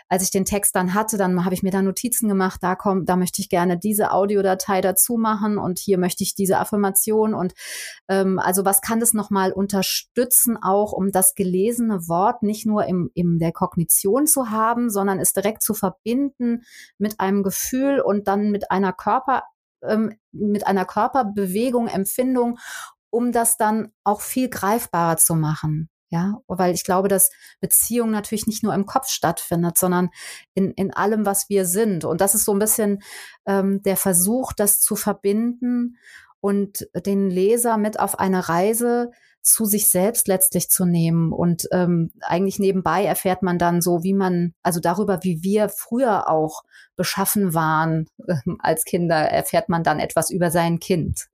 als 0.09 0.23
ich 0.23 0.31
den 0.31 0.45
Text 0.45 0.77
dann 0.77 0.95
hatte, 0.95 1.17
dann 1.17 1.45
habe 1.45 1.55
ich 1.55 1.65
mir 1.65 1.73
da 1.73 1.83
Notizen 1.83 2.29
gemacht. 2.29 2.61
Da 2.63 2.77
kommt, 2.77 3.09
da 3.09 3.17
möchte 3.17 3.43
ich 3.43 3.49
gerne 3.49 3.77
diese 3.77 4.13
Audiodatei 4.13 4.81
dazu 4.81 5.17
machen 5.17 5.59
und 5.59 5.81
hier 5.81 5.99
möchte 5.99 6.23
ich 6.23 6.37
diese 6.37 6.59
Affirmation 6.59 7.35
und 7.35 7.55
ähm, 8.09 8.39
also 8.39 8.65
was 8.65 8.81
kann 8.81 9.01
das 9.01 9.13
nochmal 9.13 9.51
unterstützen, 9.51 10.57
auch 10.63 10.93
um 10.93 11.11
das 11.11 11.35
gelesene 11.35 12.07
Wort 12.07 12.45
nicht 12.45 12.65
nur 12.65 12.85
im 12.87 13.11
im 13.15 13.41
der 13.41 13.51
Kognition 13.51 14.29
zu 14.29 14.51
haben, 14.51 14.89
sondern 14.89 15.19
es 15.19 15.33
direkt 15.33 15.65
zu 15.65 15.75
verbinden 15.75 16.63
mit 16.99 17.19
einem 17.19 17.43
Gefühl 17.43 17.99
und 17.99 18.29
dann 18.29 18.53
mit 18.53 18.71
einer 18.71 18.93
Körper 18.93 19.43
ähm, 19.87 20.17
mit 20.33 20.67
einer 20.67 20.85
Körperbewegung, 20.85 21.89
Empfindung, 21.89 22.59
um 23.11 23.33
das 23.33 23.57
dann 23.57 23.93
auch 24.05 24.21
viel 24.21 24.49
greifbarer 24.49 25.17
zu 25.17 25.35
machen. 25.35 25.89
Ja, 26.11 26.41
weil 26.47 26.75
ich 26.75 26.85
glaube, 26.85 27.09
dass 27.09 27.31
Beziehung 27.61 28.13
natürlich 28.13 28.47
nicht 28.47 28.63
nur 28.63 28.73
im 28.73 28.87
Kopf 28.87 29.09
stattfindet, 29.09 29.79
sondern 29.79 30.11
in, 30.55 30.71
in 30.73 30.93
allem, 30.93 31.27
was 31.27 31.49
wir 31.49 31.65
sind. 31.65 32.05
Und 32.05 32.21
das 32.21 32.37
ist 32.37 32.45
so 32.45 32.53
ein 32.53 32.61
bisschen 32.61 33.03
ähm, 33.47 33.83
der 33.83 33.97
Versuch, 33.97 34.53
das 34.53 34.81
zu 34.81 34.95
verbinden 34.95 35.97
und 36.41 36.87
den 36.95 37.31
Leser 37.31 37.79
mit 37.79 37.99
auf 37.99 38.19
eine 38.21 38.49
Reise 38.49 39.11
zu 39.45 39.67
sich 39.67 39.91
selbst 39.91 40.27
letztlich 40.27 40.71
zu 40.71 40.87
nehmen. 40.87 41.33
Und 41.33 41.69
ähm, 41.71 42.11
eigentlich 42.21 42.59
nebenbei 42.59 43.05
erfährt 43.05 43.43
man 43.43 43.59
dann 43.59 43.81
so, 43.83 44.03
wie 44.03 44.15
man, 44.15 44.55
also 44.63 44.81
darüber, 44.81 45.23
wie 45.23 45.43
wir 45.43 45.69
früher 45.69 46.29
auch 46.29 46.63
beschaffen 46.97 47.55
waren 47.55 48.09
äh, 48.27 48.37
als 48.59 48.85
Kinder, 48.85 49.17
erfährt 49.17 49.69
man 49.69 49.85
dann 49.85 50.01
etwas 50.01 50.31
über 50.31 50.51
sein 50.51 50.81
Kind. 50.81 51.27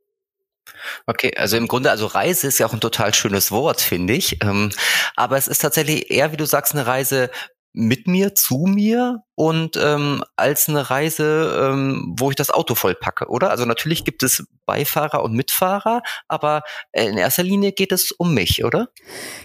Okay, 1.07 1.33
also 1.37 1.57
im 1.57 1.69
Grunde, 1.69 1.91
also 1.91 2.07
Reise 2.07 2.49
ist 2.49 2.59
ja 2.59 2.67
auch 2.67 2.73
ein 2.73 2.81
total 2.81 3.15
schönes 3.15 3.51
Wort, 3.51 3.81
finde 3.81 4.15
ich. 4.15 4.43
Ähm, 4.43 4.71
aber 5.17 5.37
es 5.37 5.49
ist 5.49 5.61
tatsächlich 5.61 6.11
eher, 6.11 6.33
wie 6.33 6.37
du 6.37 6.47
sagst, 6.47 6.75
eine 6.75 6.87
Reise 6.87 7.31
mit 7.73 8.09
mir, 8.09 8.35
zu 8.35 8.67
mir 8.67 9.23
und 9.41 9.79
ähm, 9.83 10.23
als 10.37 10.69
eine 10.69 10.91
Reise, 10.91 11.71
ähm, 11.73 12.15
wo 12.19 12.29
ich 12.29 12.37
das 12.37 12.51
Auto 12.51 12.75
vollpacke, 12.75 13.29
oder? 13.29 13.49
Also 13.49 13.65
natürlich 13.65 14.05
gibt 14.05 14.23
es 14.23 14.47
Beifahrer 14.67 15.23
und 15.25 15.33
Mitfahrer, 15.33 16.03
aber 16.29 16.63
in 16.93 17.17
erster 17.17 17.43
Linie 17.43 17.73
geht 17.73 17.91
es 17.91 18.13
um 18.13 18.35
mich, 18.35 18.65
oder? 18.67 18.89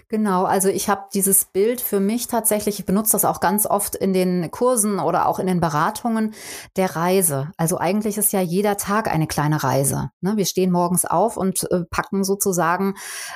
Genau, 0.10 0.44
also 0.44 0.68
ich 0.68 0.90
habe 0.90 1.06
dieses 1.14 1.46
Bild 1.46 1.80
für 1.80 2.02
mich 2.02 2.28
tatsächlich, 2.28 2.78
ich 2.78 2.86
benutze 2.86 3.14
das 3.14 3.24
auch 3.24 3.40
ganz 3.40 3.66
oft 3.66 3.96
in 3.96 4.12
den 4.12 4.52
Kursen 4.52 5.00
oder 5.00 5.28
auch 5.28 5.40
in 5.40 5.48
den 5.48 5.62
Beratungen 5.62 6.34
der 6.76 6.98
Reise. 6.98 7.52
Also 7.56 7.78
eigentlich 7.78 8.18
ist 8.18 8.34
ja 8.34 8.42
jeder 8.42 8.76
Tag 8.76 9.08
eine 9.08 9.28
kleine 9.28 9.64
Reise. 9.64 10.12
Ne? 10.20 10.34
Wir 10.36 10.46
stehen 10.46 10.72
morgens 10.72 11.06
auf 11.06 11.38
und 11.38 11.72
äh, 11.72 11.86
packen 11.90 12.26
sozusagen 12.26 12.96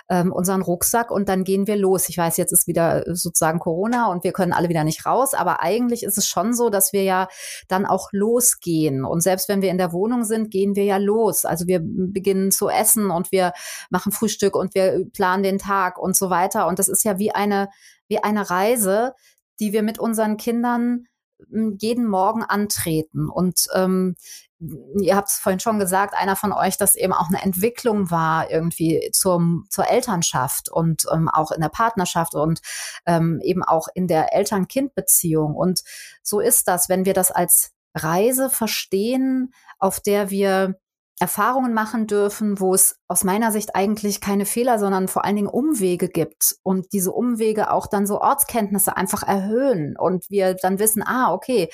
ähm, 0.09 0.33
unseren 0.33 0.61
Rucksack 0.61 1.09
und 1.09 1.29
dann 1.29 1.45
gehen 1.45 1.67
wir 1.67 1.77
los. 1.77 2.09
Ich 2.09 2.17
weiß, 2.17 2.35
jetzt 2.35 2.51
ist 2.51 2.67
wieder 2.67 3.07
äh, 3.07 3.15
sozusagen 3.15 3.59
Corona 3.59 4.11
und 4.11 4.25
wir 4.25 4.33
können 4.33 4.51
alle 4.51 4.67
wieder 4.67 4.83
nicht 4.83 5.05
raus, 5.05 5.33
aber 5.33 5.61
eigentlich 5.63 6.03
ist 6.03 6.17
es 6.17 6.27
schon 6.27 6.48
so, 6.53 6.69
dass 6.69 6.93
wir 6.93 7.03
ja 7.03 7.27
dann 7.67 7.85
auch 7.85 8.09
losgehen. 8.11 9.05
Und 9.05 9.21
selbst 9.21 9.49
wenn 9.49 9.61
wir 9.61 9.71
in 9.71 9.77
der 9.77 9.93
Wohnung 9.93 10.23
sind, 10.23 10.51
gehen 10.51 10.75
wir 10.75 10.85
ja 10.85 10.97
los. 10.97 11.45
Also 11.45 11.67
wir 11.67 11.79
beginnen 11.81 12.51
zu 12.51 12.69
essen 12.69 13.11
und 13.11 13.31
wir 13.31 13.53
machen 13.89 14.11
Frühstück 14.11 14.55
und 14.55 14.75
wir 14.75 15.05
planen 15.13 15.43
den 15.43 15.57
Tag 15.57 15.97
und 15.97 16.15
so 16.15 16.29
weiter. 16.29 16.67
Und 16.67 16.79
das 16.79 16.87
ist 16.87 17.03
ja 17.03 17.19
wie 17.19 17.31
eine, 17.31 17.69
wie 18.07 18.23
eine 18.23 18.49
Reise, 18.49 19.13
die 19.59 19.73
wir 19.73 19.83
mit 19.83 19.99
unseren 19.99 20.37
Kindern 20.37 21.05
hm, 21.49 21.77
jeden 21.79 22.07
Morgen 22.07 22.43
antreten. 22.43 23.29
Und 23.29 23.67
ähm, 23.73 24.15
ihr 24.59 25.15
habt 25.15 25.29
es 25.29 25.35
vorhin 25.35 25.59
schon 25.59 25.79
gesagt, 25.79 26.13
einer 26.13 26.35
von 26.35 26.51
euch, 26.51 26.77
dass 26.77 26.95
eben 26.95 27.13
auch 27.13 27.29
eine 27.29 27.41
Entwicklung 27.41 28.11
war 28.11 28.51
irgendwie 28.51 29.09
zum, 29.13 29.65
zur 29.69 29.89
Elternschaft 29.89 30.69
und 30.69 31.05
ähm, 31.11 31.29
auch 31.29 31.51
in 31.51 31.61
der 31.61 31.69
Partnerschaft 31.69 32.35
und 32.35 32.61
ähm, 33.05 33.39
eben 33.43 33.63
auch 33.63 33.87
in 33.93 34.07
der 34.07 34.33
Eltern-Kind-Beziehung. 34.33 35.55
Und 35.55 35.81
so 36.23 36.39
ist 36.39 36.67
das, 36.67 36.89
wenn 36.89 37.05
wir 37.05 37.13
das 37.13 37.31
als 37.31 37.71
Reise 37.95 38.49
verstehen, 38.49 39.53
auf 39.79 39.99
der 39.99 40.29
wir 40.29 40.79
Erfahrungen 41.19 41.73
machen 41.73 42.07
dürfen, 42.07 42.59
wo 42.61 42.73
es 42.73 42.95
aus 43.09 43.25
meiner 43.25 43.51
Sicht 43.51 43.75
eigentlich 43.75 44.21
keine 44.21 44.45
Fehler, 44.45 44.79
sondern 44.79 45.09
vor 45.09 45.25
allen 45.25 45.35
Dingen 45.35 45.49
Umwege 45.49 46.07
gibt 46.07 46.55
und 46.63 46.93
diese 46.93 47.11
Umwege 47.11 47.71
auch 47.71 47.87
dann 47.87 48.07
so 48.07 48.21
Ortskenntnisse 48.21 48.95
einfach 48.95 49.23
erhöhen 49.23 49.95
und 49.97 50.29
wir 50.29 50.53
dann 50.53 50.79
wissen, 50.79 51.03
ah, 51.05 51.33
okay, 51.33 51.69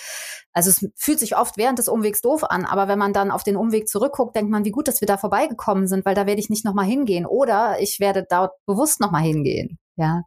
also 0.52 0.72
es 0.72 0.88
fühlt 0.96 1.20
sich 1.20 1.38
oft 1.38 1.58
während 1.58 1.78
des 1.78 1.88
Umwegs 1.88 2.22
doof 2.22 2.44
an, 2.44 2.66
aber 2.66 2.88
wenn 2.88 2.98
man 2.98 3.14
dann 3.14 3.30
auf 3.30 3.44
den 3.44 3.56
Umweg 3.56 3.88
zurückguckt, 3.88 4.36
denkt 4.36 4.50
man, 4.50 4.66
wie 4.66 4.72
gut, 4.72 4.88
dass 4.88 5.02
wir 5.02 5.08
da 5.08 5.18
vorbeigekommen 5.18 5.88
sind, 5.88 6.06
weil 6.06 6.16
da 6.16 6.26
werde 6.26 6.42
ich 6.42 6.50
nicht 6.50 6.66
nochmal 6.66 6.86
hingehen 6.86 7.28
oder 7.28 7.80
ich 7.80 8.00
werde 8.00 8.26
dort 8.28 8.54
bewusst 8.66 9.00
nochmal 9.00 9.24
hingehen, 9.24 9.78
ja. 9.96 10.24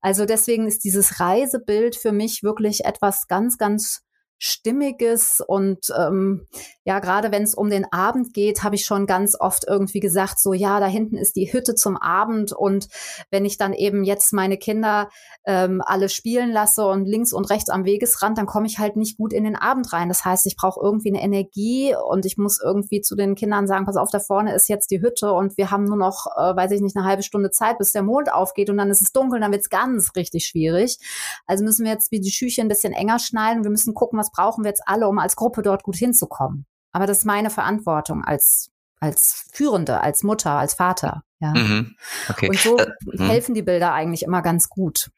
Also 0.00 0.24
deswegen 0.26 0.66
ist 0.66 0.82
dieses 0.82 1.20
Reisebild 1.20 1.94
für 1.94 2.10
mich 2.10 2.42
wirklich 2.42 2.84
etwas 2.84 3.28
ganz, 3.28 3.56
ganz 3.56 4.01
Stimmiges 4.44 5.40
und 5.46 5.92
ähm, 5.96 6.48
ja, 6.82 6.98
gerade 6.98 7.30
wenn 7.30 7.44
es 7.44 7.54
um 7.54 7.70
den 7.70 7.86
Abend 7.92 8.34
geht, 8.34 8.64
habe 8.64 8.74
ich 8.74 8.84
schon 8.84 9.06
ganz 9.06 9.36
oft 9.38 9.64
irgendwie 9.68 10.00
gesagt, 10.00 10.40
so 10.40 10.52
ja, 10.52 10.80
da 10.80 10.86
hinten 10.86 11.16
ist 11.16 11.36
die 11.36 11.52
Hütte 11.52 11.76
zum 11.76 11.96
Abend 11.96 12.52
und 12.52 12.88
wenn 13.30 13.44
ich 13.44 13.56
dann 13.56 13.72
eben 13.72 14.02
jetzt 14.02 14.32
meine 14.32 14.56
Kinder 14.56 15.10
ähm, 15.46 15.80
alle 15.86 16.08
spielen 16.08 16.50
lasse 16.50 16.84
und 16.84 17.04
links 17.04 17.32
und 17.32 17.50
rechts 17.50 17.70
am 17.70 17.84
Wegesrand, 17.84 18.36
dann 18.36 18.46
komme 18.46 18.66
ich 18.66 18.80
halt 18.80 18.96
nicht 18.96 19.16
gut 19.16 19.32
in 19.32 19.44
den 19.44 19.54
Abend 19.54 19.92
rein. 19.92 20.08
Das 20.08 20.24
heißt, 20.24 20.44
ich 20.46 20.56
brauche 20.56 20.80
irgendwie 20.82 21.10
eine 21.10 21.22
Energie 21.22 21.94
und 21.94 22.26
ich 22.26 22.36
muss 22.36 22.60
irgendwie 22.60 23.00
zu 23.00 23.14
den 23.14 23.36
Kindern 23.36 23.68
sagen, 23.68 23.86
pass 23.86 23.96
auf, 23.96 24.10
da 24.10 24.18
vorne 24.18 24.56
ist 24.56 24.68
jetzt 24.68 24.90
die 24.90 25.00
Hütte 25.00 25.32
und 25.32 25.56
wir 25.56 25.70
haben 25.70 25.84
nur 25.84 25.96
noch, 25.96 26.26
äh, 26.36 26.56
weiß 26.56 26.72
ich 26.72 26.80
nicht, 26.80 26.96
eine 26.96 27.06
halbe 27.06 27.22
Stunde 27.22 27.50
Zeit, 27.52 27.78
bis 27.78 27.92
der 27.92 28.02
Mond 28.02 28.32
aufgeht 28.32 28.70
und 28.70 28.78
dann 28.78 28.90
ist 28.90 29.02
es 29.02 29.12
dunkel, 29.12 29.38
dann 29.38 29.52
wird 29.52 29.62
es 29.62 29.70
ganz 29.70 30.16
richtig 30.16 30.46
schwierig. 30.46 30.98
Also 31.46 31.62
müssen 31.62 31.84
wir 31.84 31.92
jetzt 31.92 32.10
wie 32.10 32.20
die 32.20 32.32
Schüche 32.32 32.60
ein 32.60 32.68
bisschen 32.68 32.92
enger 32.92 33.20
schneiden. 33.20 33.62
Wir 33.62 33.70
müssen 33.70 33.94
gucken, 33.94 34.18
was 34.18 34.31
brauchen 34.32 34.64
wir 34.64 34.70
jetzt 34.70 34.82
alle, 34.86 35.08
um 35.08 35.18
als 35.18 35.36
Gruppe 35.36 35.62
dort 35.62 35.82
gut 35.82 35.96
hinzukommen. 35.96 36.66
Aber 36.92 37.06
das 37.06 37.18
ist 37.18 37.24
meine 37.24 37.50
Verantwortung 37.50 38.24
als 38.24 38.72
als 39.02 39.46
Führende, 39.52 40.00
als 40.00 40.22
Mutter, 40.22 40.52
als 40.52 40.74
Vater. 40.74 41.24
Ja. 41.40 41.52
Mhm. 41.52 41.96
Okay. 42.28 42.48
Und 42.48 42.58
so 42.58 42.78
äh, 42.78 42.86
helfen 43.18 43.52
die 43.52 43.62
Bilder 43.62 43.92
eigentlich 43.92 44.22
immer 44.22 44.42
ganz 44.42 44.68
gut. 44.68 45.10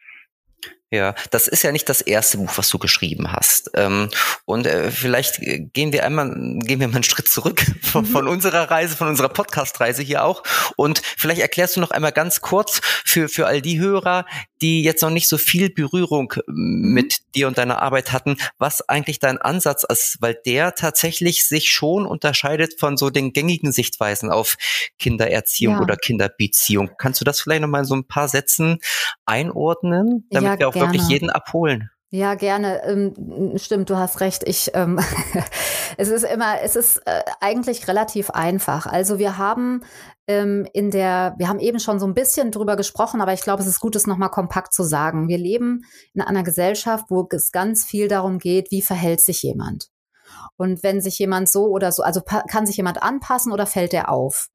Ja, 0.90 1.14
das 1.32 1.48
ist 1.48 1.62
ja 1.64 1.72
nicht 1.72 1.88
das 1.88 2.00
erste 2.00 2.38
Buch, 2.38 2.52
was 2.56 2.68
du 2.68 2.78
geschrieben 2.78 3.32
hast. 3.32 3.72
Ähm, 3.74 4.08
und 4.44 4.66
äh, 4.66 4.92
vielleicht 4.92 5.40
gehen 5.40 5.92
wir 5.92 6.04
einmal, 6.04 6.30
gehen 6.30 6.78
wir 6.78 6.86
mal 6.86 6.94
einen 6.94 7.02
Schritt 7.02 7.28
zurück 7.28 7.66
von, 7.82 8.04
mhm. 8.04 8.08
von 8.08 8.28
unserer 8.28 8.70
Reise, 8.70 8.96
von 8.96 9.08
unserer 9.08 9.28
Podcast-Reise 9.28 10.02
hier 10.02 10.24
auch. 10.24 10.44
Und 10.76 11.02
vielleicht 11.18 11.40
erklärst 11.40 11.76
du 11.76 11.80
noch 11.80 11.90
einmal 11.90 12.12
ganz 12.12 12.40
kurz 12.42 12.80
für, 13.04 13.28
für 13.28 13.46
all 13.46 13.60
die 13.60 13.80
Hörer, 13.80 14.24
die 14.64 14.82
jetzt 14.82 15.02
noch 15.02 15.10
nicht 15.10 15.28
so 15.28 15.36
viel 15.36 15.68
Berührung 15.68 16.32
mhm. 16.46 16.94
mit 16.94 17.18
dir 17.34 17.48
und 17.48 17.58
deiner 17.58 17.82
Arbeit 17.82 18.12
hatten, 18.12 18.38
was 18.56 18.88
eigentlich 18.88 19.18
dein 19.18 19.36
Ansatz 19.36 19.84
ist, 19.84 20.16
weil 20.20 20.38
der 20.46 20.74
tatsächlich 20.74 21.46
sich 21.46 21.68
schon 21.68 22.06
unterscheidet 22.06 22.80
von 22.80 22.96
so 22.96 23.10
den 23.10 23.34
gängigen 23.34 23.72
Sichtweisen 23.72 24.30
auf 24.30 24.56
Kindererziehung 24.98 25.74
ja. 25.74 25.82
oder 25.82 25.96
Kinderbeziehung. 25.96 26.92
Kannst 26.96 27.20
du 27.20 27.26
das 27.26 27.42
vielleicht 27.42 27.60
noch 27.60 27.68
mal 27.68 27.84
so 27.84 27.94
ein 27.94 28.06
paar 28.06 28.26
Sätzen 28.28 28.78
einordnen, 29.26 30.26
damit 30.30 30.52
ja, 30.52 30.58
wir 30.58 30.68
auch 30.68 30.74
wirklich 30.74 31.06
jeden 31.08 31.28
abholen. 31.28 31.90
Ja, 32.08 32.36
gerne. 32.36 32.80
Ähm, 32.84 33.52
stimmt, 33.56 33.90
du 33.90 33.96
hast 33.96 34.20
recht. 34.20 34.44
Ich, 34.46 34.70
ähm, 34.72 35.00
es 35.98 36.08
ist 36.08 36.22
immer, 36.22 36.62
es 36.62 36.76
ist 36.76 36.98
äh, 37.06 37.22
eigentlich 37.40 37.86
relativ 37.88 38.30
einfach. 38.30 38.86
Also 38.86 39.18
wir 39.18 39.36
haben 39.36 39.82
ähm, 40.26 40.66
in 40.72 40.90
der, 40.90 41.34
wir 41.38 41.48
haben 41.48 41.60
eben 41.60 41.78
schon 41.78 42.00
so 42.00 42.06
ein 42.06 42.14
bisschen 42.14 42.50
drüber 42.50 42.76
gesprochen, 42.76 43.20
aber 43.20 43.32
ich 43.32 43.42
glaube, 43.42 43.62
es 43.62 43.68
ist 43.68 43.80
gut, 43.80 43.96
es 43.96 44.06
nochmal 44.06 44.30
kompakt 44.30 44.72
zu 44.72 44.82
sagen. 44.82 45.28
Wir 45.28 45.38
leben 45.38 45.84
in 46.14 46.20
einer 46.20 46.42
Gesellschaft, 46.42 47.06
wo 47.10 47.26
es 47.30 47.52
ganz 47.52 47.84
viel 47.84 48.08
darum 48.08 48.38
geht, 48.38 48.70
wie 48.70 48.82
verhält 48.82 49.20
sich 49.20 49.42
jemand. 49.42 49.93
Und 50.56 50.82
wenn 50.82 51.00
sich 51.00 51.18
jemand 51.18 51.48
so 51.48 51.66
oder 51.66 51.90
so, 51.92 52.02
also 52.02 52.20
kann 52.22 52.66
sich 52.66 52.76
jemand 52.76 53.02
anpassen 53.02 53.52
oder 53.52 53.66
fällt 53.66 53.92
er 53.92 54.10
auf? 54.10 54.48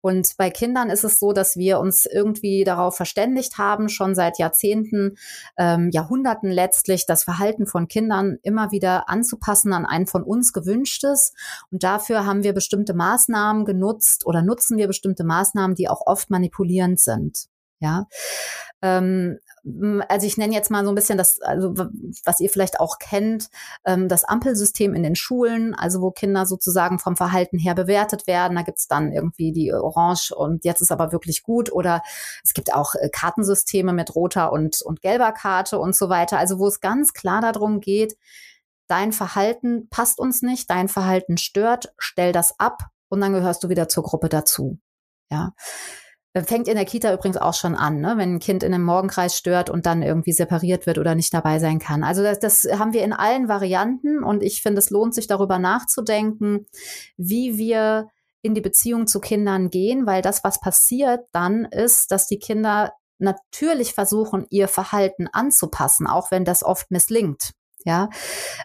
Und 0.00 0.36
bei 0.36 0.50
Kindern 0.50 0.90
ist 0.90 1.04
es 1.04 1.18
so, 1.18 1.32
dass 1.32 1.56
wir 1.56 1.78
uns 1.78 2.06
irgendwie 2.06 2.64
darauf 2.64 2.96
verständigt 2.96 3.58
haben, 3.58 3.88
schon 3.88 4.14
seit 4.14 4.38
Jahrzehnten, 4.38 5.16
ähm, 5.56 5.90
Jahrhunderten 5.92 6.50
letztlich, 6.50 7.06
das 7.06 7.24
Verhalten 7.24 7.66
von 7.66 7.88
Kindern 7.88 8.38
immer 8.42 8.72
wieder 8.72 9.08
anzupassen 9.08 9.72
an 9.72 9.86
ein 9.86 10.06
von 10.06 10.22
uns 10.22 10.52
gewünschtes. 10.52 11.32
Und 11.70 11.84
dafür 11.84 12.26
haben 12.26 12.42
wir 12.42 12.52
bestimmte 12.52 12.94
Maßnahmen 12.94 13.64
genutzt 13.64 14.26
oder 14.26 14.42
nutzen 14.42 14.76
wir 14.76 14.88
bestimmte 14.88 15.24
Maßnahmen, 15.24 15.76
die 15.76 15.88
auch 15.88 16.06
oft 16.06 16.30
manipulierend 16.30 17.00
sind. 17.00 17.46
Ja, 17.78 18.06
ähm, 18.80 19.38
also 20.08 20.26
ich 20.26 20.36
nenne 20.36 20.54
jetzt 20.54 20.70
mal 20.70 20.84
so 20.84 20.90
ein 20.90 20.94
bisschen 20.96 21.18
das, 21.18 21.40
also 21.40 21.74
was 22.24 22.40
ihr 22.40 22.50
vielleicht 22.50 22.80
auch 22.80 22.98
kennt, 22.98 23.48
ähm, 23.84 24.08
das 24.08 24.24
Ampelsystem 24.24 24.92
in 24.94 25.04
den 25.04 25.14
Schulen, 25.14 25.74
also 25.74 26.00
wo 26.00 26.10
Kinder 26.10 26.46
sozusagen 26.46 26.98
vom 26.98 27.16
Verhalten 27.16 27.58
her 27.58 27.74
bewertet 27.74 28.26
werden. 28.26 28.56
Da 28.56 28.62
gibt's 28.62 28.88
dann 28.88 29.12
irgendwie 29.12 29.52
die 29.52 29.72
Orange 29.72 30.32
und 30.34 30.64
jetzt 30.64 30.80
ist 30.80 30.90
aber 30.90 31.12
wirklich 31.12 31.42
gut. 31.42 31.72
Oder 31.72 32.02
es 32.42 32.54
gibt 32.54 32.74
auch 32.74 32.94
äh, 32.96 33.08
Kartensysteme 33.08 33.92
mit 33.92 34.14
roter 34.16 34.52
und, 34.52 34.82
und 34.82 35.00
gelber 35.00 35.32
Karte 35.32 35.78
und 35.78 35.94
so 35.94 36.08
weiter. 36.08 36.38
Also 36.38 36.58
wo 36.58 36.66
es 36.66 36.80
ganz 36.80 37.12
klar 37.12 37.40
darum 37.40 37.80
geht, 37.80 38.16
dein 38.88 39.12
Verhalten 39.12 39.88
passt 39.90 40.18
uns 40.18 40.42
nicht, 40.42 40.68
dein 40.70 40.88
Verhalten 40.88 41.38
stört, 41.38 41.94
stell 41.98 42.32
das 42.32 42.58
ab 42.58 42.82
und 43.08 43.20
dann 43.20 43.32
gehörst 43.32 43.62
du 43.62 43.68
wieder 43.68 43.88
zur 43.88 44.02
Gruppe 44.02 44.28
dazu. 44.28 44.78
Ja. 45.30 45.52
Fängt 46.34 46.66
in 46.66 46.76
der 46.76 46.86
Kita 46.86 47.12
übrigens 47.12 47.36
auch 47.36 47.52
schon 47.52 47.74
an, 47.74 48.00
ne? 48.00 48.14
wenn 48.16 48.36
ein 48.36 48.38
Kind 48.38 48.62
in 48.62 48.72
einem 48.72 48.84
Morgenkreis 48.84 49.36
stört 49.36 49.68
und 49.68 49.84
dann 49.84 50.02
irgendwie 50.02 50.32
separiert 50.32 50.86
wird 50.86 50.96
oder 50.96 51.14
nicht 51.14 51.34
dabei 51.34 51.58
sein 51.58 51.78
kann. 51.78 52.02
Also 52.02 52.22
das, 52.22 52.38
das 52.38 52.66
haben 52.78 52.94
wir 52.94 53.04
in 53.04 53.12
allen 53.12 53.48
Varianten 53.48 54.24
und 54.24 54.42
ich 54.42 54.62
finde, 54.62 54.78
es 54.78 54.88
lohnt 54.88 55.14
sich 55.14 55.26
darüber 55.26 55.58
nachzudenken, 55.58 56.66
wie 57.18 57.58
wir 57.58 58.08
in 58.40 58.54
die 58.54 58.62
Beziehung 58.62 59.06
zu 59.06 59.20
Kindern 59.20 59.68
gehen, 59.68 60.06
weil 60.06 60.22
das, 60.22 60.42
was 60.42 60.58
passiert 60.58 61.20
dann, 61.32 61.66
ist, 61.66 62.10
dass 62.10 62.26
die 62.26 62.38
Kinder 62.38 62.92
natürlich 63.18 63.92
versuchen, 63.92 64.46
ihr 64.48 64.68
Verhalten 64.68 65.28
anzupassen, 65.32 66.06
auch 66.06 66.30
wenn 66.30 66.46
das 66.46 66.62
oft 66.62 66.90
misslingt. 66.90 67.52
Ja, 67.84 68.08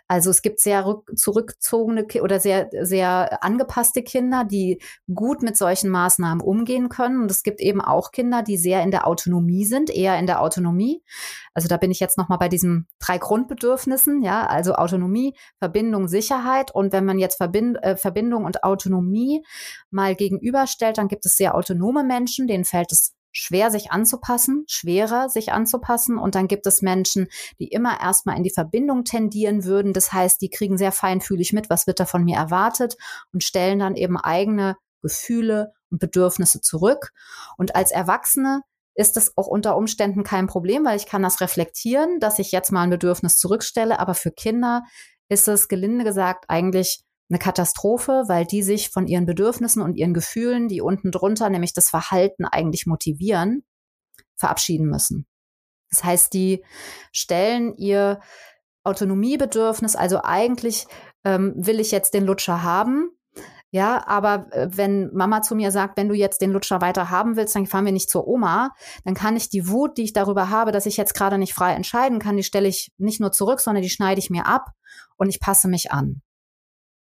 also 0.07 0.29
es 0.29 0.41
gibt 0.41 0.59
sehr 0.59 1.01
zurückzogene 1.15 2.05
oder 2.21 2.39
sehr, 2.39 2.69
sehr 2.81 3.43
angepasste 3.43 4.03
Kinder, 4.03 4.45
die 4.45 4.79
gut 5.13 5.41
mit 5.41 5.57
solchen 5.57 5.89
Maßnahmen 5.89 6.41
umgehen 6.41 6.89
können. 6.89 7.21
Und 7.21 7.31
es 7.31 7.43
gibt 7.43 7.59
eben 7.59 7.81
auch 7.81 8.11
Kinder, 8.11 8.43
die 8.43 8.57
sehr 8.57 8.83
in 8.83 8.91
der 8.91 9.07
Autonomie 9.07 9.65
sind, 9.65 9.89
eher 9.89 10.19
in 10.19 10.27
der 10.27 10.41
Autonomie. 10.41 11.03
Also 11.53 11.67
da 11.67 11.77
bin 11.77 11.89
ich 11.89 11.99
jetzt 11.99 12.17
nochmal 12.17 12.37
bei 12.37 12.49
diesen 12.49 12.87
drei 12.99 13.17
Grundbedürfnissen, 13.17 14.21
ja, 14.21 14.45
also 14.45 14.75
Autonomie, 14.75 15.33
Verbindung, 15.57 16.07
Sicherheit. 16.07 16.69
Und 16.73 16.93
wenn 16.93 17.05
man 17.05 17.17
jetzt 17.17 17.37
Verbind, 17.37 17.81
äh, 17.81 17.97
Verbindung 17.97 18.45
und 18.45 18.63
Autonomie 18.63 19.43
mal 19.89 20.15
gegenüberstellt, 20.15 20.99
dann 20.99 21.07
gibt 21.07 21.25
es 21.25 21.37
sehr 21.37 21.55
autonome 21.55 22.03
Menschen, 22.03 22.47
denen 22.47 22.65
fällt 22.65 22.91
es 22.91 23.16
schwer 23.37 23.71
sich 23.71 23.91
anzupassen, 23.91 24.65
schwerer 24.67 25.29
sich 25.29 25.51
anzupassen. 25.51 26.17
Und 26.17 26.35
dann 26.35 26.47
gibt 26.47 26.65
es 26.67 26.81
Menschen, 26.81 27.27
die 27.59 27.67
immer 27.67 27.99
erstmal 28.01 28.37
in 28.37 28.43
die 28.43 28.49
Verbindung 28.49 29.03
tendieren 29.03 29.63
würden. 29.63 29.93
Das 29.93 30.11
heißt, 30.11 30.41
die 30.41 30.49
kriegen 30.49 30.77
sehr 30.77 30.91
feinfühlig 30.91 31.53
mit, 31.53 31.69
was 31.69 31.87
wird 31.87 31.99
da 31.99 32.05
von 32.05 32.23
mir 32.23 32.37
erwartet 32.37 32.97
und 33.31 33.43
stellen 33.43 33.79
dann 33.79 33.95
eben 33.95 34.17
eigene 34.17 34.75
Gefühle 35.01 35.73
und 35.91 35.99
Bedürfnisse 35.99 36.61
zurück. 36.61 37.11
Und 37.57 37.75
als 37.75 37.91
Erwachsene 37.91 38.61
ist 38.95 39.15
es 39.15 39.37
auch 39.37 39.47
unter 39.47 39.77
Umständen 39.77 40.23
kein 40.23 40.47
Problem, 40.47 40.83
weil 40.83 40.97
ich 40.97 41.05
kann 41.05 41.21
das 41.21 41.39
reflektieren, 41.39 42.19
dass 42.19 42.39
ich 42.39 42.51
jetzt 42.51 42.71
mal 42.71 42.81
ein 42.81 42.89
Bedürfnis 42.89 43.37
zurückstelle. 43.37 43.99
Aber 43.99 44.15
für 44.15 44.31
Kinder 44.31 44.81
ist 45.29 45.47
es 45.47 45.67
gelinde 45.67 46.03
gesagt 46.03 46.45
eigentlich 46.47 47.03
eine 47.29 47.39
Katastrophe, 47.39 48.23
weil 48.27 48.45
die 48.45 48.63
sich 48.63 48.89
von 48.89 49.07
ihren 49.07 49.25
Bedürfnissen 49.25 49.81
und 49.81 49.95
ihren 49.95 50.13
Gefühlen, 50.13 50.67
die 50.67 50.81
unten 50.81 51.11
drunter, 51.11 51.49
nämlich 51.49 51.73
das 51.73 51.89
Verhalten 51.89 52.45
eigentlich 52.45 52.85
motivieren, 52.85 53.63
verabschieden 54.35 54.87
müssen. 54.87 55.25
Das 55.89 56.03
heißt, 56.03 56.33
die 56.33 56.63
stellen 57.11 57.75
ihr 57.75 58.19
Autonomiebedürfnis, 58.83 59.95
also 59.95 60.21
eigentlich 60.23 60.87
ähm, 61.25 61.53
will 61.57 61.79
ich 61.79 61.91
jetzt 61.91 62.13
den 62.13 62.25
Lutscher 62.25 62.63
haben, 62.63 63.11
ja, 63.69 64.07
aber 64.07 64.47
äh, 64.51 64.69
wenn 64.71 65.13
Mama 65.13 65.41
zu 65.41 65.53
mir 65.53 65.71
sagt, 65.71 65.97
wenn 65.97 66.07
du 66.07 66.15
jetzt 66.15 66.41
den 66.41 66.51
Lutscher 66.51 66.79
weiter 66.79 67.09
haben 67.09 67.35
willst, 67.35 67.55
dann 67.55 67.67
fahren 67.67 67.85
wir 67.85 67.91
nicht 67.91 68.09
zur 68.09 68.25
Oma, 68.25 68.71
dann 69.03 69.13
kann 69.13 69.35
ich 69.35 69.49
die 69.49 69.67
Wut, 69.67 69.97
die 69.97 70.03
ich 70.03 70.13
darüber 70.13 70.49
habe, 70.49 70.71
dass 70.71 70.85
ich 70.85 70.95
jetzt 70.95 71.13
gerade 71.13 71.37
nicht 71.37 71.53
frei 71.53 71.73
entscheiden 71.73 72.19
kann, 72.19 72.37
die 72.37 72.43
stelle 72.43 72.69
ich 72.69 72.93
nicht 72.97 73.19
nur 73.19 73.33
zurück, 73.33 73.59
sondern 73.59 73.83
die 73.83 73.89
schneide 73.89 74.19
ich 74.19 74.29
mir 74.29 74.45
ab 74.45 74.71
und 75.17 75.29
ich 75.29 75.41
passe 75.41 75.67
mich 75.67 75.91
an. 75.91 76.21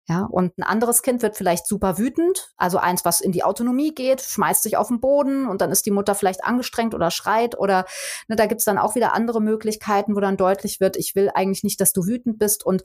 Ja, 0.06 0.24
und 0.30 0.58
ein 0.58 0.64
anderes 0.64 1.00
Kind 1.00 1.22
wird 1.22 1.34
vielleicht 1.34 1.66
super 1.66 1.96
wütend, 1.96 2.52
also 2.58 2.76
eins, 2.76 3.06
was 3.06 3.22
in 3.22 3.32
die 3.32 3.42
Autonomie 3.42 3.94
geht, 3.94 4.20
schmeißt 4.20 4.62
sich 4.62 4.76
auf 4.76 4.88
den 4.88 5.00
Boden 5.00 5.48
und 5.48 5.62
dann 5.62 5.70
ist 5.70 5.86
die 5.86 5.90
Mutter 5.90 6.14
vielleicht 6.14 6.44
angestrengt 6.44 6.94
oder 6.94 7.10
schreit 7.10 7.58
oder 7.58 7.86
ne, 8.28 8.36
da 8.36 8.44
gibt's 8.44 8.66
dann 8.66 8.76
auch 8.76 8.96
wieder 8.96 9.14
andere 9.14 9.40
Möglichkeiten, 9.40 10.14
wo 10.14 10.20
dann 10.20 10.36
deutlich 10.36 10.78
wird, 10.78 10.96
ich 10.96 11.14
will 11.14 11.30
eigentlich 11.34 11.64
nicht, 11.64 11.80
dass 11.80 11.94
du 11.94 12.06
wütend 12.06 12.38
bist. 12.38 12.66
Und 12.66 12.82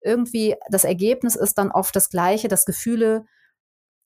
irgendwie 0.00 0.56
das 0.70 0.84
Ergebnis 0.84 1.36
ist 1.36 1.58
dann 1.58 1.70
oft 1.70 1.94
das 1.94 2.08
gleiche, 2.08 2.48
dass 2.48 2.64
Gefühle 2.64 3.26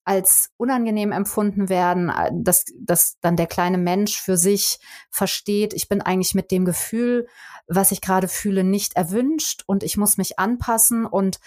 als 0.06 0.50
unangenehm 0.56 1.10
empfunden 1.10 1.68
werden, 1.68 2.08
äh, 2.08 2.30
dass, 2.32 2.64
dass 2.78 3.16
dann 3.20 3.36
der 3.36 3.48
kleine 3.48 3.76
Mensch 3.76 4.18
für 4.18 4.36
sich 4.36 4.78
versteht, 5.10 5.74
ich 5.74 5.88
bin 5.88 6.00
eigentlich 6.00 6.34
mit 6.34 6.50
dem 6.50 6.64
Gefühl, 6.64 7.26
was 7.66 7.90
ich 7.90 8.00
gerade 8.00 8.28
fühle, 8.28 8.62
nicht 8.62 8.94
erwünscht 8.94 9.64
und 9.66 9.82
ich 9.82 9.96
muss 9.96 10.16
mich 10.16 10.38
anpassen. 10.38 11.04
Und 11.04 11.40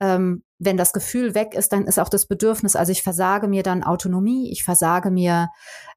ähm, 0.00 0.42
wenn 0.58 0.76
das 0.76 0.92
Gefühl 0.92 1.36
weg 1.36 1.54
ist, 1.54 1.72
dann 1.72 1.86
ist 1.86 2.00
auch 2.00 2.08
das 2.08 2.26
Bedürfnis, 2.26 2.74
also 2.74 2.90
ich 2.90 3.04
versage 3.04 3.46
mir 3.46 3.62
dann 3.62 3.84
Autonomie, 3.84 4.50
ich 4.50 4.64
versage 4.64 5.12
mir 5.12 5.50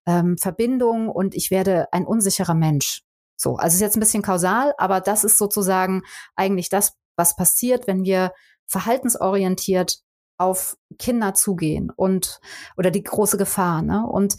ähm, 0.05 0.37
Verbindung 0.37 1.09
und 1.09 1.33
ich 1.33 1.49
werde 1.49 1.91
ein 1.91 2.05
unsicherer 2.05 2.53
Mensch. 2.53 3.01
So, 3.35 3.55
also 3.55 3.69
es 3.69 3.75
ist 3.75 3.81
jetzt 3.81 3.97
ein 3.97 4.01
bisschen 4.01 4.21
kausal, 4.21 4.75
aber 4.77 5.01
das 5.01 5.23
ist 5.23 5.39
sozusagen 5.39 6.03
eigentlich 6.35 6.69
das, 6.69 6.93
was 7.15 7.35
passiert, 7.35 7.87
wenn 7.87 8.03
wir 8.03 8.31
verhaltensorientiert 8.67 10.03
auf 10.37 10.77
Kinder 10.99 11.33
zugehen 11.33 11.91
und 11.95 12.39
oder 12.77 12.91
die 12.91 13.03
große 13.03 13.37
Gefahr. 13.37 13.81
Ne? 13.81 14.05
Und 14.05 14.37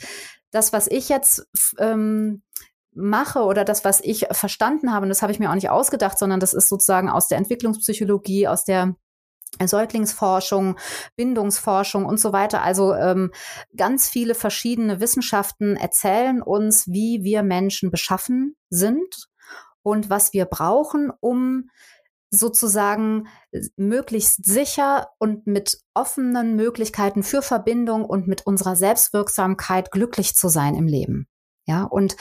das, 0.51 0.73
was 0.73 0.87
ich 0.87 1.09
jetzt 1.09 1.47
ähm, 1.79 2.43
mache 2.93 3.41
oder 3.41 3.65
das, 3.65 3.85
was 3.85 4.01
ich 4.01 4.27
verstanden 4.31 4.93
habe, 4.93 5.05
und 5.05 5.09
das 5.09 5.23
habe 5.23 5.33
ich 5.33 5.39
mir 5.39 5.51
auch 5.51 5.55
nicht 5.55 5.71
ausgedacht, 5.71 6.19
sondern 6.19 6.41
das 6.41 6.55
ist 6.55 6.69
sozusagen 6.69 7.09
aus 7.09 7.29
der 7.29 7.39
Entwicklungspsychologie, 7.39 8.49
aus 8.49 8.65
der 8.65 8.95
Säuglingsforschung, 9.65 10.77
Bindungsforschung 11.17 12.07
und 12.07 12.19
so 12.19 12.33
weiter. 12.33 12.63
Also 12.63 12.95
ähm, 12.95 13.31
ganz 13.77 14.09
viele 14.09 14.35
verschiedene 14.35 15.01
Wissenschaften 15.01 15.77
erzählen 15.77 16.43
uns, 16.43 16.89
wie 16.89 17.23
wir 17.23 17.43
Menschen 17.43 17.91
beschaffen 17.91 18.57
sind 18.69 19.29
und 19.83 20.11
was 20.11 20.33
wir 20.33 20.47
brauchen, 20.47 21.13
um 21.21 21.71
sozusagen 22.39 23.27
äh, 23.53 23.61
möglichst 23.77 24.45
sicher 24.45 25.09
und 25.19 25.47
mit 25.47 25.79
offenen 25.95 26.57
Möglichkeiten 26.57 27.23
für 27.23 27.43
Verbindung 27.43 28.05
und 28.05 28.27
mit 28.27 28.47
unserer 28.47 28.77
Selbstwirksamkeit 28.77 29.91
glücklich 29.91 30.35
zu 30.35 30.49
sein 30.49 30.75
im 30.75 30.87
Leben. 30.87 31.27
Ja, 31.67 31.85
und 31.85 32.17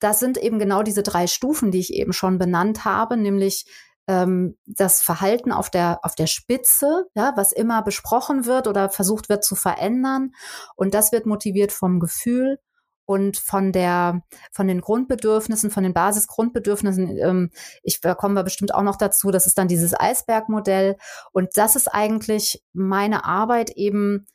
das 0.00 0.18
sind 0.18 0.36
eben 0.36 0.58
genau 0.58 0.82
diese 0.82 1.02
drei 1.02 1.26
Stufen, 1.26 1.70
die 1.70 1.78
ich 1.78 1.92
eben 1.92 2.12
schon 2.12 2.38
benannt 2.38 2.84
habe, 2.84 3.16
nämlich 3.16 3.64
ähm, 4.08 4.56
das 4.66 5.00
Verhalten 5.00 5.52
auf 5.52 5.70
der, 5.70 6.00
auf 6.02 6.14
der 6.14 6.26
Spitze, 6.26 7.06
ja, 7.14 7.32
was 7.36 7.52
immer 7.52 7.82
besprochen 7.82 8.46
wird 8.46 8.66
oder 8.66 8.90
versucht 8.90 9.28
wird 9.28 9.44
zu 9.44 9.54
verändern. 9.54 10.32
Und 10.76 10.94
das 10.94 11.12
wird 11.12 11.26
motiviert 11.26 11.72
vom 11.72 12.00
Gefühl 12.00 12.58
und 13.06 13.36
von 13.36 13.72
der 13.72 14.22
von 14.52 14.68
den 14.68 14.80
Grundbedürfnissen, 14.80 15.70
von 15.70 15.82
den 15.82 15.92
Basisgrundbedürfnissen, 15.92 17.18
ähm, 17.18 17.50
ich 17.82 18.00
da 18.00 18.14
kommen 18.14 18.34
wir 18.34 18.44
bestimmt 18.44 18.74
auch 18.74 18.82
noch 18.82 18.96
dazu, 18.96 19.30
das 19.30 19.46
ist 19.46 19.58
dann 19.58 19.68
dieses 19.68 19.98
Eisbergmodell. 19.98 20.96
Und 21.32 21.50
das 21.56 21.76
ist 21.76 21.88
eigentlich 21.88 22.62
meine 22.72 23.24
Arbeit 23.24 23.70
eben, 23.70 24.26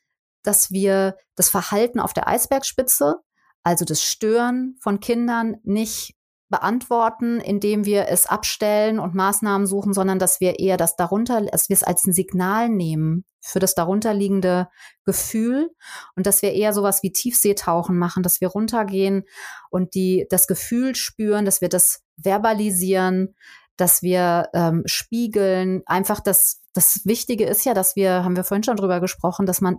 dass 0.43 0.71
wir 0.71 1.17
das 1.35 1.49
Verhalten 1.49 1.99
auf 1.99 2.13
der 2.13 2.27
Eisbergspitze, 2.27 3.17
also 3.63 3.85
das 3.85 4.03
Stören 4.03 4.77
von 4.81 4.99
Kindern 4.99 5.57
nicht 5.63 6.15
beantworten, 6.49 7.39
indem 7.39 7.85
wir 7.85 8.07
es 8.07 8.25
abstellen 8.25 8.99
und 8.99 9.15
Maßnahmen 9.15 9.67
suchen, 9.67 9.93
sondern 9.93 10.19
dass 10.19 10.39
wir 10.39 10.59
eher 10.59 10.77
das 10.77 10.95
darunter, 10.95 11.41
dass 11.41 11.69
wir 11.69 11.75
es 11.75 11.83
als 11.83 12.05
ein 12.05 12.13
Signal 12.13 12.69
nehmen 12.69 13.25
für 13.41 13.59
das 13.59 13.75
darunterliegende 13.75 14.67
Gefühl 15.05 15.69
und 16.15 16.27
dass 16.27 16.41
wir 16.41 16.53
eher 16.53 16.73
sowas 16.73 17.03
wie 17.03 17.11
Tiefseetauchen 17.11 17.97
machen, 17.97 18.23
dass 18.23 18.41
wir 18.41 18.49
runtergehen 18.49 19.23
und 19.69 19.93
die 19.93 20.25
das 20.29 20.47
Gefühl 20.47 20.95
spüren, 20.95 21.45
dass 21.45 21.61
wir 21.61 21.69
das 21.69 22.01
verbalisieren, 22.17 23.35
dass 23.77 24.01
wir 24.01 24.49
ähm, 24.53 24.83
spiegeln. 24.85 25.83
Einfach 25.85 26.19
das 26.19 26.59
das 26.73 27.01
Wichtige 27.05 27.45
ist 27.45 27.65
ja, 27.65 27.73
dass 27.73 27.95
wir, 27.95 28.23
haben 28.23 28.35
wir 28.35 28.43
vorhin 28.43 28.63
schon 28.63 28.77
drüber 28.77 28.99
gesprochen, 28.99 29.45
dass 29.45 29.61
man 29.61 29.77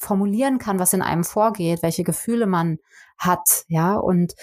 formulieren 0.00 0.58
kann, 0.58 0.78
was 0.78 0.92
in 0.92 1.02
einem 1.02 1.24
vorgeht, 1.24 1.82
welche 1.82 2.02
Gefühle 2.02 2.46
man 2.46 2.78
hat, 3.18 3.64
ja, 3.68 3.96
und, 3.96 4.34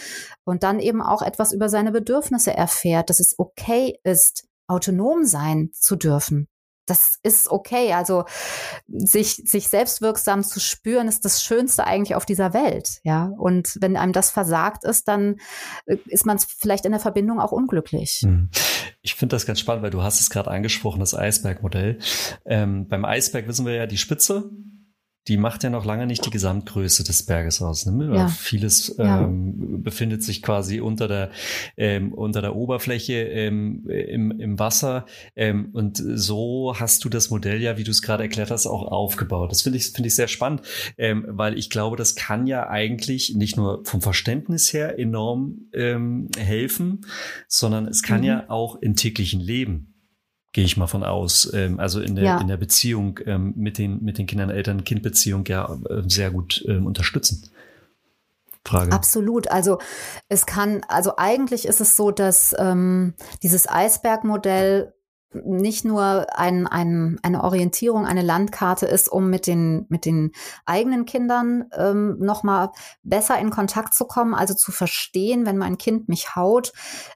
und 0.43 0.63
dann 0.63 0.79
eben 0.79 1.01
auch 1.01 1.21
etwas 1.21 1.53
über 1.53 1.69
seine 1.69 1.91
Bedürfnisse 1.91 2.53
erfährt, 2.55 3.09
dass 3.09 3.19
es 3.19 3.35
okay 3.37 3.99
ist, 4.03 4.47
autonom 4.67 5.25
sein 5.25 5.69
zu 5.73 5.95
dürfen. 5.95 6.47
Das 6.85 7.17
ist 7.23 7.49
okay. 7.49 7.93
Also 7.93 8.25
sich, 8.87 9.35
sich 9.35 9.69
selbstwirksam 9.69 10.43
zu 10.43 10.59
spüren, 10.59 11.07
ist 11.07 11.23
das 11.23 11.41
Schönste 11.41 11.85
eigentlich 11.85 12.15
auf 12.15 12.25
dieser 12.25 12.53
Welt. 12.53 12.99
Ja. 13.03 13.31
Und 13.37 13.77
wenn 13.79 13.95
einem 13.95 14.11
das 14.11 14.29
versagt 14.29 14.83
ist, 14.83 15.07
dann 15.07 15.37
äh, 15.85 15.97
ist 16.07 16.25
man 16.25 16.39
vielleicht 16.39 16.85
in 16.85 16.91
der 16.91 16.99
Verbindung 16.99 17.39
auch 17.39 17.53
unglücklich. 17.53 18.19
Hm. 18.23 18.49
Ich 19.01 19.15
finde 19.15 19.35
das 19.35 19.45
ganz 19.45 19.61
spannend, 19.61 19.83
weil 19.83 19.91
du 19.91 20.03
hast 20.03 20.19
es 20.19 20.29
gerade 20.29 20.51
angesprochen, 20.51 20.99
das 20.99 21.13
Eisbergmodell. 21.13 21.99
Ähm, 22.45 22.87
beim 22.89 23.05
Eisberg 23.05 23.47
wissen 23.47 23.65
wir 23.65 23.73
ja 23.75 23.85
die 23.85 23.97
Spitze, 23.97 24.51
die 25.27 25.37
macht 25.37 25.63
ja 25.63 25.69
noch 25.69 25.85
lange 25.85 26.05
nicht 26.05 26.25
die 26.25 26.29
Gesamtgröße 26.29 27.03
des 27.03 27.25
Berges 27.25 27.61
aus. 27.61 27.85
Ne? 27.85 28.13
Ja. 28.13 28.27
Vieles 28.27 28.95
ähm, 28.99 29.55
ja. 29.57 29.77
befindet 29.79 30.21
sich 30.23 30.41
quasi 30.41 30.81
unter 30.81 31.07
der 31.07 31.31
ähm, 31.77 32.13
unter 32.13 32.41
der 32.41 32.55
Oberfläche 32.55 33.13
ähm, 33.13 33.87
im, 33.87 34.31
im 34.31 34.59
Wasser. 34.59 35.05
Ähm, 35.35 35.69
und 35.71 35.97
so 35.97 36.75
hast 36.77 37.05
du 37.05 37.09
das 37.09 37.29
Modell 37.29 37.61
ja, 37.61 37.77
wie 37.77 37.83
du 37.83 37.91
es 37.91 38.01
gerade 38.01 38.23
erklärt 38.23 38.51
hast, 38.51 38.67
auch 38.67 38.83
aufgebaut. 38.83 39.51
Das 39.51 39.61
finde 39.61 39.77
ich 39.77 39.91
finde 39.91 40.07
ich 40.07 40.15
sehr 40.15 40.27
spannend, 40.27 40.61
ähm, 40.97 41.25
weil 41.29 41.57
ich 41.57 41.69
glaube, 41.69 41.95
das 41.95 42.15
kann 42.15 42.45
ja 42.45 42.67
eigentlich 42.67 43.33
nicht 43.35 43.55
nur 43.55 43.85
vom 43.85 44.01
Verständnis 44.01 44.73
her 44.73 44.99
enorm 44.99 45.69
ähm, 45.73 46.27
helfen, 46.37 47.05
sondern 47.47 47.87
es 47.87 48.03
kann 48.03 48.19
mhm. 48.19 48.25
ja 48.25 48.49
auch 48.49 48.75
im 48.81 48.95
täglichen 48.95 49.39
Leben 49.39 49.92
gehe 50.53 50.63
ich 50.63 50.77
mal 50.77 50.87
von 50.87 51.03
aus. 51.03 51.51
Ähm, 51.53 51.79
also 51.79 51.99
in 51.99 52.15
der, 52.15 52.23
ja. 52.23 52.41
in 52.41 52.47
der 52.47 52.57
Beziehung 52.57 53.19
ähm, 53.25 53.53
mit, 53.57 53.77
den, 53.77 54.03
mit 54.03 54.17
den 54.17 54.27
Kindern, 54.27 54.49
Eltern-Kind-Beziehung 54.49 55.45
ja 55.47 55.77
äh, 55.89 56.03
sehr 56.07 56.31
gut 56.31 56.63
ähm, 56.67 56.85
unterstützen. 56.85 57.49
Frage. 58.65 58.93
Absolut. 58.93 59.49
Also 59.49 59.79
es 60.29 60.45
kann, 60.45 60.85
also 60.87 61.17
eigentlich 61.17 61.65
ist 61.65 61.81
es 61.81 61.97
so, 61.97 62.11
dass 62.11 62.55
ähm, 62.57 63.13
dieses 63.41 63.67
Eisbergmodell 63.67 64.93
nicht 65.43 65.85
nur 65.85 66.27
ein, 66.37 66.67
ein, 66.67 67.19
eine 67.23 67.43
Orientierung, 67.43 68.05
eine 68.05 68.21
Landkarte 68.21 68.85
ist, 68.85 69.07
um 69.07 69.29
mit 69.29 69.47
den, 69.47 69.85
mit 69.89 70.05
den 70.05 70.31
eigenen 70.65 71.05
Kindern 71.05 71.65
ähm, 71.75 72.17
nochmal 72.19 72.71
besser 73.03 73.37
in 73.39 73.49
Kontakt 73.49 73.93
zu 73.93 74.05
kommen, 74.05 74.33
also 74.33 74.53
zu 74.53 74.71
verstehen, 74.71 75.45
wenn 75.45 75.57
mein 75.57 75.77
Kind 75.77 76.09
mich 76.09 76.35
haut, 76.35 76.73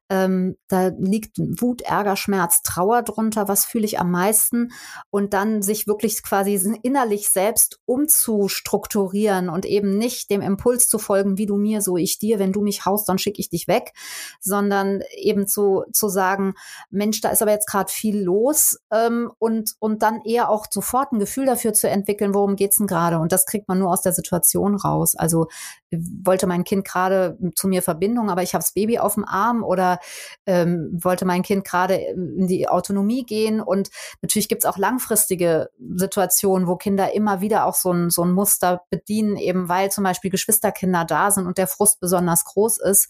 ähm, 0.09 0.55
da 0.69 0.87
liegt 0.97 1.37
Wut, 1.37 1.81
Ärger, 1.81 2.15
Schmerz, 2.15 2.61
Trauer 2.61 3.03
drunter, 3.03 3.47
was 3.47 3.65
fühle 3.65 3.85
ich 3.85 3.99
am 3.99 4.11
meisten? 4.11 4.71
Und 5.09 5.33
dann 5.33 5.61
sich 5.61 5.87
wirklich 5.87 6.23
quasi 6.23 6.55
innerlich 6.81 7.29
selbst 7.29 7.79
umzustrukturieren 7.85 9.49
und 9.49 9.65
eben 9.65 9.97
nicht 9.97 10.29
dem 10.29 10.41
Impuls 10.41 10.87
zu 10.87 10.97
folgen, 10.97 11.37
wie 11.37 11.45
du 11.45 11.57
mir, 11.57 11.81
so 11.81 11.97
ich 11.97 12.19
dir, 12.19 12.39
wenn 12.39 12.53
du 12.53 12.61
mich 12.61 12.85
haust, 12.85 13.09
dann 13.09 13.17
schicke 13.17 13.41
ich 13.41 13.49
dich 13.49 13.67
weg, 13.67 13.93
sondern 14.39 15.01
eben 15.17 15.47
zu, 15.47 15.83
zu 15.91 16.07
sagen, 16.07 16.53
Mensch, 16.89 17.19
da 17.21 17.29
ist 17.29 17.41
aber 17.41 17.51
jetzt 17.51 17.67
gerade 17.67 17.91
viel 17.91 18.06
viel 18.07 18.23
los 18.23 18.79
ähm, 18.91 19.31
und, 19.37 19.75
und 19.79 20.01
dann 20.01 20.21
eher 20.23 20.49
auch 20.49 20.67
sofort 20.69 21.11
ein 21.11 21.19
Gefühl 21.19 21.45
dafür 21.45 21.73
zu 21.73 21.89
entwickeln, 21.89 22.33
worum 22.33 22.55
geht's 22.55 22.77
denn 22.77 22.87
gerade. 22.87 23.19
Und 23.19 23.33
das 23.33 23.45
kriegt 23.45 23.67
man 23.67 23.79
nur 23.79 23.91
aus 23.91 24.01
der 24.01 24.13
Situation 24.13 24.75
raus. 24.75 25.15
Also 25.15 25.47
wollte 25.91 26.47
mein 26.47 26.63
Kind 26.63 26.85
gerade 26.85 27.37
zu 27.55 27.67
mir 27.67 27.81
Verbindung, 27.81 28.29
aber 28.29 28.43
ich 28.43 28.53
habe 28.53 28.63
das 28.63 28.73
Baby 28.73 28.99
auf 28.99 29.15
dem 29.15 29.25
Arm 29.25 29.63
oder 29.63 29.99
ähm, 30.45 30.97
wollte 31.01 31.25
mein 31.25 31.43
Kind 31.43 31.65
gerade 31.65 31.95
in 31.95 32.47
die 32.47 32.69
Autonomie 32.69 33.25
gehen. 33.25 33.59
Und 33.59 33.89
natürlich 34.21 34.47
gibt's 34.47 34.65
auch 34.65 34.77
langfristige 34.77 35.69
Situationen, 35.95 36.67
wo 36.67 36.77
Kinder 36.77 37.13
immer 37.13 37.41
wieder 37.41 37.65
auch 37.65 37.75
so 37.75 37.91
ein, 37.91 38.09
so 38.09 38.23
ein 38.23 38.31
Muster 38.31 38.83
bedienen, 38.89 39.35
eben 39.35 39.67
weil 39.67 39.91
zum 39.91 40.05
Beispiel 40.05 40.31
Geschwisterkinder 40.31 41.03
da 41.03 41.31
sind 41.31 41.45
und 41.45 41.57
der 41.57 41.67
Frust 41.67 41.99
besonders 41.99 42.45
groß 42.45 42.77
ist 42.79 43.09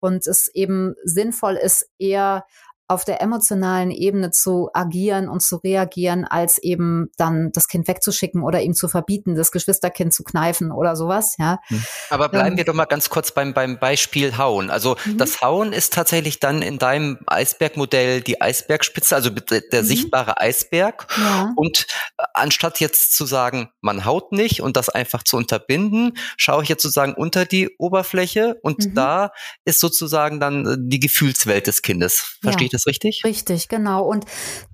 und 0.00 0.26
es 0.26 0.48
eben 0.48 0.94
sinnvoll 1.04 1.54
ist, 1.54 1.88
eher 1.98 2.44
auf 2.86 3.04
der 3.06 3.22
emotionalen 3.22 3.90
Ebene 3.90 4.30
zu 4.30 4.68
agieren 4.74 5.28
und 5.28 5.40
zu 5.40 5.56
reagieren, 5.56 6.26
als 6.26 6.58
eben 6.58 7.10
dann 7.16 7.50
das 7.52 7.66
Kind 7.66 7.88
wegzuschicken 7.88 8.42
oder 8.42 8.60
ihm 8.60 8.74
zu 8.74 8.88
verbieten, 8.88 9.36
das 9.36 9.52
Geschwisterkind 9.52 10.12
zu 10.12 10.22
kneifen 10.22 10.70
oder 10.70 10.94
sowas, 10.94 11.36
ja. 11.38 11.60
Hm. 11.68 11.82
Aber 12.10 12.28
bleiben 12.28 12.52
ähm, 12.52 12.56
wir 12.58 12.64
doch 12.66 12.74
mal 12.74 12.84
ganz 12.84 13.08
kurz 13.08 13.32
beim, 13.32 13.54
beim 13.54 13.78
Beispiel 13.78 14.36
Hauen. 14.36 14.70
Also 14.70 14.96
mhm. 15.06 15.16
das 15.16 15.40
Hauen 15.40 15.72
ist 15.72 15.94
tatsächlich 15.94 16.40
dann 16.40 16.60
in 16.60 16.78
deinem 16.78 17.18
Eisbergmodell 17.26 18.20
die 18.20 18.42
Eisbergspitze, 18.42 19.14
also 19.16 19.30
der 19.30 19.82
mhm. 19.82 19.86
sichtbare 19.86 20.38
Eisberg. 20.38 21.06
Ja. 21.16 21.52
Und 21.56 21.86
äh, 22.18 22.24
anstatt 22.34 22.80
jetzt 22.80 23.16
zu 23.16 23.24
sagen, 23.24 23.70
man 23.80 24.04
haut 24.04 24.32
nicht 24.32 24.60
und 24.60 24.76
das 24.76 24.90
einfach 24.90 25.22
zu 25.22 25.38
unterbinden, 25.38 26.18
schaue 26.36 26.62
ich 26.62 26.68
jetzt 26.68 26.82
sozusagen 26.82 27.14
unter 27.14 27.46
die 27.46 27.74
Oberfläche 27.78 28.58
und 28.62 28.84
mhm. 28.84 28.94
da 28.94 29.30
ist 29.64 29.80
sozusagen 29.80 30.38
dann 30.38 30.66
äh, 30.66 30.76
die 30.78 31.00
Gefühlswelt 31.00 31.66
des 31.66 31.80
Kindes. 31.80 32.36
Verstehe 32.42 32.68
ja 32.68 32.73
das 32.74 32.86
richtig? 32.86 33.22
Richtig, 33.24 33.68
genau. 33.68 34.04
Und 34.04 34.24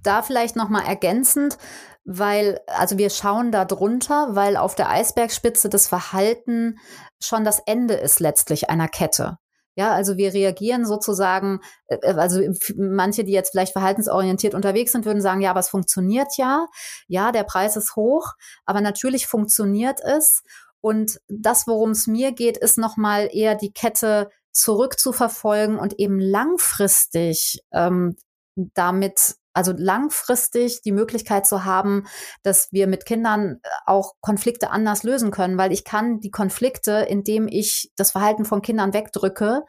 da 0.02 0.22
vielleicht 0.22 0.56
nochmal 0.56 0.86
ergänzend, 0.86 1.58
weil, 2.04 2.60
also 2.66 2.98
wir 2.98 3.10
schauen 3.10 3.52
da 3.52 3.64
drunter, 3.64 4.28
weil 4.30 4.56
auf 4.56 4.74
der 4.74 4.90
Eisbergspitze 4.90 5.68
das 5.68 5.86
Verhalten 5.86 6.78
schon 7.22 7.44
das 7.44 7.60
Ende 7.66 7.94
ist 7.94 8.20
letztlich 8.20 8.70
einer 8.70 8.88
Kette. 8.88 9.38
Ja, 9.76 9.92
also 9.92 10.16
wir 10.16 10.34
reagieren 10.34 10.84
sozusagen, 10.84 11.60
äh, 11.86 11.98
also 12.14 12.40
manche, 12.76 13.24
die 13.24 13.32
jetzt 13.32 13.52
vielleicht 13.52 13.72
verhaltensorientiert 13.72 14.54
unterwegs 14.54 14.92
sind, 14.92 15.04
würden 15.04 15.22
sagen, 15.22 15.40
ja, 15.40 15.50
aber 15.50 15.60
es 15.60 15.68
funktioniert 15.68 16.36
ja. 16.36 16.66
Ja, 17.06 17.32
der 17.32 17.44
Preis 17.44 17.76
ist 17.76 17.96
hoch, 17.96 18.32
aber 18.64 18.80
natürlich 18.80 19.26
funktioniert 19.26 20.00
es. 20.02 20.42
Und 20.80 21.20
das, 21.28 21.66
worum 21.66 21.90
es 21.90 22.06
mir 22.06 22.32
geht, 22.32 22.56
ist 22.56 22.78
nochmal 22.78 23.28
eher 23.32 23.54
die 23.54 23.72
Kette 23.72 24.30
zurückzuverfolgen 24.52 25.78
und 25.78 25.98
eben 25.98 26.20
langfristig 26.20 27.60
ähm, 27.72 28.16
damit 28.56 29.36
also 29.52 29.72
langfristig 29.76 30.82
die 30.82 30.92
Möglichkeit 30.92 31.46
zu 31.46 31.64
haben, 31.64 32.06
dass 32.42 32.70
wir 32.72 32.86
mit 32.86 33.04
Kindern 33.04 33.58
äh, 33.62 33.68
auch 33.86 34.14
Konflikte 34.20 34.70
anders 34.70 35.02
lösen 35.02 35.30
können, 35.30 35.58
weil 35.58 35.72
ich 35.72 35.84
kann 35.84 36.20
die 36.20 36.30
Konflikte, 36.30 36.92
indem 37.08 37.48
ich 37.48 37.90
das 37.96 38.12
Verhalten 38.12 38.44
von 38.44 38.62
Kindern 38.62 38.94
wegdrücke 38.94 39.64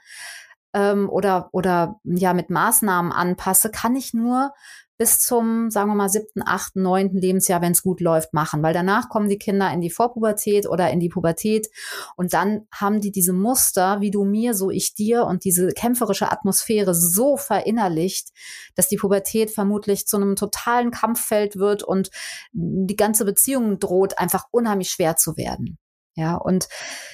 ähm, 0.73 1.09
oder 1.09 1.49
oder 1.51 1.99
ja 2.03 2.34
mit 2.34 2.49
Maßnahmen 2.49 3.11
anpasse, 3.11 3.71
kann 3.71 3.95
ich 3.95 4.13
nur 4.13 4.53
bis 5.02 5.18
zum, 5.18 5.72
sagen 5.72 5.89
wir 5.89 5.95
mal, 5.95 6.10
siebten, 6.10 6.43
achten, 6.45 6.84
neunten 6.84 7.18
Lebensjahr, 7.18 7.60
wenn 7.60 7.72
es 7.72 7.82
gut 7.82 8.02
läuft, 8.02 8.36
machen. 8.36 8.62
Weil 8.62 8.76
danach 8.76 9.10
kommen 9.10 9.30
die 9.30 9.39
Kinder 9.39 9.74
in 9.74 9.82
die 9.82 9.89
Vorpubertät 9.89 10.70
oder 10.70 10.91
in 10.91 10.99
die 10.99 11.10
Pubertät 11.10 11.70
und 12.18 12.36
dann 12.36 12.68
haben 12.72 13.02
die 13.02 13.12
diese 13.12 13.34
Muster, 13.34 13.99
wie 14.02 14.12
du 14.12 14.26
mir, 14.26 14.54
so 14.54 14.70
ich 14.70 14.93
dir 14.93 15.26
und 15.26 15.43
diese 15.43 15.70
kämpferische 15.70 16.32
Atmosphäre 16.32 16.93
so 16.93 17.36
verinnerlicht, 17.36 18.30
dass 18.76 18.89
die 18.89 18.97
Pubertät 18.97 19.49
vermutlich 19.49 20.06
zu 20.06 20.18
einem 20.18 20.36
totalen 20.36 20.91
Kampffeld 20.91 21.56
wird 21.56 21.82
und 21.82 22.12
die 22.52 22.95
ganze 22.95 23.26
Beziehung 23.26 23.80
droht 23.80 24.20
einfach 24.20 24.45
unheimlich 24.52 24.91
schwer 24.91 25.16
zu 25.16 25.36
werden. 25.36 25.80
Ja, 26.14 26.36
und 26.36 26.68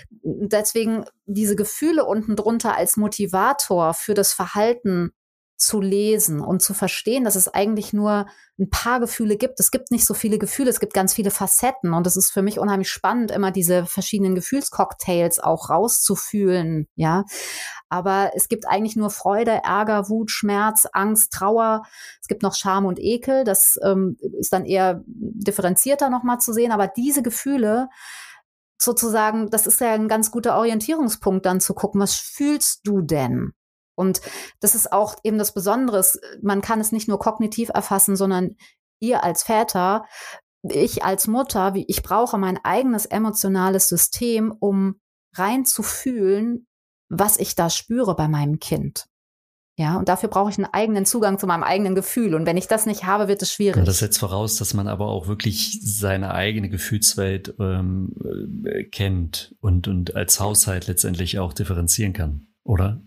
deswegen 0.09 1.05
diese 1.25 1.55
Gefühle 1.55 2.03
unten 2.03 2.35
drunter 2.35 2.75
als 2.75 2.97
Motivator 2.97 3.93
für 3.93 4.13
das 4.13 4.33
Verhalten 4.33 5.13
zu 5.57 5.81
lesen 5.81 6.39
und 6.39 6.61
zu 6.61 6.73
verstehen, 6.73 7.23
dass 7.23 7.35
es 7.35 7.51
eigentlich 7.51 7.91
nur 7.91 8.27
ein 8.59 8.69
paar 8.69 8.99
Gefühle 8.99 9.37
gibt. 9.37 9.59
Es 9.59 9.71
gibt 9.71 9.91
nicht 9.91 10.05
so 10.05 10.13
viele 10.13 10.37
Gefühle, 10.37 10.69
es 10.69 10.79
gibt 10.79 10.93
ganz 10.93 11.13
viele 11.13 11.31
Facetten 11.31 11.93
und 11.93 12.05
es 12.07 12.15
ist 12.15 12.31
für 12.31 12.43
mich 12.43 12.59
unheimlich 12.59 12.89
spannend, 12.89 13.31
immer 13.31 13.51
diese 13.51 13.85
verschiedenen 13.85 14.35
Gefühlscocktails 14.35 15.39
auch 15.39 15.69
rauszufühlen, 15.69 16.87
ja. 16.95 17.25
Aber 17.89 18.31
es 18.35 18.49
gibt 18.49 18.67
eigentlich 18.67 18.95
nur 18.95 19.09
Freude, 19.09 19.61
Ärger, 19.63 20.09
Wut, 20.09 20.29
Schmerz, 20.29 20.87
Angst, 20.91 21.33
Trauer. 21.33 21.83
Es 22.21 22.27
gibt 22.27 22.43
noch 22.43 22.53
Scham 22.53 22.85
und 22.85 22.99
Ekel. 22.99 23.43
Das 23.43 23.79
ähm, 23.83 24.17
ist 24.39 24.53
dann 24.53 24.65
eher 24.65 25.03
differenzierter 25.05 26.09
nochmal 26.09 26.39
zu 26.39 26.51
sehen. 26.53 26.71
Aber 26.71 26.87
diese 26.87 27.23
Gefühle, 27.23 27.89
sozusagen, 28.77 29.49
das 29.49 29.67
ist 29.67 29.79
ja 29.79 29.93
ein 29.93 30.07
ganz 30.07 30.31
guter 30.31 30.57
Orientierungspunkt, 30.57 31.45
dann 31.45 31.61
zu 31.61 31.73
gucken, 31.73 32.01
was 32.01 32.15
fühlst 32.15 32.81
du 32.83 33.01
denn? 33.01 33.53
Und 33.97 34.21
das 34.59 34.75
ist 34.75 34.93
auch 34.93 35.15
eben 35.23 35.37
das 35.37 35.53
Besondere. 35.53 36.05
Man 36.41 36.61
kann 36.61 36.79
es 36.79 36.91
nicht 36.91 37.07
nur 37.07 37.19
kognitiv 37.19 37.69
erfassen, 37.73 38.15
sondern 38.15 38.55
ihr 38.99 39.23
als 39.23 39.43
Väter, 39.43 40.05
ich 40.63 41.03
als 41.03 41.27
Mutter, 41.27 41.73
wie 41.73 41.85
ich 41.87 42.03
brauche 42.03 42.37
mein 42.37 42.57
eigenes 42.63 43.05
emotionales 43.05 43.87
System, 43.87 44.53
um 44.59 44.99
rein 45.33 45.65
zu 45.65 45.83
fühlen, 45.83 46.67
was 47.09 47.37
ich 47.37 47.55
da 47.55 47.69
spüre 47.69 48.15
bei 48.15 48.27
meinem 48.27 48.59
Kind. 48.59 49.05
Ja, 49.79 49.97
und 49.97 50.09
dafür 50.09 50.27
brauche 50.29 50.49
ich 50.49 50.57
einen 50.57 50.73
eigenen 50.73 51.05
Zugang 51.05 51.37
zu 51.37 51.45
meinem 51.45 51.61
eigenen 51.61 51.93
Gefühl. 51.93 52.33
Und 52.33 52.47
wenn 52.47 52.57
ich 52.57 52.67
das 52.67 52.87
nicht 52.87 53.05
habe, 53.05 53.27
wird 53.27 53.43
es 53.43 53.53
schwierig. 53.53 53.85
das 53.85 53.99
setzt 53.99 54.17
voraus, 54.17 54.57
dass 54.57 54.73
man 54.73 54.87
aber 54.87 55.05
auch 55.07 55.27
wirklich 55.27 55.79
seine 55.83 56.33
eigene 56.33 56.67
Gefühlswelt 56.69 57.53
ähm, 57.59 58.15
äh, 58.65 58.85
kennt 58.85 59.55
und, 59.59 59.87
und 59.87 60.15
als 60.15 60.39
Haushalt 60.39 60.87
letztendlich 60.87 61.37
auch 61.37 61.53
differenzieren 61.53 62.13
kann, 62.13 62.47
oder? 62.63 63.03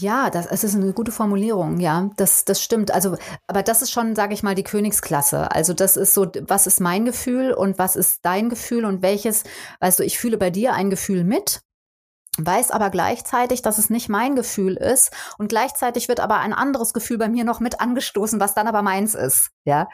Ja, 0.00 0.30
das, 0.30 0.46
es 0.46 0.62
ist 0.62 0.76
eine 0.76 0.92
gute 0.92 1.10
Formulierung, 1.10 1.80
ja, 1.80 2.08
das, 2.16 2.44
das 2.44 2.62
stimmt. 2.62 2.92
Also, 2.92 3.16
aber 3.48 3.64
das 3.64 3.82
ist 3.82 3.90
schon, 3.90 4.14
sage 4.14 4.32
ich 4.32 4.44
mal, 4.44 4.54
die 4.54 4.62
Königsklasse. 4.62 5.50
Also 5.50 5.74
das 5.74 5.96
ist 5.96 6.14
so, 6.14 6.26
was 6.46 6.68
ist 6.68 6.80
mein 6.80 7.04
Gefühl 7.04 7.52
und 7.52 7.78
was 7.80 7.96
ist 7.96 8.20
dein 8.24 8.48
Gefühl 8.48 8.84
und 8.84 9.02
welches, 9.02 9.42
weißt 9.80 9.98
du, 9.98 10.04
ich 10.04 10.18
fühle 10.18 10.38
bei 10.38 10.50
dir 10.50 10.74
ein 10.74 10.90
Gefühl 10.90 11.24
mit 11.24 11.62
weiß 12.38 12.70
aber 12.70 12.90
gleichzeitig, 12.90 13.62
dass 13.62 13.78
es 13.78 13.90
nicht 13.90 14.08
mein 14.08 14.36
Gefühl 14.36 14.76
ist 14.76 15.12
und 15.38 15.48
gleichzeitig 15.48 16.08
wird 16.08 16.20
aber 16.20 16.38
ein 16.38 16.52
anderes 16.52 16.92
Gefühl 16.92 17.18
bei 17.18 17.28
mir 17.28 17.44
noch 17.44 17.60
mit 17.60 17.80
angestoßen, 17.80 18.40
was 18.40 18.54
dann 18.54 18.66
aber 18.66 18.82
meins 18.82 19.14
ist, 19.14 19.50
ja. 19.64 19.88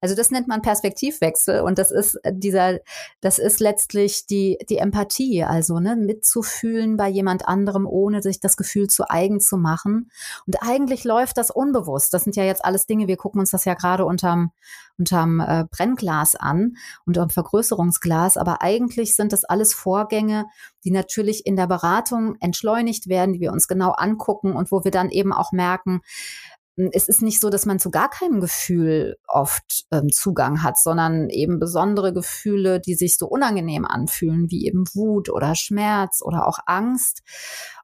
Also 0.00 0.14
das 0.14 0.30
nennt 0.30 0.48
man 0.48 0.62
Perspektivwechsel 0.62 1.60
und 1.60 1.78
das 1.78 1.90
ist 1.90 2.18
dieser 2.30 2.78
das 3.20 3.38
ist 3.38 3.60
letztlich 3.60 4.26
die 4.26 4.58
die 4.68 4.78
Empathie, 4.78 5.44
also 5.44 5.78
ne, 5.80 5.96
mitzufühlen 5.96 6.96
bei 6.96 7.08
jemand 7.08 7.46
anderem, 7.46 7.86
ohne 7.86 8.22
sich 8.22 8.40
das 8.40 8.56
Gefühl 8.56 8.88
zu 8.88 9.08
eigen 9.10 9.40
zu 9.40 9.56
machen 9.56 10.10
und 10.46 10.56
eigentlich 10.62 11.04
läuft 11.04 11.36
das 11.38 11.50
unbewusst. 11.50 12.14
Das 12.14 12.24
sind 12.24 12.36
ja 12.36 12.44
jetzt 12.44 12.64
alles 12.64 12.86
Dinge, 12.86 13.06
wir 13.06 13.16
gucken 13.16 13.40
uns 13.40 13.50
das 13.50 13.64
ja 13.64 13.74
gerade 13.74 14.04
unterm 14.04 14.52
unterm 15.02 15.40
äh, 15.40 15.64
Brennglas 15.68 16.36
an, 16.36 16.76
unterm 17.04 17.28
Vergrößerungsglas, 17.28 18.36
aber 18.36 18.62
eigentlich 18.62 19.16
sind 19.16 19.32
das 19.32 19.44
alles 19.44 19.74
Vorgänge, 19.74 20.46
die 20.84 20.92
natürlich 20.92 21.44
in 21.44 21.56
der 21.56 21.66
Beratung 21.66 22.36
entschleunigt 22.38 23.08
werden, 23.08 23.32
die 23.32 23.40
wir 23.40 23.52
uns 23.52 23.66
genau 23.66 23.90
angucken 23.90 24.52
und 24.52 24.70
wo 24.70 24.84
wir 24.84 24.92
dann 24.92 25.10
eben 25.10 25.32
auch 25.32 25.50
merken, 25.50 26.02
hm, 26.76 26.90
es 26.92 27.08
ist 27.08 27.20
nicht 27.20 27.40
so, 27.40 27.50
dass 27.50 27.66
man 27.66 27.80
zu 27.80 27.90
gar 27.90 28.10
keinem 28.10 28.40
Gefühl 28.40 29.16
oft 29.26 29.86
ähm, 29.90 30.08
Zugang 30.10 30.62
hat, 30.62 30.78
sondern 30.78 31.28
eben 31.30 31.58
besondere 31.58 32.12
Gefühle, 32.12 32.78
die 32.80 32.94
sich 32.94 33.18
so 33.18 33.26
unangenehm 33.26 33.84
anfühlen, 33.84 34.50
wie 34.50 34.66
eben 34.66 34.84
Wut 34.94 35.30
oder 35.30 35.56
Schmerz 35.56 36.20
oder 36.22 36.46
auch 36.46 36.58
Angst 36.66 37.22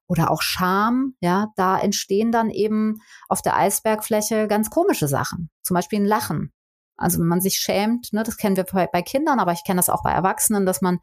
oder 0.06 0.30
auch 0.30 0.40
Scham. 0.40 1.14
Ja, 1.20 1.48
da 1.56 1.80
entstehen 1.80 2.30
dann 2.30 2.50
eben 2.50 3.00
auf 3.28 3.42
der 3.42 3.56
Eisbergfläche 3.56 4.46
ganz 4.46 4.70
komische 4.70 5.08
Sachen. 5.08 5.50
Zum 5.62 5.74
Beispiel 5.74 5.98
ein 5.98 6.06
Lachen. 6.06 6.52
Also 6.98 7.20
wenn 7.20 7.26
man 7.26 7.40
sich 7.40 7.58
schämt, 7.58 8.12
ne, 8.12 8.22
das 8.22 8.36
kennen 8.36 8.56
wir 8.56 8.64
bei, 8.64 8.86
bei 8.86 9.02
Kindern, 9.02 9.40
aber 9.40 9.52
ich 9.52 9.64
kenne 9.64 9.78
das 9.78 9.88
auch 9.88 10.02
bei 10.02 10.10
Erwachsenen, 10.10 10.66
dass 10.66 10.82
man 10.82 10.98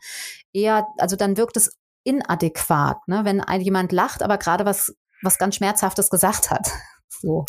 eher, 0.54 0.86
also 0.98 1.16
dann 1.16 1.38
wirkt 1.38 1.58
es 1.58 1.78
inadäquat, 2.04 3.08
ne, 3.08 3.22
wenn 3.24 3.42
jemand 3.62 3.92
lacht, 3.92 4.22
aber 4.22 4.38
gerade 4.38 4.66
was, 4.66 4.96
was 5.22 5.38
ganz 5.38 5.56
Schmerzhaftes 5.56 6.10
gesagt 6.10 6.52
hat. 6.52 6.70
So. 7.22 7.46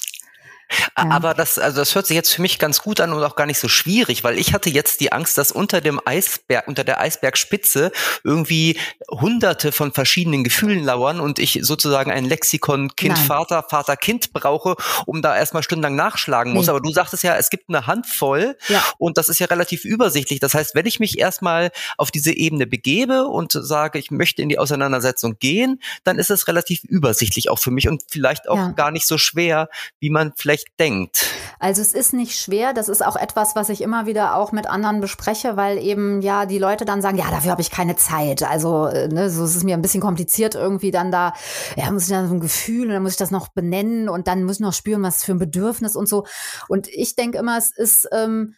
Aber 0.95 1.35
das, 1.35 1.59
also 1.59 1.79
das 1.79 1.95
hört 1.95 2.07
sich 2.07 2.15
jetzt 2.15 2.35
für 2.35 2.43
mich 2.43 2.59
ganz 2.59 2.81
gut 2.81 3.01
an 3.01 3.13
und 3.13 3.23
auch 3.23 3.37
gar 3.37 3.47
nicht 3.47 3.59
so 3.59 3.69
schwierig, 3.69 4.25
weil 4.25 4.39
ich 4.39 4.53
hatte 4.53 4.71
jetzt 4.71 5.01
die 5.01 5.13
Angst, 5.13 5.39
dass 5.39 5.53
unter 5.53 5.81
dem 5.81 6.01
Eisberg, 6.05 6.67
unter 6.67 6.85
der 6.85 7.01
Eisbergspitze 7.01 7.93
irgendwie 8.25 8.79
hunderte 9.11 9.73
von 9.73 9.93
verschiedenen 9.93 10.43
Gefühlen 10.43 10.83
lauern 10.85 11.21
und 11.21 11.39
ich 11.39 11.61
sozusagen 11.63 12.11
ein 12.11 12.25
Lexikon 12.25 12.95
Kind-Vater, 12.97 13.65
Vater-Kind 13.69 14.33
brauche, 14.33 14.77
um 15.05 15.23
da 15.23 15.37
erstmal 15.37 15.63
stundenlang 15.63 15.97
nachschlagen 15.97 16.53
muss. 16.53 16.67
Nee. 16.67 16.71
Aber 16.71 16.81
du 16.81 16.91
sagtest 16.91 17.23
ja, 17.23 17.37
es 17.37 17.51
gibt 17.51 17.69
eine 17.69 17.87
Handvoll 17.87 18.57
ja. 18.69 18.83
und 18.99 19.19
das 19.19 19.29
ist 19.29 19.39
ja 19.39 19.47
relativ 19.47 19.85
übersichtlich. 19.85 20.41
Das 20.41 20.55
heißt, 20.55 20.75
wenn 20.75 20.87
ich 20.87 20.99
mich 20.99 21.19
erstmal 21.19 21.71
auf 21.99 22.11
diese 22.11 22.33
Ebene 22.33 22.67
begebe 22.67 23.27
und 23.27 23.53
sage, 23.53 23.99
ich 23.99 24.11
möchte 24.11 24.43
in 24.43 24.49
die 24.49 24.59
Auseinandersetzung 24.59 25.39
gehen, 25.39 25.81
dann 26.05 26.19
ist 26.19 26.31
es 26.31 26.49
relativ 26.49 26.85
übersichtlich 26.85 27.51
auch 27.51 27.59
für 27.59 27.71
mich 27.71 27.89
und 27.89 28.03
vielleicht 28.09 28.49
auch 28.49 28.57
ja. 28.57 28.71
gar 28.71 28.91
nicht 28.91 29.07
so 29.07 29.19
schwer, 29.19 29.69
wie 30.01 30.11
man 30.11 30.33
vielleicht 30.37 30.56
vielleicht 30.57 30.81
denkt. 30.81 31.27
Also 31.59 31.83
es 31.83 31.93
ist 31.93 32.13
nicht 32.13 32.39
schwer, 32.39 32.73
das 32.73 32.89
ist 32.89 33.05
auch 33.05 33.17
etwas, 33.17 33.57
was 33.57 33.69
ich 33.69 33.81
immer 33.81 34.07
wieder 34.07 34.37
auch 34.37 34.53
mit 34.53 34.67
anderen 34.67 35.01
bespreche, 35.01 35.57
weil 35.57 35.79
eben 35.79 36.21
ja 36.23 36.47
die 36.47 36.59
Leute 36.59 36.85
dann 36.85 37.03
sagen, 37.03 37.19
ja, 37.19 37.31
dafür 37.31 37.53
habe 37.53 37.63
ich 37.63 37.71
keine 37.71 37.97
Zeit. 37.97 38.43
Also 38.43 38.87
äh, 38.87 39.09
ne, 39.09 39.31
so 39.31 39.45
ist 39.45 39.57
es 39.57 39.65
mir 39.65 39.75
ein 39.75 39.83
bisschen 39.83 40.01
kompliziert 40.01 40.55
irgendwie 40.55 40.91
dann 40.91 41.11
da, 41.11 41.33
ja, 41.77 41.91
muss 41.91 42.05
ich 42.05 42.11
dann 42.11 42.29
so 42.29 42.35
ein 42.35 42.41
Gefühl 42.41 42.89
und 42.89 42.95
dann 42.95 43.03
muss 43.03 43.13
ich 43.13 43.19
das 43.19 43.31
noch 43.31 43.49
benennen 43.49 44.09
und 44.09 44.29
dann 44.29 44.45
muss 44.45 44.57
ich 44.57 44.61
noch 44.61 44.73
spüren, 44.73 45.03
was 45.03 45.25
für 45.25 45.33
ein 45.33 45.39
Bedürfnis 45.39 45.97
und 45.97 46.09
so. 46.09 46.27
Und 46.69 46.89
ich 46.89 47.17
denke 47.17 47.39
immer, 47.39 47.59
es 47.59 47.71
ist 47.77 48.09
ähm, 48.13 48.55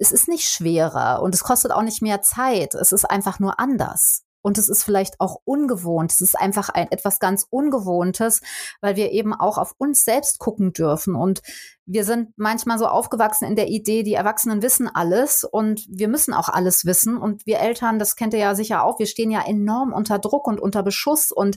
es 0.00 0.10
ist 0.10 0.26
nicht 0.26 0.48
schwerer 0.48 1.22
und 1.22 1.32
es 1.32 1.44
kostet 1.44 1.70
auch 1.70 1.82
nicht 1.82 2.02
mehr 2.02 2.20
Zeit. 2.20 2.74
Es 2.74 2.90
ist 2.90 3.04
einfach 3.04 3.38
nur 3.38 3.60
anders. 3.60 4.25
Und 4.46 4.58
es 4.58 4.68
ist 4.68 4.84
vielleicht 4.84 5.20
auch 5.20 5.40
ungewohnt. 5.42 6.12
Es 6.12 6.20
ist 6.20 6.38
einfach 6.38 6.68
ein, 6.68 6.88
etwas 6.92 7.18
ganz 7.18 7.48
Ungewohntes, 7.50 8.42
weil 8.80 8.94
wir 8.94 9.10
eben 9.10 9.34
auch 9.34 9.58
auf 9.58 9.74
uns 9.76 10.04
selbst 10.04 10.38
gucken 10.38 10.72
dürfen. 10.72 11.16
Und 11.16 11.42
wir 11.84 12.04
sind 12.04 12.28
manchmal 12.36 12.78
so 12.78 12.86
aufgewachsen 12.86 13.44
in 13.44 13.56
der 13.56 13.66
Idee, 13.66 14.04
die 14.04 14.14
Erwachsenen 14.14 14.62
wissen 14.62 14.86
alles 14.86 15.42
und 15.42 15.84
wir 15.88 16.06
müssen 16.06 16.32
auch 16.32 16.48
alles 16.48 16.84
wissen. 16.84 17.16
Und 17.16 17.44
wir 17.44 17.58
Eltern, 17.58 17.98
das 17.98 18.14
kennt 18.14 18.34
ihr 18.34 18.38
ja 18.38 18.54
sicher 18.54 18.84
auch, 18.84 19.00
wir 19.00 19.06
stehen 19.06 19.32
ja 19.32 19.42
enorm 19.44 19.92
unter 19.92 20.20
Druck 20.20 20.46
und 20.46 20.60
unter 20.60 20.84
Beschuss 20.84 21.32
und 21.32 21.56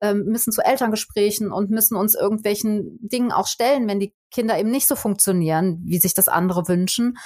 ähm, 0.00 0.24
müssen 0.24 0.52
zu 0.52 0.60
Elterngesprächen 0.60 1.52
und 1.52 1.70
müssen 1.70 1.94
uns 1.96 2.16
irgendwelchen 2.16 2.98
Dingen 3.00 3.30
auch 3.30 3.46
stellen, 3.46 3.86
wenn 3.86 4.00
die 4.00 4.12
Kinder 4.34 4.58
eben 4.58 4.70
nicht 4.70 4.88
so 4.88 4.96
funktionieren, 4.96 5.80
wie 5.84 5.98
sich 5.98 6.12
das 6.12 6.28
andere 6.28 6.66
wünschen. 6.66 7.16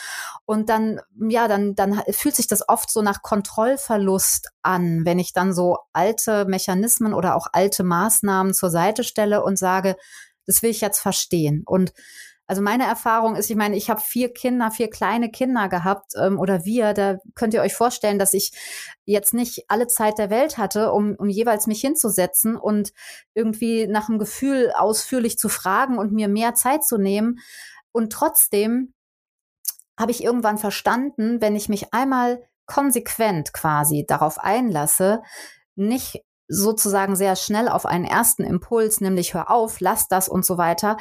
Und 0.45 0.69
dann, 0.69 1.01
ja, 1.19 1.49
dann, 1.49 1.75
dann 1.75 2.03
fühlt 2.11 2.37
sich 2.37 2.47
das 2.47 2.69
oft 2.69 2.91
so 2.91 3.01
nach 3.01 3.23
Kontrollverlust 3.23 4.51
an, 4.63 5.07
wenn 5.07 5.19
ich 5.19 5.33
dann 5.33 5.55
so 5.55 5.79
alte 5.93 6.45
Mechanismen 6.45 7.15
oder 7.15 7.35
auch 7.35 7.47
alte 7.53 7.83
Maßnahmen 7.83 8.53
zur 8.53 8.71
Seite 8.71 9.05
stelle 9.05 9.43
und 9.43 9.59
sage, 9.59 9.97
das 10.47 10.63
will 10.63 10.71
ich 10.71 10.81
jetzt 10.81 11.01
verstehen. 11.01 11.63
Und 11.65 11.93
also 12.49 12.63
meine 12.63 12.85
Erfahrung 12.85 13.37
ist, 13.37 13.51
ich 13.51 13.57
meine, 13.57 13.77
ich 13.77 13.91
habe 13.91 14.01
vier 14.01 14.33
Kinder, 14.33 14.71
vier 14.71 14.89
kleine 14.89 15.31
Kinder 15.31 15.69
gehabt 15.69 16.13
ähm, 16.19 16.39
oder 16.39 16.65
wir. 16.65 16.95
Da 16.95 17.19
könnt 17.35 17.53
ihr 17.53 17.61
euch 17.61 17.75
vorstellen, 17.75 18.19
dass 18.19 18.33
ich 18.33 18.53
jetzt 19.05 19.35
nicht 19.35 19.67
alle 19.69 19.87
Zeit 19.87 20.17
der 20.17 20.31
Welt 20.31 20.57
hatte, 20.57 20.93
um, 20.93 21.15
um 21.15 21.29
jeweils 21.29 21.67
mich 21.67 21.83
hinzusetzen 21.83 22.57
und 22.57 22.95
irgendwie 23.35 23.87
nach 23.87 24.09
einem 24.09 24.19
Gefühl 24.19 24.73
ausführlich 24.75 25.37
zu 25.37 25.51
fragen 25.51 25.99
und 25.99 26.13
mir 26.13 26.27
mehr 26.29 26.55
Zeit 26.55 26.85
zu 26.85 26.97
nehmen. 26.97 27.39
Und 27.93 28.15
trotzdem 28.15 28.95
habe 30.01 30.11
ich 30.11 30.25
irgendwann 30.25 30.57
verstanden, 30.57 31.43
wenn 31.43 31.55
ich 31.55 31.69
mich 31.69 31.93
einmal 31.93 32.43
konsequent 32.65 33.53
quasi 33.53 34.07
darauf 34.09 34.39
einlasse, 34.39 35.23
nicht 35.75 36.25
sozusagen 36.49 37.15
sehr 37.15 37.37
schnell 37.37 37.69
auf 37.69 37.85
einen 37.85 38.07
ersten 38.07 38.43
Impuls, 38.43 39.03
nämlich 39.03 39.35
hör 39.35 39.51
auf, 39.51 39.81
lass 39.81 40.09
das 40.09 40.31
und 40.31 40.47
so 40.47 40.57
weiter, 40.57 40.97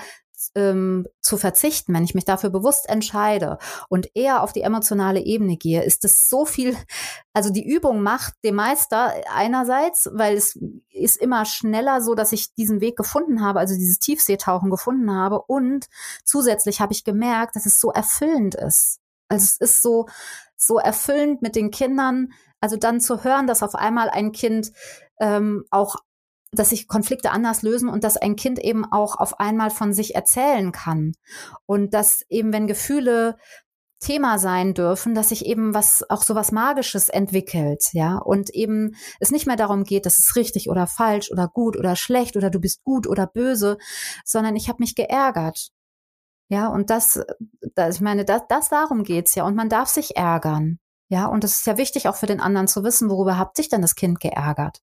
ähm, 0.55 1.07
zu 1.21 1.37
verzichten, 1.37 1.93
wenn 1.93 2.03
ich 2.03 2.15
mich 2.15 2.25
dafür 2.25 2.49
bewusst 2.49 2.87
entscheide 2.89 3.57
und 3.89 4.09
eher 4.15 4.43
auf 4.43 4.53
die 4.53 4.61
emotionale 4.61 5.21
Ebene 5.21 5.57
gehe, 5.57 5.83
ist 5.83 6.05
es 6.05 6.29
so 6.29 6.45
viel, 6.45 6.75
also 7.33 7.49
die 7.49 7.67
Übung 7.67 8.01
macht 8.01 8.33
dem 8.43 8.55
Meister 8.55 9.13
einerseits, 9.33 10.09
weil 10.13 10.35
es 10.35 10.57
ist 10.89 11.17
immer 11.17 11.45
schneller 11.45 12.01
so, 12.01 12.15
dass 12.15 12.31
ich 12.31 12.53
diesen 12.55 12.81
Weg 12.81 12.97
gefunden 12.97 13.41
habe, 13.43 13.59
also 13.59 13.75
dieses 13.75 13.99
Tiefseetauchen 13.99 14.69
gefunden 14.69 15.11
habe 15.11 15.41
und 15.41 15.87
zusätzlich 16.23 16.81
habe 16.81 16.93
ich 16.93 17.03
gemerkt, 17.03 17.55
dass 17.55 17.65
es 17.65 17.79
so 17.79 17.91
erfüllend 17.91 18.55
ist. 18.55 18.99
Also 19.29 19.43
es 19.43 19.57
ist 19.57 19.81
so, 19.81 20.07
so 20.55 20.77
erfüllend 20.77 21.41
mit 21.41 21.55
den 21.55 21.71
Kindern, 21.71 22.33
also 22.59 22.77
dann 22.77 22.99
zu 22.99 23.23
hören, 23.23 23.47
dass 23.47 23.63
auf 23.63 23.75
einmal 23.75 24.09
ein 24.09 24.31
Kind 24.31 24.71
ähm, 25.19 25.65
auch 25.69 25.97
dass 26.51 26.69
sich 26.69 26.87
Konflikte 26.87 27.31
anders 27.31 27.61
lösen 27.61 27.89
und 27.89 28.03
dass 28.03 28.17
ein 28.17 28.35
Kind 28.35 28.59
eben 28.59 28.85
auch 28.85 29.17
auf 29.17 29.39
einmal 29.39 29.69
von 29.69 29.93
sich 29.93 30.15
erzählen 30.15 30.71
kann. 30.71 31.13
Und 31.65 31.93
dass 31.93 32.21
eben, 32.29 32.53
wenn 32.53 32.67
Gefühle 32.67 33.37
Thema 33.99 34.37
sein 34.37 34.75
dürfen, 34.75 35.15
dass 35.15 35.29
sich 35.29 35.45
eben 35.45 35.73
was, 35.73 36.07
auch 36.09 36.21
so 36.21 36.35
was 36.35 36.51
Magisches 36.51 37.09
entwickelt, 37.09 37.83
ja, 37.93 38.17
und 38.17 38.51
eben 38.51 38.95
es 39.19 39.31
nicht 39.31 39.47
mehr 39.47 39.55
darum 39.55 39.83
geht, 39.83 40.05
dass 40.05 40.19
es 40.19 40.35
richtig 40.35 40.69
oder 40.69 40.85
falsch 40.85 41.31
oder 41.31 41.47
gut 41.47 41.75
oder 41.75 41.95
schlecht 41.95 42.37
oder 42.37 42.51
du 42.51 42.59
bist 42.59 42.83
gut 42.83 43.07
oder 43.07 43.25
böse, 43.25 43.77
sondern 44.23 44.55
ich 44.55 44.69
habe 44.69 44.77
mich 44.81 44.93
geärgert. 44.93 45.71
Ja, 46.49 46.67
und 46.69 46.89
das, 46.89 47.19
das 47.75 47.95
ich 47.95 48.01
meine, 48.01 48.23
das, 48.23 48.43
das 48.47 48.69
darum 48.69 49.03
geht's 49.03 49.35
ja. 49.35 49.45
Und 49.45 49.55
man 49.55 49.69
darf 49.69 49.89
sich 49.89 50.15
ärgern. 50.15 50.79
Ja, 51.09 51.25
und 51.27 51.43
es 51.43 51.59
ist 51.59 51.67
ja 51.67 51.77
wichtig 51.77 52.07
auch 52.07 52.15
für 52.15 52.25
den 52.25 52.39
anderen 52.41 52.67
zu 52.67 52.83
wissen, 52.83 53.09
worüber 53.09 53.37
hat 53.37 53.55
sich 53.55 53.69
denn 53.69 53.81
das 53.81 53.95
Kind 53.95 54.19
geärgert? 54.19 54.81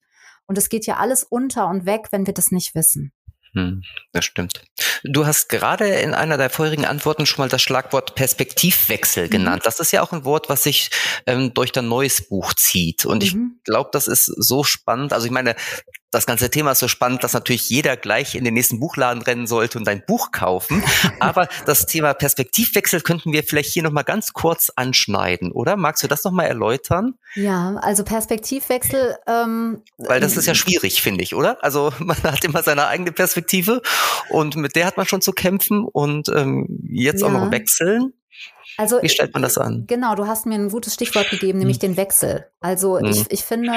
Und 0.48 0.58
es 0.58 0.70
geht 0.70 0.86
ja 0.86 0.98
alles 0.98 1.24
unter 1.24 1.68
und 1.68 1.86
weg, 1.86 2.08
wenn 2.12 2.26
wir 2.26 2.34
das 2.34 2.52
nicht 2.52 2.76
wissen. 2.76 3.14
Hm, 3.54 3.84
das 4.12 4.26
stimmt. 4.26 4.64
Du 5.04 5.28
hast 5.28 5.48
gerade 5.48 5.88
in 5.88 6.16
einer 6.16 6.38
der 6.38 6.50
vorherigen 6.50 6.86
Antworten 6.86 7.28
schon 7.28 7.44
mal 7.44 7.50
das 7.50 7.62
Schlagwort 7.62 8.16
Perspektivwechsel 8.16 9.28
mhm. 9.28 9.30
genannt. 9.30 9.62
Das 9.66 9.80
ist 9.80 9.91
ja 9.91 10.02
auch 10.02 10.12
ein 10.12 10.26
Wort, 10.26 10.50
was 10.50 10.64
sich 10.64 10.89
ähm, 11.28 11.54
durch 11.54 11.72
dein 11.72 11.88
neues 11.88 12.28
Buch 12.28 12.54
zieht. 12.56 13.06
Und 13.06 13.22
mhm. 13.22 13.58
ich 13.58 13.64
glaube, 13.64 13.89
das 13.94 14.08
ist 14.08 14.26
so 14.26 14.64
spannend. 14.64 15.14
Also 15.14 15.28
ich 15.28 15.32
meine, 15.32 15.56
das 16.14 16.28
ganze 16.28 16.49
Thema 16.49 16.72
ist 16.72 16.80
so 16.80 16.88
spannend, 16.88 17.24
dass 17.24 17.34
natürlich 17.34 17.70
jeder 17.70 17.97
gleich 17.97 18.36
in 18.36 18.43
den 18.43 18.53
nächsten 18.53 18.80
Buchladen 18.80 19.24
rennen 19.24 19.47
sollte 19.47 19.80
und 19.80 19.88
ein 19.88 20.03
Buch 20.05 20.32
kaufen. 20.32 20.84
Aber 21.20 21.47
das 21.66 21.88
Thema 21.88 22.14
Perspektivwechsel 22.14 23.01
könnten 23.01 23.34
wir 23.34 23.43
vielleicht 23.43 23.74
hier 23.74 23.82
nochmal 23.84 24.03
ganz 24.03 24.34
kurz 24.34 24.72
anschneiden, 24.76 25.51
oder? 25.51 25.76
Magst 25.76 26.03
du 26.03 26.07
das 26.07 26.24
nochmal 26.24 26.45
erläutern? 26.45 27.16
Ja, 27.34 27.76
also 27.82 28.03
Perspektivwechsel. 28.03 29.16
Ähm, 29.28 29.82
Weil 29.97 30.22
das 30.22 30.38
ist 30.38 30.45
ja 30.45 30.53
schwierig, 30.53 31.01
finde 31.01 31.24
ich, 31.24 31.34
oder? 31.34 31.64
Also 31.64 31.91
man 31.99 32.22
hat 32.24 32.43
immer 32.43 32.61
seine 32.61 32.88
eigene 32.88 33.11
Perspektive 33.11 33.82
und 34.30 34.55
mit 34.55 34.76
der 34.76 34.86
hat 34.86 34.97
man 34.97 35.07
schon 35.07 35.22
zu 35.22 35.32
kämpfen 35.32 35.84
und 35.84 36.30
ähm, 36.30 36.68
jetzt 36.89 37.22
ja. 37.22 37.28
auch 37.28 37.32
noch 37.32 37.51
wechseln. 37.51 38.14
Also, 38.78 39.01
Wie 39.01 39.09
stellt 39.09 39.34
man 39.34 39.43
das 39.43 39.57
an? 39.57 39.86
Genau, 39.88 40.15
du 40.15 40.28
hast 40.28 40.45
mir 40.45 40.55
ein 40.55 40.69
gutes 40.69 40.93
Stichwort 40.93 41.30
gegeben, 41.30 41.59
nämlich 41.59 41.78
hm. 41.78 41.82
den 41.82 41.97
Wechsel. 41.97 42.47
Also 42.59 42.97
hm. 42.97 43.05
ich, 43.05 43.32
ich 43.32 43.43
finde, 43.43 43.71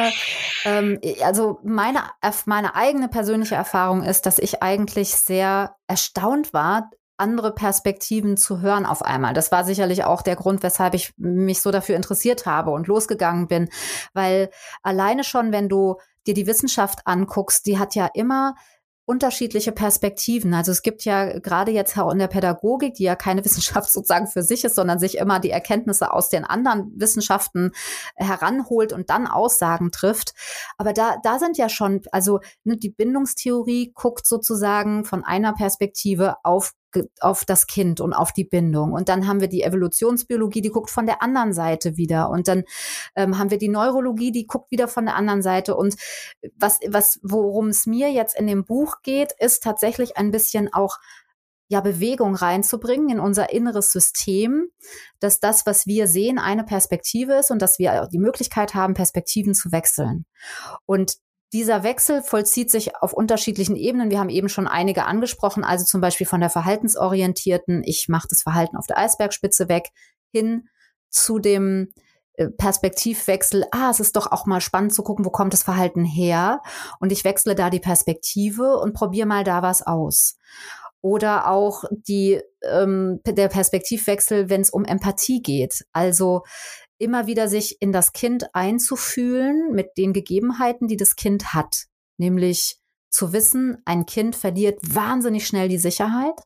ähm, 0.65 0.99
also 1.23 1.59
meine, 1.63 2.01
meine 2.47 2.75
eigene 2.75 3.09
persönliche 3.09 3.55
Erfahrung 3.55 4.03
ist, 4.03 4.27
dass 4.27 4.39
ich 4.39 4.63
eigentlich 4.63 5.17
sehr 5.17 5.77
erstaunt 5.87 6.53
war, 6.53 6.91
andere 7.19 7.55
Perspektiven 7.55 8.37
zu 8.37 8.61
hören 8.61 8.87
auf 8.87 9.03
einmal. 9.03 9.35
Das 9.35 9.51
war 9.51 9.65
sicherlich 9.65 10.05
auch 10.05 10.23
der 10.23 10.37
Grund, 10.37 10.63
weshalb 10.63 10.95
ich 10.95 11.15
mich 11.17 11.61
so 11.61 11.71
dafür 11.71 11.97
interessiert 11.97 12.47
habe 12.47 12.71
und 12.71 12.89
losgegangen 12.89 13.49
bin. 13.49 13.69
Weil 14.13 14.51
alleine 14.83 15.25
schon, 15.25 15.53
wenn 15.53 15.69
du 15.69 15.97
dir 16.27 16.35
die 16.35 16.47
Wissenschaft 16.47 17.01
anguckst, 17.07 17.67
die 17.67 17.79
hat 17.79 17.95
ja 17.95 18.09
immer 18.13 18.55
unterschiedliche 19.07 19.71
Perspektiven. 19.71 20.53
Also 20.53 20.73
es 20.73 20.83
gibt 20.83 21.05
ja 21.05 21.39
gerade 21.39 21.71
jetzt 21.71 21.97
in 21.97 22.19
der 22.19 22.27
Pädagogik, 22.27 22.95
die 22.95 23.05
ja 23.05 23.15
keine 23.15 23.45
Wissenschaft 23.45 23.91
sozusagen 23.91 24.27
für 24.27 24.43
sich 24.43 24.65
ist, 24.65 24.75
sondern 24.75 24.99
sich 24.99 25.17
immer 25.17 25.41
die 25.41 25.51
Erkenntnisse 25.51 26.13
aus 26.13 26.29
den 26.29 26.45
anderen 26.45 26.93
Wissenschaften 26.97 27.73
heranholt 28.17 28.93
und 28.93 29.09
dann 29.09 29.27
Aussagen 29.27 29.93
trifft. 29.93 30.35
Aber 30.77 30.93
da, 30.93 31.17
da 31.23 31.39
sind 31.39 31.57
ja 31.57 31.69
schon, 31.69 32.03
also 32.11 32.41
ne, 32.65 32.77
die 32.77 32.91
Bindungstheorie 32.91 33.93
guckt 33.95 34.27
sozusagen 34.27 35.05
von 35.05 35.25
einer 35.25 35.55
Perspektive 35.55 36.37
auf 36.43 36.73
auf 37.21 37.45
das 37.45 37.67
Kind 37.67 38.01
und 38.01 38.13
auf 38.13 38.33
die 38.33 38.45
Bindung. 38.45 38.93
Und 38.93 39.09
dann 39.09 39.27
haben 39.27 39.41
wir 39.41 39.49
die 39.49 39.63
Evolutionsbiologie, 39.63 40.61
die 40.61 40.71
guckt 40.71 40.91
von 40.91 41.07
der 41.07 41.23
anderen 41.23 41.53
Seite 41.53 41.97
wieder. 41.97 42.31
Und 42.31 42.49
dann 42.49 42.65
ähm, 43.15 43.39
haben 43.39 43.51
wir 43.51 43.59
die 43.59 43.69
Neurologie, 43.69 44.33
die 44.33 44.47
guckt 44.47 44.71
wieder 44.71 44.89
von 44.89 45.07
der 45.07 45.17
anderen 45.17 45.43
Seite. 45.43 45.77
Und 45.77 45.97
was, 46.57 46.81
was, 46.89 47.19
worum 47.23 47.69
es 47.69 47.87
mir 47.87 48.11
jetzt 48.13 48.39
in 48.39 48.47
dem 48.47 48.65
Buch 48.65 49.03
geht, 49.03 49.33
ist 49.39 49.63
tatsächlich 49.63 50.17
ein 50.17 50.31
bisschen 50.31 50.73
auch 50.73 50.99
ja, 51.69 51.81
Bewegung 51.81 52.37
reinzubringen 52.37 53.09
in 53.09 53.21
unser 53.21 53.53
inneres 53.53 53.91
System, 53.91 54.69
dass 55.19 55.41
das, 55.41 55.67
was 55.67 55.87
wir 55.87 56.07
sehen, 56.07 56.39
eine 56.39 56.65
Perspektive 56.65 57.35
ist 57.35 57.51
und 57.51 57.61
dass 57.61 57.79
wir 57.79 58.09
die 58.13 58.19
Möglichkeit 58.19 58.75
haben, 58.75 58.95
Perspektiven 58.95 59.55
zu 59.55 59.73
wechseln. 59.73 60.27
Und 60.85 61.17
dieser 61.53 61.83
Wechsel 61.83 62.23
vollzieht 62.23 62.71
sich 62.71 62.97
auf 62.97 63.13
unterschiedlichen 63.13 63.77
Ebenen. 63.77 64.11
Wir 64.11 64.19
haben 64.19 64.29
eben 64.29 64.49
schon 64.49 64.67
einige 64.67 65.05
angesprochen, 65.05 65.65
also 65.65 65.85
zum 65.85 66.01
Beispiel 66.01 66.27
von 66.27 66.41
der 66.41 66.51
verhaltensorientierten, 66.51 67.83
ich 67.85 68.09
mache 68.09 68.29
das 68.29 68.43
Verhalten 68.43 68.77
auf 68.77 68.87
der 68.87 68.99
Eisbergspitze 68.99 69.69
weg, 69.69 69.91
hin 70.33 70.69
zu 71.09 71.39
dem 71.39 71.93
äh, 72.35 72.49
Perspektivwechsel, 72.49 73.65
ah, 73.71 73.91
es 73.91 74.01
ist 74.01 74.17
doch 74.17 74.31
auch 74.31 74.47
mal 74.47 74.61
spannend 74.61 74.93
zu 74.93 75.03
gucken, 75.03 75.25
wo 75.25 75.31
kommt 75.31 75.53
das 75.53 75.63
Verhalten 75.63 76.05
her? 76.05 76.63
Und 77.01 77.13
ich 77.13 77.25
wechsle 77.25 77.55
da 77.55 77.71
die 77.71 77.81
Perspektive 77.81 78.79
und 78.79 78.93
probiere 78.93 79.27
mal 79.27 79.45
da 79.45 79.63
was 79.63 79.83
aus. 79.83 80.37
Oder 81.01 81.49
auch 81.49 81.85
die, 81.91 82.41
ähm, 82.63 83.21
der 83.25 83.49
Perspektivwechsel, 83.49 84.51
wenn 84.51 84.61
es 84.61 84.71
um 84.71 84.85
Empathie 84.85 85.41
geht. 85.41 85.85
Also 85.93 86.43
immer 86.99 87.27
wieder 87.27 87.49
sich 87.49 87.81
in 87.81 87.93
das 87.93 88.13
Kind 88.13 88.55
einzufühlen 88.55 89.73
mit 89.73 89.97
den 89.97 90.13
Gegebenheiten, 90.13 90.89
die 90.89 90.97
das 90.97 91.17
Kind 91.17 91.55
hat. 91.55 91.87
Nämlich 92.17 92.79
zu 93.11 93.33
wissen, 93.33 93.79
ein 93.85 94.07
Kind 94.07 94.37
verliert 94.37 94.79
wahnsinnig 94.83 95.47
schnell 95.47 95.69
die 95.69 95.79
Sicherheit, 95.79 96.41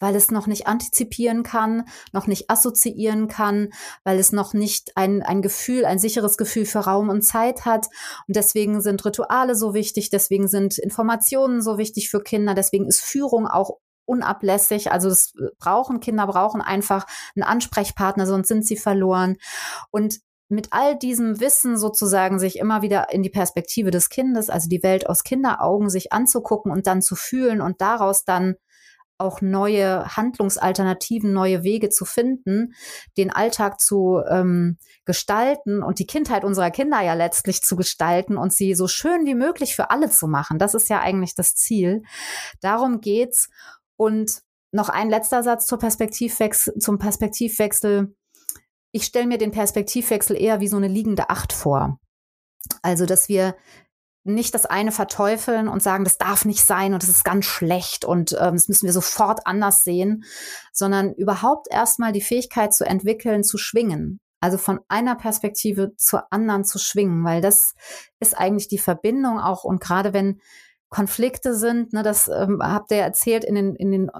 weil 0.00 0.16
es 0.16 0.30
noch 0.30 0.46
nicht 0.46 0.66
antizipieren 0.66 1.42
kann, 1.42 1.84
noch 2.12 2.26
nicht 2.26 2.50
assoziieren 2.50 3.28
kann, 3.28 3.68
weil 4.02 4.18
es 4.18 4.32
noch 4.32 4.54
nicht 4.54 4.96
ein, 4.96 5.22
ein 5.22 5.42
Gefühl, 5.42 5.84
ein 5.84 5.98
sicheres 5.98 6.36
Gefühl 6.36 6.64
für 6.64 6.80
Raum 6.80 7.10
und 7.10 7.22
Zeit 7.22 7.64
hat. 7.66 7.86
Und 8.26 8.36
deswegen 8.36 8.80
sind 8.80 9.04
Rituale 9.04 9.54
so 9.54 9.74
wichtig, 9.74 10.10
deswegen 10.10 10.48
sind 10.48 10.78
Informationen 10.78 11.62
so 11.62 11.78
wichtig 11.78 12.08
für 12.08 12.22
Kinder, 12.22 12.54
deswegen 12.54 12.86
ist 12.86 13.02
Führung 13.02 13.46
auch 13.46 13.78
unablässig. 14.10 14.90
Also 14.90 15.08
das 15.08 15.32
brauchen 15.58 16.00
Kinder 16.00 16.26
brauchen 16.26 16.60
einfach 16.60 17.06
einen 17.34 17.44
Ansprechpartner, 17.44 18.26
sonst 18.26 18.48
sind 18.48 18.66
sie 18.66 18.76
verloren. 18.76 19.36
Und 19.90 20.18
mit 20.48 20.72
all 20.72 20.98
diesem 20.98 21.38
Wissen 21.38 21.78
sozusagen 21.78 22.40
sich 22.40 22.58
immer 22.58 22.82
wieder 22.82 23.12
in 23.12 23.22
die 23.22 23.30
Perspektive 23.30 23.92
des 23.92 24.08
Kindes, 24.08 24.50
also 24.50 24.68
die 24.68 24.82
Welt 24.82 25.08
aus 25.08 25.22
Kinderaugen 25.22 25.88
sich 25.88 26.12
anzugucken 26.12 26.72
und 26.72 26.88
dann 26.88 27.02
zu 27.02 27.14
fühlen 27.14 27.60
und 27.60 27.80
daraus 27.80 28.24
dann 28.24 28.56
auch 29.20 29.42
neue 29.42 30.16
Handlungsalternativen, 30.16 31.32
neue 31.32 31.62
Wege 31.62 31.90
zu 31.90 32.04
finden, 32.04 32.74
den 33.16 33.30
Alltag 33.30 33.78
zu 33.78 34.22
ähm, 34.28 34.78
gestalten 35.04 35.82
und 35.82 35.98
die 35.98 36.06
Kindheit 36.06 36.42
unserer 36.42 36.70
Kinder 36.70 37.00
ja 37.02 37.14
letztlich 37.14 37.62
zu 37.62 37.76
gestalten 37.76 38.36
und 38.36 38.52
sie 38.52 38.74
so 38.74 38.88
schön 38.88 39.26
wie 39.26 39.34
möglich 39.34 39.76
für 39.76 39.90
alle 39.90 40.10
zu 40.10 40.26
machen. 40.26 40.58
Das 40.58 40.74
ist 40.74 40.88
ja 40.88 41.00
eigentlich 41.00 41.34
das 41.34 41.54
Ziel. 41.54 42.02
Darum 42.60 43.00
geht's. 43.00 43.50
Und 44.00 44.40
noch 44.72 44.88
ein 44.88 45.10
letzter 45.10 45.42
Satz 45.42 45.66
zur 45.66 45.78
Perspektivwechsel, 45.78 46.78
zum 46.78 46.98
Perspektivwechsel. 46.98 48.16
Ich 48.92 49.04
stelle 49.04 49.26
mir 49.26 49.36
den 49.36 49.50
Perspektivwechsel 49.50 50.40
eher 50.40 50.60
wie 50.60 50.68
so 50.68 50.78
eine 50.78 50.88
liegende 50.88 51.28
Acht 51.28 51.52
vor. 51.52 52.00
Also, 52.80 53.04
dass 53.04 53.28
wir 53.28 53.56
nicht 54.24 54.54
das 54.54 54.64
eine 54.64 54.90
verteufeln 54.90 55.68
und 55.68 55.82
sagen, 55.82 56.04
das 56.04 56.16
darf 56.16 56.46
nicht 56.46 56.64
sein 56.64 56.94
und 56.94 57.02
das 57.02 57.10
ist 57.10 57.26
ganz 57.26 57.44
schlecht 57.44 58.06
und 58.06 58.32
ähm, 58.40 58.54
das 58.54 58.68
müssen 58.68 58.86
wir 58.86 58.94
sofort 58.94 59.46
anders 59.46 59.84
sehen, 59.84 60.24
sondern 60.72 61.12
überhaupt 61.12 61.66
erstmal 61.70 62.12
die 62.12 62.22
Fähigkeit 62.22 62.72
zu 62.72 62.86
entwickeln, 62.86 63.44
zu 63.44 63.58
schwingen. 63.58 64.18
Also 64.40 64.56
von 64.56 64.80
einer 64.88 65.14
Perspektive 65.14 65.94
zur 65.98 66.32
anderen 66.32 66.64
zu 66.64 66.78
schwingen, 66.78 67.22
weil 67.22 67.42
das 67.42 67.74
ist 68.18 68.34
eigentlich 68.34 68.68
die 68.68 68.78
Verbindung 68.78 69.38
auch 69.38 69.64
und 69.64 69.82
gerade 69.82 70.14
wenn 70.14 70.40
Konflikte 70.90 71.54
sind, 71.54 71.92
ne, 71.92 72.02
das 72.02 72.26
ähm, 72.26 72.58
habt 72.60 72.90
ihr 72.90 72.98
erzählt 72.98 73.44
in 73.44 73.54
den, 73.54 73.76
in 73.76 73.92
den 73.92 74.10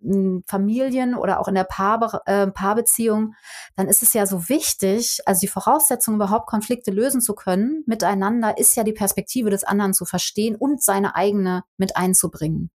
in 0.00 0.44
Familien 0.46 1.16
oder 1.16 1.40
auch 1.40 1.48
in 1.48 1.56
der 1.56 1.64
Paar, 1.64 2.22
äh, 2.26 2.46
Paarbeziehung, 2.46 3.34
dann 3.74 3.88
ist 3.88 4.02
es 4.02 4.14
ja 4.14 4.24
so 4.24 4.48
wichtig, 4.48 5.20
also 5.26 5.40
die 5.40 5.48
Voraussetzung 5.48 6.14
überhaupt 6.14 6.46
Konflikte 6.46 6.92
lösen 6.92 7.20
zu 7.20 7.34
können 7.34 7.82
miteinander, 7.86 8.56
ist 8.56 8.76
ja 8.76 8.84
die 8.84 8.92
Perspektive 8.92 9.50
des 9.50 9.64
anderen 9.64 9.94
zu 9.94 10.04
verstehen 10.04 10.54
und 10.54 10.80
seine 10.80 11.16
eigene 11.16 11.64
mit 11.76 11.96
einzubringen. 11.96 12.70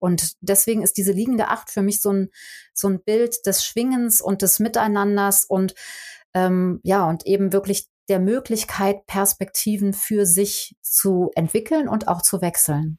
Und 0.00 0.32
deswegen 0.40 0.82
ist 0.82 0.96
diese 0.96 1.12
liegende 1.12 1.46
Acht 1.46 1.70
für 1.70 1.82
mich 1.82 2.02
so 2.02 2.10
ein, 2.12 2.30
so 2.74 2.88
ein 2.88 3.00
Bild 3.04 3.46
des 3.46 3.64
Schwingens 3.64 4.20
und 4.20 4.42
des 4.42 4.58
Miteinanders 4.58 5.44
und 5.44 5.74
ähm, 6.34 6.80
ja, 6.82 7.08
und 7.08 7.26
eben 7.26 7.52
wirklich 7.52 7.86
der 8.12 8.20
Möglichkeit, 8.20 9.06
Perspektiven 9.06 9.94
für 9.94 10.26
sich 10.26 10.76
zu 10.82 11.30
entwickeln 11.34 11.88
und 11.88 12.08
auch 12.08 12.20
zu 12.20 12.42
wechseln. 12.42 12.98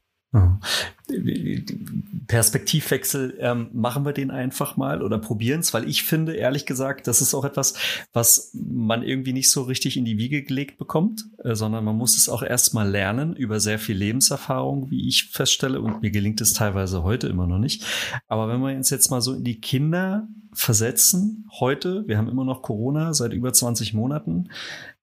Perspektivwechsel, 2.26 3.36
ähm, 3.38 3.68
machen 3.72 4.04
wir 4.04 4.12
den 4.12 4.32
einfach 4.32 4.76
mal 4.76 5.00
oder 5.00 5.18
probieren 5.18 5.60
es, 5.60 5.72
weil 5.72 5.88
ich 5.88 6.02
finde, 6.02 6.34
ehrlich 6.34 6.66
gesagt, 6.66 7.06
das 7.06 7.20
ist 7.20 7.34
auch 7.34 7.44
etwas, 7.44 7.74
was 8.12 8.50
man 8.52 9.04
irgendwie 9.04 9.32
nicht 9.32 9.52
so 9.52 9.62
richtig 9.62 9.96
in 9.96 10.04
die 10.04 10.18
Wiege 10.18 10.42
gelegt 10.42 10.76
bekommt, 10.76 11.26
äh, 11.44 11.54
sondern 11.54 11.84
man 11.84 11.96
muss 11.96 12.16
es 12.16 12.28
auch 12.28 12.42
erstmal 12.42 12.90
lernen 12.90 13.36
über 13.36 13.60
sehr 13.60 13.78
viel 13.78 13.96
Lebenserfahrung, 13.96 14.90
wie 14.90 15.06
ich 15.06 15.30
feststelle, 15.30 15.80
und 15.80 16.02
mir 16.02 16.10
gelingt 16.10 16.40
es 16.40 16.52
teilweise 16.52 17.04
heute 17.04 17.28
immer 17.28 17.46
noch 17.46 17.60
nicht. 17.60 17.84
Aber 18.26 18.48
wenn 18.48 18.60
wir 18.60 18.74
uns 18.74 18.90
jetzt 18.90 19.12
mal 19.12 19.20
so 19.20 19.34
in 19.34 19.44
die 19.44 19.60
Kinder 19.60 20.26
versetzen, 20.52 21.46
heute, 21.60 22.04
wir 22.08 22.16
haben 22.18 22.28
immer 22.28 22.44
noch 22.44 22.62
Corona 22.62 23.12
seit 23.12 23.32
über 23.32 23.52
20 23.52 23.94
Monaten, 23.94 24.48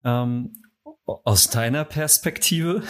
ähm, 0.03 0.63
aus 1.05 1.49
deiner 1.49 1.85
Perspektive, 1.85 2.83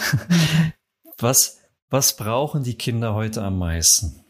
was, 1.18 1.60
was 1.90 2.16
brauchen 2.16 2.62
die 2.62 2.76
Kinder 2.76 3.14
heute 3.14 3.42
am 3.42 3.58
meisten? 3.58 4.24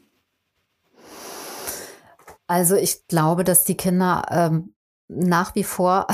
Also 2.47 2.77
ich 2.77 3.07
glaube, 3.07 3.45
dass 3.45 3.65
die 3.65 3.77
Kinder 3.77 4.27
ähm, 4.31 4.75
nach 5.09 5.55
wie 5.55 5.65
vor, 5.65 6.07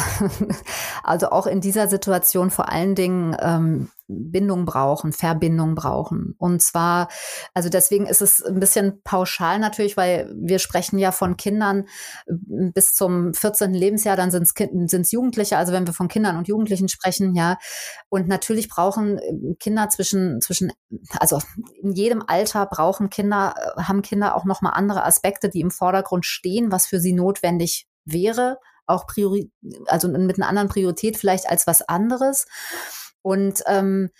also 1.08 1.30
auch 1.30 1.46
in 1.46 1.60
dieser 1.60 1.88
Situation 1.88 2.50
vor 2.50 2.70
allen 2.70 2.94
Dingen 2.94 3.36
ähm, 3.40 3.88
Bindung 4.08 4.64
brauchen, 4.64 5.12
Verbindung 5.12 5.74
brauchen. 5.74 6.34
Und 6.38 6.62
zwar, 6.62 7.08
also 7.54 7.68
deswegen 7.68 8.06
ist 8.06 8.22
es 8.22 8.42
ein 8.42 8.58
bisschen 8.58 9.02
pauschal 9.02 9.58
natürlich, 9.58 9.96
weil 9.96 10.32
wir 10.34 10.58
sprechen 10.58 10.98
ja 10.98 11.12
von 11.12 11.36
Kindern 11.36 11.86
äh, 12.26 12.32
bis 12.72 12.94
zum 12.94 13.34
14. 13.34 13.74
Lebensjahr, 13.74 14.16
dann 14.16 14.30
sind 14.30 14.44
es 14.44 15.12
Jugendliche, 15.12 15.56
also 15.58 15.72
wenn 15.72 15.86
wir 15.86 15.94
von 15.94 16.08
Kindern 16.08 16.36
und 16.36 16.48
Jugendlichen 16.48 16.88
sprechen, 16.88 17.34
ja. 17.34 17.58
Und 18.08 18.28
natürlich 18.28 18.68
brauchen 18.68 19.18
äh, 19.18 19.54
Kinder 19.60 19.88
zwischen, 19.90 20.40
zwischen, 20.40 20.72
also 21.18 21.40
in 21.82 21.92
jedem 21.92 22.22
Alter 22.26 22.66
brauchen 22.66 23.10
Kinder, 23.10 23.54
äh, 23.56 23.82
haben 23.82 24.02
Kinder 24.02 24.36
auch 24.36 24.44
nochmal 24.44 24.72
andere 24.74 25.04
Aspekte, 25.04 25.48
die 25.48 25.60
im 25.60 25.70
Vordergrund 25.70 26.24
stehen, 26.24 26.72
was 26.72 26.86
für 26.86 27.00
sie 27.00 27.12
notwendig 27.12 27.86
wäre, 28.04 28.58
auch 28.88 29.06
priori 29.06 29.50
also 29.86 30.08
mit 30.08 30.36
einer 30.36 30.48
anderen 30.48 30.68
Priorität 30.68 31.16
vielleicht 31.16 31.48
als 31.48 31.66
was 31.66 31.82
anderes. 31.82 32.46
Und 33.22 33.62
ähm, 33.66 34.10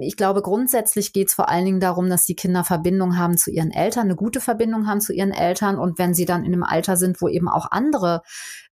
ich 0.00 0.16
glaube, 0.16 0.42
grundsätzlich 0.42 1.12
geht 1.12 1.28
es 1.28 1.34
vor 1.34 1.48
allen 1.48 1.64
Dingen 1.64 1.80
darum, 1.80 2.08
dass 2.08 2.24
die 2.24 2.36
Kinder 2.36 2.64
Verbindung 2.64 3.18
haben 3.18 3.36
zu 3.36 3.50
ihren 3.50 3.70
Eltern, 3.70 4.04
eine 4.04 4.16
gute 4.16 4.40
Verbindung 4.40 4.86
haben 4.86 5.00
zu 5.00 5.12
ihren 5.12 5.32
Eltern. 5.32 5.78
Und 5.78 5.98
wenn 5.98 6.14
sie 6.14 6.24
dann 6.24 6.44
in 6.44 6.52
einem 6.52 6.62
Alter 6.62 6.96
sind, 6.96 7.20
wo 7.20 7.28
eben 7.28 7.48
auch 7.48 7.70
andere 7.70 8.22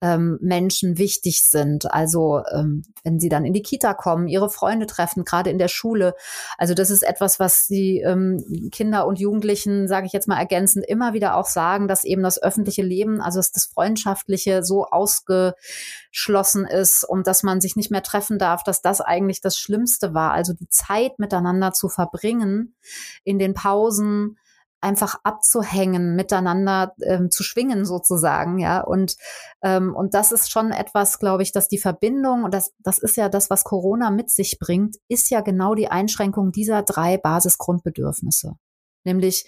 ähm, 0.01 0.37
Menschen 0.41 0.97
wichtig 0.97 1.43
sind. 1.49 1.91
Also 1.91 2.43
ähm, 2.53 2.83
wenn 3.03 3.19
sie 3.19 3.29
dann 3.29 3.45
in 3.45 3.53
die 3.53 3.63
Kita 3.63 3.93
kommen, 3.93 4.27
ihre 4.27 4.49
Freunde 4.49 4.85
treffen, 4.85 5.23
gerade 5.23 5.49
in 5.49 5.57
der 5.57 5.67
Schule. 5.67 6.13
Also 6.57 6.73
das 6.73 6.89
ist 6.89 7.01
etwas, 7.01 7.39
was 7.39 7.65
die 7.67 8.01
ähm, 8.01 8.69
Kinder 8.71 9.07
und 9.07 9.19
Jugendlichen, 9.19 9.87
sage 9.87 10.05
ich 10.05 10.13
jetzt 10.13 10.27
mal 10.27 10.37
ergänzend, 10.37 10.85
immer 10.87 11.13
wieder 11.13 11.35
auch 11.35 11.47
sagen, 11.47 11.87
dass 11.87 12.03
eben 12.03 12.21
das 12.21 12.41
öffentliche 12.41 12.83
Leben, 12.83 13.21
also 13.21 13.39
das 13.39 13.65
Freundschaftliche 13.65 14.63
so 14.63 14.85
ausgeschlossen 14.85 16.65
ist 16.65 17.03
und 17.03 17.25
dass 17.25 17.41
man 17.41 17.59
sich 17.59 17.75
nicht 17.75 17.89
mehr 17.89 18.03
treffen 18.03 18.37
darf, 18.37 18.63
dass 18.63 18.81
das 18.81 19.01
eigentlich 19.01 19.41
das 19.41 19.57
Schlimmste 19.57 20.13
war. 20.13 20.31
Also 20.31 20.53
die 20.53 20.69
Zeit 20.69 21.17
miteinander 21.17 21.73
zu 21.73 21.89
verbringen 21.89 22.75
in 23.23 23.39
den 23.39 23.55
Pausen, 23.55 24.37
einfach 24.82 25.19
abzuhängen, 25.23 26.15
miteinander 26.15 26.93
ähm, 27.03 27.32
zu 27.32 27.43
schwingen 27.43 27.86
sozusagen, 27.86 28.59
ja. 28.59 28.82
Und 28.82 29.15
ähm, 29.63 29.95
und 29.95 30.13
das 30.13 30.32
ist 30.32 30.51
schon 30.51 30.71
etwas, 30.71 31.19
glaube 31.19 31.43
ich, 31.43 31.51
dass 31.51 31.67
die 31.67 31.80
Verbindung 31.80 32.43
und 32.43 32.53
das 32.53 32.71
das 32.80 32.97
ist 32.99 33.17
ja 33.17 33.30
das, 33.30 33.49
was 33.49 33.63
Corona 33.63 34.11
mit 34.11 34.30
sich 34.30 34.59
bringt, 34.59 34.97
ist 35.07 35.30
ja 35.30 35.41
genau 35.41 35.75
die 35.75 35.89
Einschränkung 35.89 36.51
dieser 36.51 36.84
drei 36.84 37.17
Basisgrundbedürfnisse, 37.17 38.53
nämlich 39.03 39.45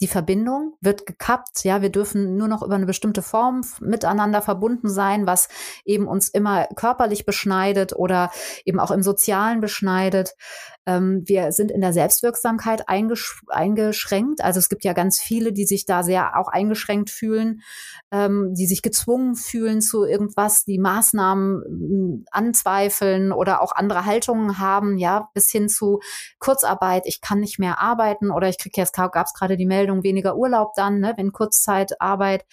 die 0.00 0.06
Verbindung 0.06 0.76
wird 0.80 1.04
gekappt. 1.04 1.62
Ja, 1.64 1.82
wir 1.82 1.90
dürfen 1.90 2.36
nur 2.36 2.48
noch 2.48 2.62
über 2.62 2.74
eine 2.74 2.86
bestimmte 2.86 3.22
Form 3.22 3.62
miteinander 3.80 4.40
verbunden 4.40 4.88
sein, 4.88 5.26
was 5.26 5.48
eben 5.84 6.06
uns 6.08 6.28
immer 6.28 6.66
körperlich 6.74 7.26
beschneidet 7.26 7.92
oder 7.94 8.30
eben 8.64 8.80
auch 8.80 8.90
im 8.90 9.02
Sozialen 9.02 9.60
beschneidet. 9.60 10.34
Ähm, 10.96 11.22
wir 11.26 11.52
sind 11.52 11.70
in 11.70 11.80
der 11.80 11.92
Selbstwirksamkeit 11.92 12.88
eingesch 12.88 13.42
eingeschränkt. 13.48 14.42
Also 14.42 14.58
es 14.58 14.68
gibt 14.68 14.84
ja 14.84 14.92
ganz 14.92 15.20
viele, 15.20 15.52
die 15.52 15.66
sich 15.66 15.84
da 15.84 16.02
sehr 16.02 16.38
auch 16.38 16.48
eingeschränkt 16.48 17.10
fühlen, 17.10 17.60
ähm, 18.10 18.54
die 18.54 18.66
sich 18.66 18.82
gezwungen 18.82 19.34
fühlen 19.34 19.80
zu 19.82 20.04
irgendwas, 20.04 20.64
die 20.64 20.78
Maßnahmen 20.78 22.24
äh, 22.24 22.30
anzweifeln 22.30 23.32
oder 23.32 23.60
auch 23.60 23.72
andere 23.72 24.06
Haltungen 24.06 24.58
haben, 24.58 24.98
ja, 24.98 25.28
bis 25.34 25.50
hin 25.50 25.68
zu 25.68 26.00
Kurzarbeit. 26.38 27.02
Ich 27.06 27.20
kann 27.20 27.40
nicht 27.40 27.58
mehr 27.58 27.80
arbeiten 27.80 28.30
oder 28.30 28.48
ich 28.48 28.58
kriege 28.58 28.80
jetzt 28.80 28.94
gab 28.94 29.26
es 29.26 29.34
gerade 29.34 29.56
die 29.56 29.66
Meldung 29.66 29.90
Meldung 29.90 30.02
weniger 30.02 30.36
Urlaub 30.36 30.74
dann, 30.74 31.00
ne, 31.00 31.14
wenn 31.16 31.32
Kurzzeitarbeit. 31.32 32.44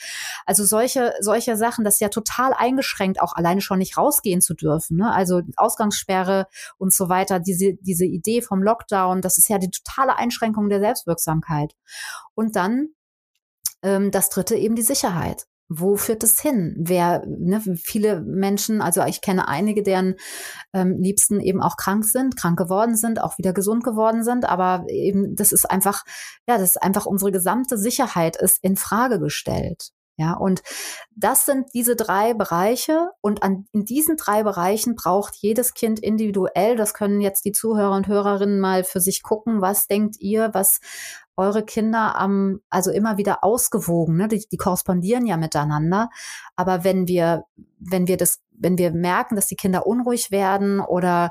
Also 0.45 0.63
solche, 0.65 1.13
solche 1.19 1.55
Sachen, 1.57 1.83
das 1.83 1.95
ist 1.95 1.99
ja 1.99 2.09
total 2.09 2.53
eingeschränkt, 2.53 3.21
auch 3.21 3.33
alleine 3.33 3.61
schon 3.61 3.79
nicht 3.79 3.97
rausgehen 3.97 4.41
zu 4.41 4.53
dürfen. 4.53 4.97
Ne? 4.97 5.11
Also 5.11 5.41
Ausgangssperre 5.55 6.47
und 6.77 6.93
so 6.93 7.09
weiter, 7.09 7.39
diese, 7.39 7.73
diese 7.75 8.05
Idee 8.05 8.26
vom 8.41 8.61
Lockdown, 8.61 9.21
das 9.21 9.37
ist 9.37 9.49
ja 9.49 9.57
die 9.57 9.71
totale 9.71 10.17
Einschränkung 10.17 10.69
der 10.69 10.79
Selbstwirksamkeit. 10.79 11.73
Und 12.35 12.55
dann 12.55 12.89
ähm, 13.81 14.11
das 14.11 14.29
dritte 14.29 14.55
eben 14.55 14.75
die 14.75 14.81
Sicherheit 14.81 15.47
wo 15.69 15.97
führt 15.97 16.23
es 16.23 16.39
hin? 16.39 16.75
Wer, 16.77 17.23
ne, 17.27 17.61
viele 17.75 18.21
Menschen, 18.21 18.81
also 18.81 19.03
ich 19.03 19.21
kenne 19.21 19.47
einige, 19.47 19.83
deren 19.83 20.15
ähm, 20.73 20.97
Liebsten 20.99 21.41
eben 21.41 21.61
auch 21.61 21.75
krank 21.75 22.05
sind, 22.05 22.37
krank 22.37 22.57
geworden 22.57 22.95
sind, 22.95 23.21
auch 23.21 23.37
wieder 23.37 23.53
gesund 23.53 23.83
geworden 23.83 24.23
sind, 24.23 24.45
aber 24.45 24.85
eben 24.89 25.35
das 25.35 25.51
ist 25.51 25.69
einfach, 25.69 26.03
ja, 26.47 26.57
das 26.57 26.71
ist 26.71 26.83
einfach 26.83 27.05
unsere 27.05 27.31
gesamte 27.31 27.77
Sicherheit 27.77 28.37
ist 28.37 28.63
in 28.63 28.77
Frage 28.77 29.19
gestellt. 29.19 29.91
Ja, 30.19 30.33
und 30.33 30.63
das 31.15 31.45
sind 31.45 31.67
diese 31.75 31.95
drei 31.95 32.33
Bereiche 32.33 33.11
und 33.21 33.43
an, 33.43 33.67
in 33.71 33.85
diesen 33.85 34.17
drei 34.17 34.41
Bereichen 34.41 34.95
braucht 34.95 35.35
jedes 35.35 35.75
Kind 35.75 35.99
individuell, 35.99 36.75
das 36.75 36.95
können 36.95 37.21
jetzt 37.21 37.45
die 37.45 37.51
Zuhörer 37.51 37.95
und 37.95 38.07
Hörerinnen 38.07 38.59
mal 38.59 38.83
für 38.83 38.99
sich 38.99 39.21
gucken, 39.21 39.61
was 39.61 39.85
denkt 39.85 40.15
ihr, 40.19 40.49
was 40.53 40.79
eure 41.35 41.63
Kinder 41.63 42.15
am, 42.15 42.61
also 42.71 42.89
immer 42.89 43.17
wieder 43.17 43.43
ausgewogen, 43.43 44.17
ne? 44.17 44.27
die, 44.27 44.43
die 44.51 44.57
korrespondieren 44.57 45.27
ja 45.27 45.37
miteinander. 45.37 46.09
Aber 46.55 46.83
wenn 46.83 47.07
wir, 47.07 47.43
wenn 47.77 48.07
wir 48.07 48.17
das, 48.17 48.41
wenn 48.51 48.79
wir 48.79 48.91
merken, 48.91 49.35
dass 49.35 49.45
die 49.45 49.55
Kinder 49.55 49.85
unruhig 49.85 50.31
werden 50.31 50.79
oder 50.79 51.29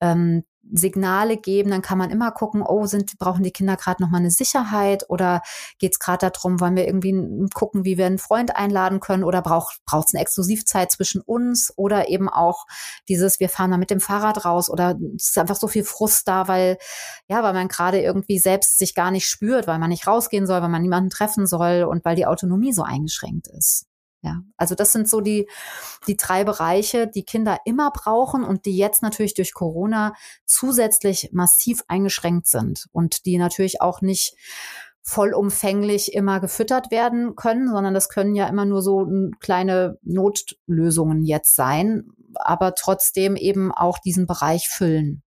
ähm, 0.00 0.44
Signale 0.72 1.36
geben, 1.36 1.70
dann 1.70 1.82
kann 1.82 1.98
man 1.98 2.10
immer 2.10 2.30
gucken, 2.32 2.62
oh, 2.62 2.86
sind, 2.86 3.18
brauchen 3.18 3.42
die 3.42 3.50
Kinder 3.50 3.76
gerade 3.76 4.02
nochmal 4.02 4.20
eine 4.20 4.30
Sicherheit 4.30 5.04
oder 5.08 5.42
geht 5.78 5.92
es 5.92 5.98
gerade 5.98 6.30
darum, 6.30 6.60
wollen 6.60 6.76
wir 6.76 6.86
irgendwie 6.86 7.48
gucken, 7.54 7.84
wie 7.84 7.98
wir 7.98 8.06
einen 8.06 8.18
Freund 8.18 8.56
einladen 8.56 9.00
können 9.00 9.24
oder 9.24 9.42
braucht 9.42 9.80
es 9.86 10.14
eine 10.14 10.22
Exklusivzeit 10.22 10.92
zwischen 10.92 11.20
uns 11.20 11.72
oder 11.76 12.08
eben 12.08 12.28
auch 12.28 12.66
dieses, 13.08 13.40
wir 13.40 13.48
fahren 13.48 13.70
mal 13.70 13.78
mit 13.78 13.90
dem 13.90 14.00
Fahrrad 14.00 14.44
raus 14.44 14.70
oder 14.70 14.96
es 15.16 15.30
ist 15.30 15.38
einfach 15.38 15.56
so 15.56 15.68
viel 15.68 15.84
Frust 15.84 16.28
da, 16.28 16.48
weil, 16.48 16.78
ja, 17.28 17.42
weil 17.42 17.52
man 17.54 17.68
gerade 17.68 18.00
irgendwie 18.00 18.38
selbst 18.38 18.78
sich 18.78 18.94
gar 18.94 19.10
nicht 19.10 19.26
spürt, 19.26 19.66
weil 19.66 19.78
man 19.78 19.90
nicht 19.90 20.06
rausgehen 20.06 20.46
soll, 20.46 20.62
weil 20.62 20.68
man 20.68 20.82
niemanden 20.82 21.10
treffen 21.10 21.46
soll 21.46 21.84
und 21.84 22.04
weil 22.04 22.16
die 22.16 22.26
Autonomie 22.26 22.72
so 22.72 22.82
eingeschränkt 22.82 23.48
ist. 23.48 23.87
Ja, 24.28 24.42
also 24.58 24.74
das 24.74 24.92
sind 24.92 25.08
so 25.08 25.22
die, 25.22 25.48
die 26.06 26.18
drei 26.18 26.44
Bereiche, 26.44 27.06
die 27.06 27.24
Kinder 27.24 27.60
immer 27.64 27.90
brauchen 27.90 28.44
und 28.44 28.66
die 28.66 28.76
jetzt 28.76 29.02
natürlich 29.02 29.32
durch 29.32 29.54
Corona 29.54 30.12
zusätzlich 30.44 31.30
massiv 31.32 31.82
eingeschränkt 31.88 32.46
sind 32.46 32.86
und 32.92 33.24
die 33.24 33.38
natürlich 33.38 33.80
auch 33.80 34.02
nicht 34.02 34.34
vollumfänglich 35.00 36.12
immer 36.12 36.40
gefüttert 36.40 36.90
werden 36.90 37.36
können, 37.36 37.70
sondern 37.70 37.94
das 37.94 38.10
können 38.10 38.34
ja 38.34 38.46
immer 38.48 38.66
nur 38.66 38.82
so 38.82 39.08
kleine 39.40 39.98
Notlösungen 40.02 41.24
jetzt 41.24 41.56
sein, 41.56 42.10
aber 42.34 42.74
trotzdem 42.74 43.34
eben 43.34 43.72
auch 43.72 43.98
diesen 43.98 44.26
Bereich 44.26 44.68
füllen. 44.68 45.22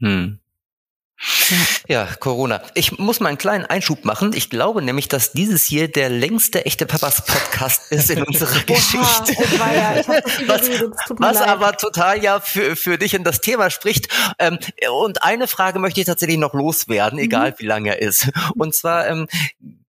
Hm. 0.00 0.40
Ja, 1.88 2.06
Corona. 2.20 2.62
Ich 2.74 2.98
muss 2.98 3.20
mal 3.20 3.28
einen 3.28 3.38
kleinen 3.38 3.64
Einschub 3.64 4.04
machen. 4.04 4.32
Ich 4.34 4.50
glaube 4.50 4.82
nämlich, 4.82 5.08
dass 5.08 5.32
dieses 5.32 5.64
hier 5.64 5.90
der 5.90 6.10
längste 6.10 6.64
echte 6.64 6.86
Papas 6.86 7.24
Podcast 7.24 7.82
ist 7.92 8.10
in 8.10 8.22
unserer 8.22 8.60
Geschichte. 8.60 9.34
Oh 9.36 9.74
ja, 9.74 9.96
was, 10.46 10.68
was 11.08 11.36
aber 11.38 11.76
total 11.76 12.22
ja 12.22 12.40
für, 12.40 12.76
für 12.76 12.98
dich 12.98 13.14
in 13.14 13.24
das 13.24 13.40
Thema 13.40 13.70
spricht. 13.70 14.08
Ähm, 14.38 14.58
und 14.92 15.22
eine 15.22 15.48
Frage 15.48 15.78
möchte 15.78 16.00
ich 16.00 16.06
tatsächlich 16.06 16.38
noch 16.38 16.54
loswerden, 16.54 17.18
egal 17.18 17.50
mhm. 17.50 17.54
wie 17.58 17.66
lang 17.66 17.86
er 17.86 18.00
ist. 18.00 18.30
Und 18.56 18.74
zwar 18.74 19.08
ähm, 19.08 19.26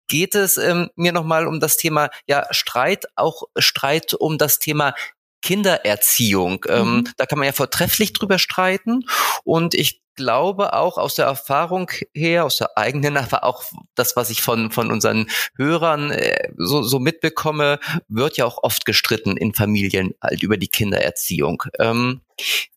geht 0.08 0.34
es 0.34 0.56
ähm, 0.56 0.90
mir 0.96 1.12
nochmal 1.12 1.46
um 1.46 1.60
das 1.60 1.76
Thema 1.76 2.10
ja 2.26 2.46
Streit, 2.50 3.06
auch 3.14 3.44
Streit 3.58 4.14
um 4.14 4.38
das 4.38 4.58
Thema 4.58 4.94
Kindererziehung. 5.42 6.64
Ähm, 6.68 6.96
mhm. 6.96 7.08
da 7.16 7.26
kann 7.26 7.38
man 7.38 7.46
ja 7.46 7.52
vortrefflich 7.52 8.12
drüber 8.12 8.38
streiten. 8.38 9.04
Und 9.44 9.74
ich 9.74 10.00
glaube 10.20 10.74
auch 10.74 10.98
aus 10.98 11.14
der 11.14 11.24
Erfahrung 11.24 11.90
her, 12.12 12.44
aus 12.44 12.58
der 12.58 12.76
eigenen, 12.76 13.16
aber 13.16 13.42
auch 13.44 13.64
das, 13.94 14.16
was 14.16 14.28
ich 14.28 14.42
von, 14.42 14.70
von 14.70 14.90
unseren 14.90 15.26
Hörern 15.56 16.10
äh, 16.10 16.50
so, 16.58 16.82
so 16.82 16.98
mitbekomme, 16.98 17.78
wird 18.08 18.36
ja 18.36 18.44
auch 18.44 18.58
oft 18.62 18.84
gestritten 18.84 19.38
in 19.38 19.54
Familien 19.54 20.12
halt 20.22 20.42
über 20.42 20.58
die 20.58 20.68
Kindererziehung. 20.68 21.62
Ähm, 21.78 22.20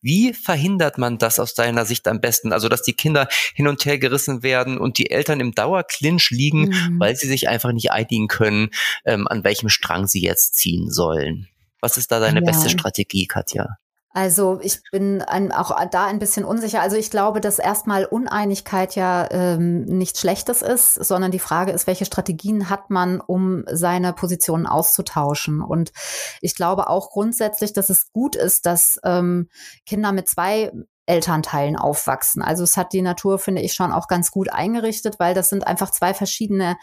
wie 0.00 0.32
verhindert 0.32 0.96
man 0.96 1.18
das 1.18 1.38
aus 1.38 1.54
deiner 1.54 1.84
Sicht 1.84 2.08
am 2.08 2.20
besten? 2.20 2.52
Also, 2.52 2.68
dass 2.68 2.82
die 2.82 2.94
Kinder 2.94 3.28
hin 3.54 3.68
und 3.68 3.84
her 3.84 3.98
gerissen 3.98 4.42
werden 4.42 4.78
und 4.78 4.96
die 4.96 5.10
Eltern 5.10 5.40
im 5.40 5.52
Dauerclinch 5.52 6.30
liegen, 6.30 6.68
mhm. 6.68 7.00
weil 7.00 7.16
sie 7.16 7.28
sich 7.28 7.48
einfach 7.48 7.72
nicht 7.72 7.90
einigen 7.90 8.28
können, 8.28 8.70
ähm, 9.04 9.28
an 9.28 9.44
welchem 9.44 9.68
Strang 9.68 10.06
sie 10.06 10.22
jetzt 10.22 10.54
ziehen 10.54 10.90
sollen. 10.90 11.48
Was 11.84 11.98
ist 11.98 12.10
da 12.10 12.18
deine 12.18 12.40
ja. 12.40 12.46
beste 12.46 12.70
Strategie, 12.70 13.26
Katja? 13.26 13.76
Also 14.08 14.58
ich 14.62 14.80
bin 14.90 15.20
ein, 15.20 15.52
auch 15.52 15.70
da 15.90 16.06
ein 16.06 16.18
bisschen 16.18 16.46
unsicher. 16.46 16.80
Also 16.80 16.96
ich 16.96 17.10
glaube, 17.10 17.42
dass 17.42 17.58
erstmal 17.58 18.06
Uneinigkeit 18.06 18.94
ja 18.94 19.28
ähm, 19.30 19.84
nichts 19.84 20.18
Schlechtes 20.18 20.62
ist, 20.62 20.94
sondern 20.94 21.30
die 21.30 21.38
Frage 21.38 21.72
ist, 21.72 21.86
welche 21.86 22.06
Strategien 22.06 22.70
hat 22.70 22.88
man, 22.88 23.20
um 23.20 23.64
seine 23.70 24.14
Positionen 24.14 24.66
auszutauschen. 24.66 25.60
Und 25.60 25.92
ich 26.40 26.54
glaube 26.54 26.88
auch 26.88 27.10
grundsätzlich, 27.10 27.74
dass 27.74 27.90
es 27.90 28.10
gut 28.12 28.34
ist, 28.34 28.64
dass 28.64 28.98
ähm, 29.04 29.50
Kinder 29.84 30.12
mit 30.12 30.26
zwei 30.26 30.72
Elternteilen 31.06 31.76
aufwachsen. 31.76 32.40
Also 32.40 32.62
es 32.64 32.76
hat 32.78 32.92
die 32.94 33.02
Natur, 33.02 33.38
finde 33.38 33.60
ich, 33.60 33.74
schon 33.74 33.92
auch 33.92 34.08
ganz 34.08 34.30
gut 34.30 34.50
eingerichtet, 34.50 35.16
weil 35.18 35.34
das 35.34 35.50
sind 35.50 35.66
einfach 35.66 35.90
zwei 35.90 36.14
verschiedene 36.14 36.76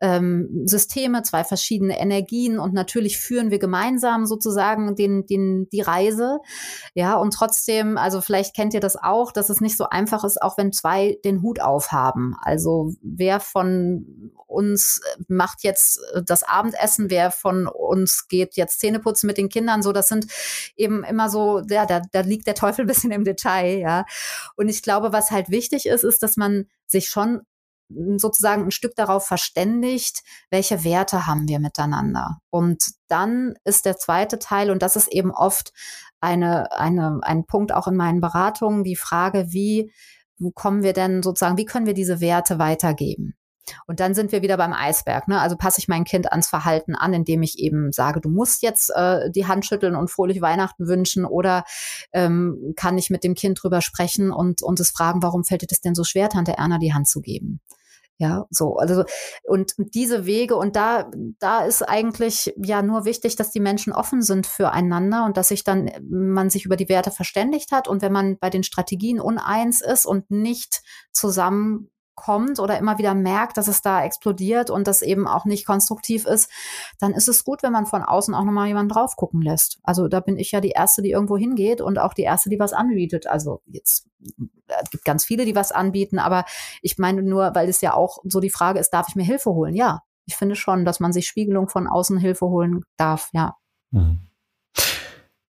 ähm, 0.00 0.64
Systeme, 0.64 1.22
zwei 1.22 1.44
verschiedene 1.44 1.98
Energien 2.00 2.58
und 2.58 2.74
natürlich 2.74 3.18
führen 3.18 3.50
wir 3.52 3.60
gemeinsam 3.60 4.26
sozusagen 4.26 4.96
den, 4.96 5.26
den, 5.26 5.68
die 5.70 5.80
Reise. 5.80 6.38
Ja, 6.94 7.16
und 7.16 7.32
trotzdem, 7.32 7.98
also 7.98 8.20
vielleicht 8.20 8.54
kennt 8.54 8.74
ihr 8.74 8.80
das 8.80 8.96
auch, 8.96 9.30
dass 9.30 9.48
es 9.48 9.60
nicht 9.60 9.76
so 9.76 9.88
einfach 9.88 10.24
ist, 10.24 10.42
auch 10.42 10.58
wenn 10.58 10.72
zwei 10.72 11.18
den 11.24 11.42
Hut 11.42 11.60
aufhaben. 11.60 12.34
Also 12.42 12.92
wer 13.00 13.38
von 13.38 14.32
uns 14.48 15.00
macht 15.28 15.62
jetzt 15.62 16.00
das 16.24 16.42
Abendessen, 16.42 17.10
wer 17.10 17.30
von 17.30 17.68
uns 17.68 18.26
geht 18.28 18.56
jetzt 18.56 18.80
Zähneputzen 18.80 19.26
mit 19.26 19.36
den 19.36 19.50
Kindern, 19.50 19.82
so 19.82 19.92
das 19.92 20.08
sind 20.08 20.26
eben 20.74 21.04
immer 21.04 21.28
so, 21.28 21.62
ja, 21.68 21.86
da, 21.86 22.00
da 22.10 22.20
liegt 22.22 22.46
der 22.46 22.54
Teufel 22.54 22.84
ein 22.84 22.88
bisschen 22.88 23.12
im 23.12 23.24
Detail 23.24 23.67
ja. 23.76 24.04
Und 24.56 24.68
ich 24.68 24.82
glaube, 24.82 25.12
was 25.12 25.30
halt 25.30 25.50
wichtig 25.50 25.86
ist, 25.86 26.04
ist, 26.04 26.22
dass 26.22 26.36
man 26.36 26.66
sich 26.86 27.08
schon 27.08 27.42
sozusagen 28.16 28.64
ein 28.64 28.70
Stück 28.70 28.94
darauf 28.96 29.26
verständigt, 29.26 30.22
welche 30.50 30.84
Werte 30.84 31.26
haben 31.26 31.48
wir 31.48 31.58
miteinander. 31.58 32.38
Und 32.50 32.84
dann 33.08 33.54
ist 33.64 33.86
der 33.86 33.96
zweite 33.96 34.38
Teil, 34.38 34.70
und 34.70 34.82
das 34.82 34.96
ist 34.96 35.08
eben 35.08 35.30
oft 35.30 35.72
eine, 36.20 36.72
eine, 36.72 37.20
ein 37.22 37.46
Punkt 37.46 37.72
auch 37.72 37.86
in 37.86 37.96
meinen 37.96 38.20
Beratungen, 38.20 38.84
die 38.84 38.96
Frage, 38.96 39.52
wie, 39.52 39.90
kommen 40.54 40.82
wir 40.82 40.92
denn 40.92 41.22
sozusagen, 41.22 41.56
wie 41.56 41.64
können 41.64 41.86
wir 41.86 41.94
diese 41.94 42.20
Werte 42.20 42.58
weitergeben? 42.58 43.37
Und 43.86 44.00
dann 44.00 44.14
sind 44.14 44.32
wir 44.32 44.42
wieder 44.42 44.56
beim 44.56 44.72
Eisberg. 44.72 45.28
Ne? 45.28 45.40
Also 45.40 45.56
passe 45.56 45.80
ich 45.80 45.88
mein 45.88 46.04
Kind 46.04 46.30
ans 46.30 46.48
Verhalten 46.48 46.94
an, 46.94 47.14
indem 47.14 47.42
ich 47.42 47.58
eben 47.58 47.92
sage, 47.92 48.20
du 48.20 48.28
musst 48.28 48.62
jetzt 48.62 48.90
äh, 48.94 49.30
die 49.30 49.46
Hand 49.46 49.66
schütteln 49.66 49.96
und 49.96 50.10
fröhlich 50.10 50.40
Weihnachten 50.40 50.86
wünschen 50.88 51.24
oder 51.24 51.64
ähm, 52.12 52.74
kann 52.76 52.98
ich 52.98 53.10
mit 53.10 53.24
dem 53.24 53.34
Kind 53.34 53.62
drüber 53.62 53.80
sprechen 53.80 54.30
und, 54.30 54.62
und 54.62 54.80
es 54.80 54.90
fragen, 54.90 55.22
warum 55.22 55.44
fällt 55.44 55.62
dir 55.62 55.66
das 55.66 55.80
denn 55.80 55.94
so 55.94 56.04
schwer, 56.04 56.28
Tante 56.28 56.52
Erna 56.52 56.78
die 56.78 56.94
Hand 56.94 57.08
zu 57.08 57.20
geben? 57.20 57.60
Ja, 58.20 58.46
so, 58.50 58.76
also, 58.76 59.04
und 59.44 59.74
diese 59.78 60.26
Wege, 60.26 60.56
und 60.56 60.74
da, 60.74 61.08
da 61.38 61.64
ist 61.64 61.82
eigentlich 61.82 62.52
ja 62.56 62.82
nur 62.82 63.04
wichtig, 63.04 63.36
dass 63.36 63.52
die 63.52 63.60
Menschen 63.60 63.92
offen 63.92 64.22
sind 64.22 64.44
füreinander 64.48 65.24
und 65.24 65.36
dass 65.36 65.48
sich 65.48 65.62
dann, 65.62 65.88
man 66.10 66.50
sich 66.50 66.64
über 66.64 66.74
die 66.74 66.88
Werte 66.88 67.12
verständigt 67.12 67.70
hat 67.70 67.86
und 67.86 68.02
wenn 68.02 68.12
man 68.12 68.36
bei 68.36 68.50
den 68.50 68.64
Strategien 68.64 69.20
uneins 69.20 69.80
ist 69.80 70.04
und 70.04 70.32
nicht 70.32 70.82
zusammen 71.12 71.90
kommt 72.18 72.60
oder 72.60 72.78
immer 72.78 72.98
wieder 72.98 73.14
merkt, 73.14 73.56
dass 73.56 73.68
es 73.68 73.80
da 73.80 74.04
explodiert 74.04 74.70
und 74.70 74.86
das 74.86 75.02
eben 75.02 75.26
auch 75.26 75.44
nicht 75.44 75.66
konstruktiv 75.66 76.26
ist, 76.26 76.50
dann 76.98 77.12
ist 77.12 77.28
es 77.28 77.44
gut, 77.44 77.62
wenn 77.62 77.72
man 77.72 77.86
von 77.86 78.02
außen 78.02 78.34
auch 78.34 78.44
nochmal 78.44 78.66
jemanden 78.66 78.90
drauf 78.90 79.16
gucken 79.16 79.40
lässt. 79.40 79.78
Also 79.82 80.08
da 80.08 80.20
bin 80.20 80.36
ich 80.36 80.52
ja 80.52 80.60
die 80.60 80.70
Erste, 80.70 81.02
die 81.02 81.10
irgendwo 81.10 81.36
hingeht 81.36 81.80
und 81.80 81.98
auch 81.98 82.14
die 82.14 82.22
Erste, 82.22 82.50
die 82.50 82.58
was 82.58 82.72
anbietet. 82.72 83.26
Also 83.26 83.62
jetzt 83.66 84.06
es 84.82 84.90
gibt 84.90 85.04
ganz 85.04 85.24
viele, 85.24 85.44
die 85.44 85.54
was 85.54 85.72
anbieten, 85.72 86.18
aber 86.18 86.44
ich 86.82 86.98
meine 86.98 87.22
nur, 87.22 87.54
weil 87.54 87.68
es 87.68 87.80
ja 87.80 87.94
auch 87.94 88.18
so 88.24 88.40
die 88.40 88.50
Frage 88.50 88.78
ist, 88.78 88.90
darf 88.90 89.08
ich 89.08 89.16
mir 89.16 89.24
Hilfe 89.24 89.50
holen? 89.50 89.74
Ja, 89.74 90.02
ich 90.26 90.36
finde 90.36 90.56
schon, 90.56 90.84
dass 90.84 91.00
man 91.00 91.12
sich 91.12 91.26
Spiegelung 91.26 91.68
von 91.68 91.86
außen 91.86 92.18
Hilfe 92.18 92.46
holen 92.46 92.82
darf, 92.96 93.30
ja. 93.32 93.56
Mhm. 93.90 94.27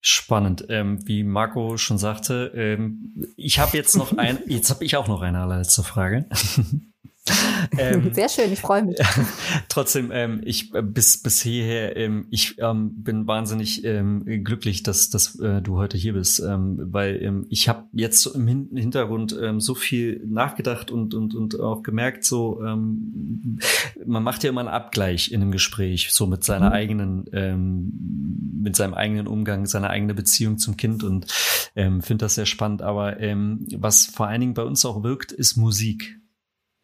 Spannend. 0.10 0.66
Ähm, 0.70 1.06
wie 1.06 1.26
Marco 1.26 1.76
schon 1.76 1.98
sagte, 1.98 2.54
ähm, 2.56 3.26
ich 3.36 3.60
habe 3.60 3.76
jetzt 3.76 3.98
noch 3.98 4.18
ein, 4.18 4.40
jetzt 4.48 4.70
habe 4.70 4.86
ich 4.86 4.96
auch 4.96 5.10
noch 5.10 5.22
eine 5.22 5.42
allerletzte 5.42 5.84
Frage. 5.84 6.30
ähm, 7.78 8.14
Sehr 8.14 8.30
schön, 8.30 8.52
ich 8.52 8.60
freue 8.60 8.84
mich. 8.84 8.98
trotzdem, 9.70 10.12
ähm, 10.12 10.42
ich 10.44 10.74
äh, 10.74 10.82
bis 10.82 11.22
bis 11.22 11.42
hierher, 11.42 11.96
ähm, 11.98 12.28
ich 12.30 12.56
ähm, 12.60 13.04
bin 13.04 13.28
wahnsinnig 13.28 13.84
ähm, 13.84 14.44
glücklich, 14.44 14.84
dass 14.84 15.10
dass 15.10 15.40
äh, 15.40 15.62
du 15.62 15.78
heute 15.78 15.98
hier 15.98 16.14
bist, 16.14 16.40
ähm, 16.40 16.80
weil 16.92 17.22
ähm, 17.22 17.46
ich 17.50 17.70
habe 17.70 17.86
jetzt 17.94 18.26
im 18.28 18.48
Hin 18.48 18.70
Hintergrund 18.74 19.38
ähm, 19.42 19.60
so 19.60 19.76
viel 19.76 20.22
nachgedacht 20.26 20.92
und 20.92 21.14
und 21.14 21.36
und 21.36 21.60
auch 21.60 21.84
gemerkt, 21.84 22.24
so 22.24 22.62
ähm, 22.64 23.60
man 24.06 24.24
macht 24.24 24.44
ja 24.44 24.50
immer 24.50 24.62
einen 24.62 24.70
Abgleich 24.70 25.32
in 25.32 25.42
einem 25.42 25.52
Gespräch, 25.52 26.10
so 26.12 26.28
mit 26.28 26.44
seiner 26.44 26.68
mhm. 26.68 26.74
eigenen 26.74 27.26
ähm, 27.34 28.58
mit 28.62 28.76
seinem 28.76 28.94
eigenen 28.94 29.28
Umgang, 29.28 29.66
seiner 29.66 29.90
eigenen 29.90 30.16
Beziehung 30.16 30.58
zum 30.58 30.78
Kind 30.78 31.04
und 31.04 31.28
ähm, 31.76 32.02
finde 32.02 32.26
das 32.26 32.36
sehr 32.36 32.46
spannend. 32.46 32.82
Aber 32.82 33.20
ähm, 33.20 33.66
was 33.76 34.06
vor 34.08 34.28
allen 34.28 34.42
Dingen 34.42 34.54
bei 34.54 34.64
uns 34.64 34.84
auch 34.86 35.04
wirkt, 35.04 35.32
ist 35.32 35.56
Musik. 35.56 36.20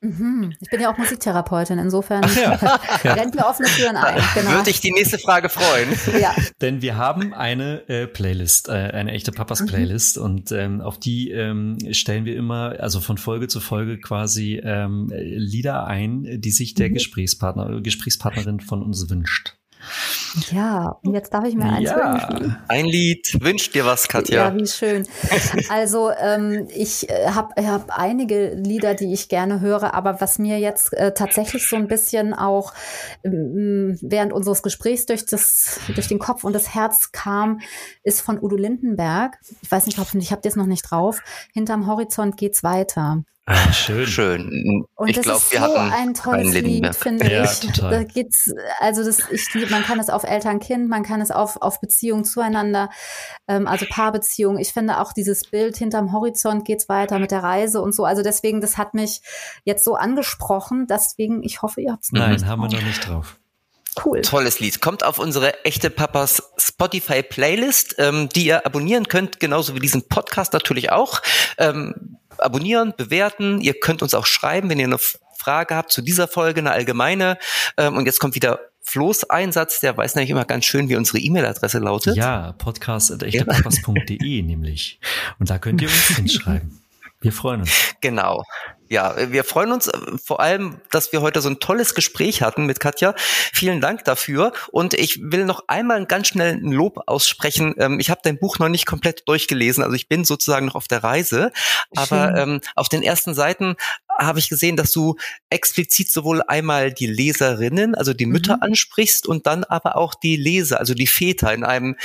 Mhm. 0.04 0.54
Ich 0.60 0.70
bin 0.70 0.82
ja 0.82 0.92
auch 0.92 0.98
Musiktherapeutin, 0.98 1.80
insofern 1.80 2.24
ja. 2.36 2.60
rennt 3.04 3.36
mir 3.36 3.46
offene 3.46 3.70
Türen 3.70 3.96
ein. 3.96 4.22
Genau. 4.34 4.52
Würde 4.52 4.70
ich 4.70 4.82
die 4.82 4.92
nächste 4.92 5.18
Frage 5.18 5.50
freuen. 5.50 5.90
Ja. 6.20 6.36
Denn 6.62 6.82
wir 6.82 6.96
haben 6.96 7.34
eine 7.34 7.88
äh, 7.90 8.08
Playlist, 8.08 8.70
äh, 8.70 8.72
eine 8.72 9.12
echte 9.12 9.32
Papas 9.32 9.62
mhm. 9.62 9.66
Playlist 9.66 10.18
mhm. 10.18 10.24
und 10.24 10.52
ähm, 10.52 10.82
auf 10.82 11.00
die 11.00 11.32
ähm, 11.32 11.78
stellen 11.92 12.26
wir 12.26 12.36
immer, 12.36 12.76
also 12.80 13.00
von 13.00 13.18
Folge 13.18 13.48
zu 13.48 13.60
Folge 13.60 14.00
quasi 14.00 14.62
ähm, 14.64 15.12
Lieder 15.12 15.88
ein, 15.88 16.40
die 16.40 16.52
sich 16.52 16.76
der 16.76 16.90
mhm. 16.90 16.96
Gesprächspartner, 16.96 17.82
Gesprächspartnerin 17.82 18.60
von 18.60 18.84
uns 18.84 19.10
wünscht. 19.10 19.56
Ja, 20.52 20.98
und 21.04 21.14
jetzt 21.14 21.34
darf 21.34 21.46
ich 21.46 21.56
mir 21.56 21.66
eins 21.66 21.90
ja. 21.90 22.30
wünschen. 22.30 22.58
Ein 22.68 22.86
Lied. 22.86 23.38
Wünsch 23.42 23.70
dir 23.72 23.86
was, 23.86 24.08
Katja. 24.08 24.50
Ja, 24.50 24.56
wie 24.56 24.68
schön. 24.68 25.08
Also 25.70 26.12
ähm, 26.12 26.68
ich 26.70 27.10
äh, 27.10 27.30
habe 27.30 27.66
hab 27.68 27.98
einige 27.98 28.54
Lieder, 28.56 28.96
die 28.96 29.14
ich 29.14 29.30
gerne 29.30 29.60
höre, 29.60 29.94
aber 29.94 30.22
was 30.22 30.40
mir 30.40 30.60
jetzt 30.60 30.94
äh, 30.94 31.14
tatsächlich 31.14 31.68
so 31.68 31.76
ein 31.76 31.88
bisschen 31.88 32.34
auch 32.34 32.74
ähm, 33.24 33.98
während 34.02 34.34
unseres 34.34 34.64
Gesprächs 34.64 35.06
durch, 35.06 35.26
das, 35.26 35.80
durch 35.94 36.08
den 36.08 36.20
Kopf 36.20 36.44
und 36.44 36.54
das 36.54 36.74
Herz 36.74 37.12
kam, 37.12 37.60
ist 38.04 38.22
von 38.22 38.42
Udo 38.42 38.56
Lindenberg. 38.56 39.38
Ich 39.62 39.72
weiß 39.72 39.86
nicht, 39.86 40.00
ob 40.00 40.14
ich 40.14 40.32
habe 40.32 40.42
das 40.42 40.56
noch 40.56 40.66
nicht 40.68 40.90
drauf. 40.90 41.22
Hinterm 41.54 41.88
Horizont 41.88 42.38
geht's 42.38 42.64
weiter. 42.64 43.24
Ah, 43.46 43.74
schön. 43.74 44.08
Schön. 44.08 44.86
Und 44.96 45.10
ich 45.10 45.22
glaube, 45.22 45.42
wir 45.50 45.60
so 45.60 45.66
hatten 45.66 45.92
ein 45.92 46.14
tolles 46.14 46.54
Lied, 46.54 46.96
finde 46.96 47.30
ja, 47.30 47.44
ich. 47.44 47.60
Total. 47.60 47.92
Da 47.92 48.04
geht's, 48.04 48.50
also 48.80 49.04
das, 49.04 49.20
ich, 49.32 49.70
man 49.70 49.84
kann 49.84 50.00
es 50.00 50.10
auf 50.10 50.24
Eltern-Kind, 50.24 50.88
man 50.88 51.04
kann 51.04 51.20
es 51.20 51.30
auf, 51.30 51.62
auf 51.62 51.82
Beziehungen 51.82 52.24
zueinander, 52.24 52.90
ähm, 53.50 53.68
also 53.68 53.86
Paarbeziehungen. 53.90 54.60
Ich 54.60 54.72
finde 54.72 55.02
auch 55.02 55.12
dieses 55.12 55.44
Bild 55.44 55.76
hinterm 55.76 56.14
Horizont 56.14 56.64
geht's 56.64 56.88
weiter 56.88 57.20
mit 57.20 57.32
der 57.32 57.44
Reise 57.44 57.82
und 57.82 57.94
so. 57.94 58.06
Also 58.06 58.24
deswegen, 58.24 58.62
das 58.62 58.78
hat 58.78 58.94
mich 58.94 59.22
jetzt 59.66 59.84
so 59.84 59.96
angesprochen. 59.96 60.88
Deswegen, 60.88 61.44
ich 61.44 61.62
hoffe, 61.62 61.82
ihr 61.82 61.92
habt's 61.92 62.14
noch 62.14 62.22
Nein, 62.22 62.34
nicht 62.34 62.46
haben 62.46 62.62
drauf. 62.62 62.72
wir 62.72 62.80
noch 62.80 62.88
nicht 62.88 63.10
drauf. 63.10 63.40
Cool. 64.04 64.22
Tolles 64.22 64.60
Lied. 64.60 64.82
Kommt 64.82 65.04
auf 65.04 65.20
unsere 65.20 65.66
echte 65.66 65.90
Papas 65.90 66.54
Spotify 66.58 67.22
Playlist, 67.22 67.96
ähm, 68.00 68.30
die 68.30 68.46
ihr 68.46 68.66
abonnieren 68.66 69.08
könnt, 69.08 69.40
genauso 69.40 69.76
wie 69.76 69.80
diesen 69.80 70.08
Podcast 70.08 70.54
natürlich 70.54 70.92
auch. 70.92 71.22
Ähm, 71.58 72.18
abonnieren, 72.40 72.94
bewerten. 72.96 73.62
Ihr 73.62 73.80
könnt 73.80 74.02
uns 74.02 74.14
auch 74.14 74.26
schreiben, 74.26 74.70
wenn 74.70 74.80
ihr 74.80 74.88
eine 74.88 75.00
Frage 75.38 75.76
habt 75.76 75.92
zu 75.92 76.02
dieser 76.02 76.28
Folge, 76.28 76.62
eine 76.62 76.72
allgemeine. 76.72 77.38
Ähm, 77.78 77.98
und 77.98 78.06
jetzt 78.06 78.20
kommt 78.20 78.36
wieder 78.36 78.60
Flo's 78.82 79.24
Einsatz, 79.30 79.80
der 79.80 79.96
weiß 79.96 80.16
nämlich 80.16 80.30
immer 80.30 80.46
ganz 80.46 80.66
schön, 80.66 80.90
wie 80.90 80.96
unsere 80.96 81.20
E-Mail-Adresse 81.20 81.80
lautet. 81.80 82.18
Ja, 82.18 82.52
podcast.echtepapas.de 82.54 84.42
nämlich. 84.42 85.00
Und 85.40 85.50
da 85.50 85.58
könnt 85.58 85.82
ihr 85.82 85.88
uns 85.88 86.08
hinschreiben. 86.16 86.83
Wir 87.24 87.32
freuen 87.32 87.62
uns. 87.62 87.96
Genau. 88.02 88.44
Ja, 88.90 89.16
wir 89.32 89.46
freuen 89.46 89.72
uns 89.72 89.88
äh, 89.88 89.98
vor 90.24 90.42
allem, 90.42 90.82
dass 90.92 91.14
wir 91.14 91.22
heute 91.22 91.42
so 91.42 91.50
ein 91.50 91.60
tolles 91.60 91.96
Gespräch 91.96 92.42
hatten 92.42 92.66
mit 92.66 92.82
Katja. 92.82 93.16
Vielen 93.18 93.80
Dank 93.80 94.04
dafür. 94.04 94.52
Und 94.72 94.94
ich 94.94 95.20
will 95.22 95.46
noch 95.46 95.64
einmal 95.68 96.06
ganz 96.06 96.28
schnell 96.28 96.56
ein 96.56 96.72
Lob 96.72 97.00
aussprechen. 97.08 97.74
Ähm, 97.78 98.00
ich 98.00 98.10
habe 98.10 98.20
dein 98.24 98.38
Buch 98.38 98.60
noch 98.60 98.68
nicht 98.68 98.86
komplett 98.86 99.28
durchgelesen, 99.28 99.84
also 99.84 99.96
ich 99.96 100.10
bin 100.10 100.26
sozusagen 100.26 100.66
noch 100.66 100.76
auf 100.76 100.88
der 100.88 101.04
Reise. 101.04 101.52
Aber 101.96 102.36
ähm, 102.36 102.60
auf 102.76 102.90
den 102.90 103.04
ersten 103.04 103.34
Seiten 103.34 103.78
habe 104.20 104.40
ich 104.40 104.50
gesehen, 104.50 104.76
dass 104.76 104.92
du 104.92 105.16
explizit 105.50 106.12
sowohl 106.12 106.44
einmal 106.44 106.92
die 106.92 107.08
Leserinnen, 107.08 107.96
also 107.96 108.14
die 108.14 108.26
Mütter 108.26 108.58
mhm. 108.58 108.64
ansprichst 108.64 109.28
und 109.28 109.48
dann 109.48 109.64
aber 109.64 109.96
auch 109.96 110.14
die 110.14 110.36
Leser, 110.36 110.80
also 110.80 110.94
die 110.94 111.08
Väter 111.08 111.54
in 111.54 111.64
einem 111.64 111.96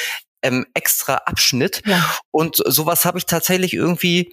ähm, 0.43 0.65
extra 0.75 1.17
Abschnitt. 1.27 1.83
Ja. 1.85 2.17
Und 2.31 2.57
sowas 2.65 3.05
habe 3.05 3.19
ich 3.19 3.27
tatsächlich 3.27 3.75
irgendwie 3.75 4.33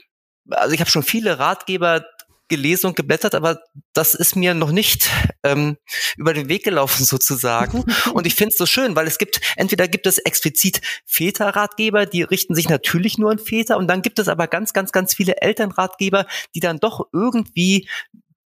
also 0.50 0.74
ich 0.74 0.80
habe 0.80 0.90
schon 0.90 1.04
viele 1.04 1.40
Ratgeber 1.40 2.06
gelesen 2.48 2.88
und 2.88 2.96
geblättert, 2.96 3.34
aber 3.34 3.60
das 3.94 4.14
ist 4.14 4.36
mir 4.36 4.54
noch 4.54 4.72
nicht 4.72 5.10
ähm, 5.44 5.78
über 6.16 6.34
den 6.34 6.48
Weg 6.48 6.64
gelaufen 6.64 7.04
sozusagen. 7.04 7.84
Und 8.14 8.28
ich 8.28 8.36
finde 8.36 8.52
es 8.52 8.58
so 8.58 8.66
schön, 8.66 8.96
weil 8.96 9.08
es 9.08 9.18
gibt, 9.18 9.42
entweder 9.56 9.88
gibt 9.88 10.06
es 10.06 10.20
explizit 10.20 10.82
Väterratgeber, 11.06 12.06
die 12.06 12.22
richten 12.22 12.54
sich 12.54 12.70
natürlich 12.70 13.18
nur 13.18 13.32
an 13.32 13.40
Väter, 13.40 13.78
und 13.78 13.88
dann 13.88 14.02
gibt 14.02 14.20
es 14.20 14.28
aber 14.28 14.48
ganz, 14.48 14.74
ganz, 14.74 14.92
ganz 14.92 15.16
viele 15.16 15.42
Elternratgeber, 15.42 16.28
die 16.54 16.60
dann 16.60 16.80
doch 16.80 17.08
irgendwie 17.12 17.88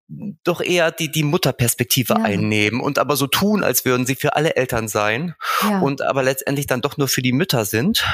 doch 0.07 0.61
eher 0.61 0.91
die, 0.91 1.11
die 1.11 1.23
Mutterperspektive 1.23 2.13
ja. 2.13 2.23
einnehmen 2.23 2.79
und 2.79 2.99
aber 2.99 3.15
so 3.15 3.25
tun, 3.25 3.63
als 3.63 3.85
würden 3.85 4.05
sie 4.05 4.15
für 4.15 4.35
alle 4.35 4.55
Eltern 4.55 4.87
sein 4.87 5.33
ja. 5.63 5.79
und 5.79 6.03
aber 6.03 6.21
letztendlich 6.21 6.67
dann 6.67 6.81
doch 6.81 6.97
nur 6.97 7.07
für 7.07 7.23
die 7.23 7.31
Mütter 7.31 7.65
sind. 7.65 8.05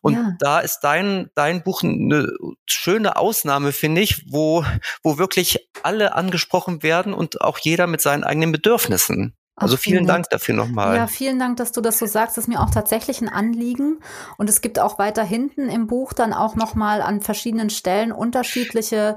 Und 0.00 0.14
ja. 0.14 0.32
da 0.38 0.60
ist 0.60 0.80
dein, 0.80 1.30
dein 1.34 1.62
Buch 1.62 1.82
eine 1.82 2.32
schöne 2.66 3.16
Ausnahme, 3.16 3.72
finde 3.72 4.00
ich, 4.00 4.24
wo, 4.30 4.64
wo 5.02 5.18
wirklich 5.18 5.68
alle 5.82 6.14
angesprochen 6.14 6.82
werden 6.82 7.12
und 7.12 7.40
auch 7.42 7.58
jeder 7.58 7.86
mit 7.86 8.00
seinen 8.00 8.24
eigenen 8.24 8.52
Bedürfnissen. 8.52 9.34
Also 9.58 9.78
vielen 9.78 10.06
Dank. 10.06 10.24
Dank 10.24 10.30
dafür 10.30 10.54
nochmal. 10.54 10.96
Ja, 10.96 11.06
vielen 11.06 11.38
Dank, 11.38 11.56
dass 11.56 11.72
du 11.72 11.80
das 11.80 11.98
so 11.98 12.04
sagst. 12.04 12.36
Das 12.36 12.44
ist 12.44 12.48
mir 12.48 12.60
auch 12.60 12.68
tatsächlich 12.68 13.22
ein 13.22 13.30
Anliegen. 13.30 14.00
Und 14.36 14.50
es 14.50 14.60
gibt 14.60 14.78
auch 14.78 14.98
weiter 14.98 15.24
hinten 15.24 15.70
im 15.70 15.86
Buch 15.86 16.12
dann 16.12 16.34
auch 16.34 16.56
nochmal 16.56 17.00
an 17.00 17.22
verschiedenen 17.22 17.70
Stellen 17.70 18.12
unterschiedliche 18.12 19.16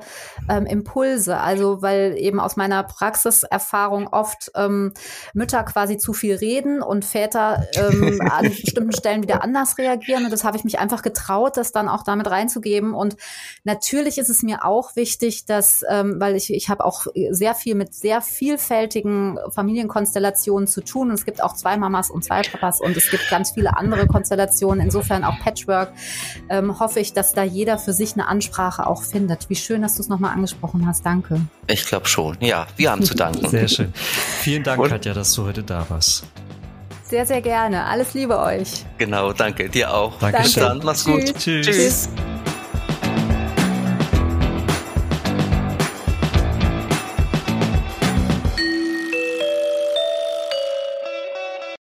ähm, 0.49 0.65
Impulse. 0.65 1.37
Also 1.37 1.81
weil 1.81 2.15
eben 2.17 2.39
aus 2.39 2.55
meiner 2.55 2.83
Praxiserfahrung 2.83 4.07
oft 4.07 4.49
ähm, 4.55 4.93
Mütter 5.33 5.61
quasi 5.63 5.97
zu 5.97 6.13
viel 6.13 6.35
reden 6.35 6.81
und 6.81 7.03
Väter 7.03 7.67
ähm, 7.75 8.21
an 8.31 8.45
bestimmten 8.45 8.93
Stellen 8.93 9.23
wieder 9.23 9.43
anders 9.43 9.77
reagieren. 9.77 10.23
Und 10.23 10.31
das 10.31 10.45
habe 10.45 10.55
ich 10.55 10.63
mich 10.63 10.79
einfach 10.79 11.01
getraut, 11.01 11.57
das 11.57 11.73
dann 11.73 11.89
auch 11.89 12.03
damit 12.03 12.29
reinzugeben. 12.29 12.93
Und 12.93 13.17
natürlich 13.65 14.17
ist 14.17 14.29
es 14.29 14.41
mir 14.41 14.63
auch 14.63 14.95
wichtig, 14.95 15.45
dass, 15.45 15.83
ähm, 15.89 16.15
weil 16.21 16.37
ich, 16.37 16.53
ich 16.53 16.69
habe 16.69 16.85
auch 16.85 17.07
sehr 17.29 17.55
viel 17.55 17.75
mit 17.75 17.93
sehr 17.93 18.21
vielfältigen 18.21 19.37
Familienkonstellationen 19.53 20.28
Konstellationen 20.29 20.67
zu 20.67 20.81
tun. 20.81 21.09
Und 21.09 21.15
es 21.15 21.25
gibt 21.25 21.43
auch 21.43 21.55
zwei 21.55 21.77
Mamas 21.77 22.09
und 22.09 22.23
zwei 22.23 22.41
Papas 22.41 22.81
und 22.81 22.95
es 22.95 23.09
gibt 23.09 23.29
ganz 23.29 23.51
viele 23.51 23.77
andere 23.77 24.07
Konstellationen, 24.07 24.83
insofern 24.83 25.23
auch 25.23 25.39
Patchwork. 25.39 25.91
Ähm, 26.49 26.79
hoffe 26.79 26.99
ich, 26.99 27.13
dass 27.13 27.33
da 27.33 27.43
jeder 27.43 27.77
für 27.77 27.93
sich 27.93 28.13
eine 28.13 28.27
Ansprache 28.27 28.87
auch 28.87 29.03
findet. 29.03 29.49
Wie 29.49 29.55
schön, 29.55 29.81
dass 29.81 29.95
du 29.95 30.01
es 30.01 30.09
nochmal 30.09 30.33
angesprochen 30.33 30.85
hast. 30.87 31.05
Danke. 31.05 31.41
Ich 31.67 31.85
glaube 31.85 32.07
schon. 32.07 32.37
Ja, 32.41 32.67
wir 32.75 32.91
haben 32.91 33.03
zu 33.03 33.15
danken. 33.15 33.47
Sehr 33.49 33.67
schön. 33.67 33.91
Vielen 33.93 34.63
Dank, 34.63 34.81
und? 34.81 34.89
Katja, 34.89 35.13
dass 35.13 35.33
du 35.33 35.45
heute 35.45 35.63
da 35.63 35.85
warst. 35.89 36.25
Sehr, 37.03 37.25
sehr 37.25 37.41
gerne. 37.41 37.85
Alles 37.85 38.13
Liebe 38.13 38.39
euch. 38.39 38.85
Genau, 38.99 39.33
danke. 39.33 39.69
Dir 39.69 39.93
auch. 39.93 40.19
Danke. 40.19 40.43
Bis 40.43 40.53
dann. 40.53 40.81
Mach's 40.83 41.05
gut. 41.05 41.25
Tschüss. 41.25 41.65
Tschüss. 41.65 41.65
Tschüss. 41.65 42.09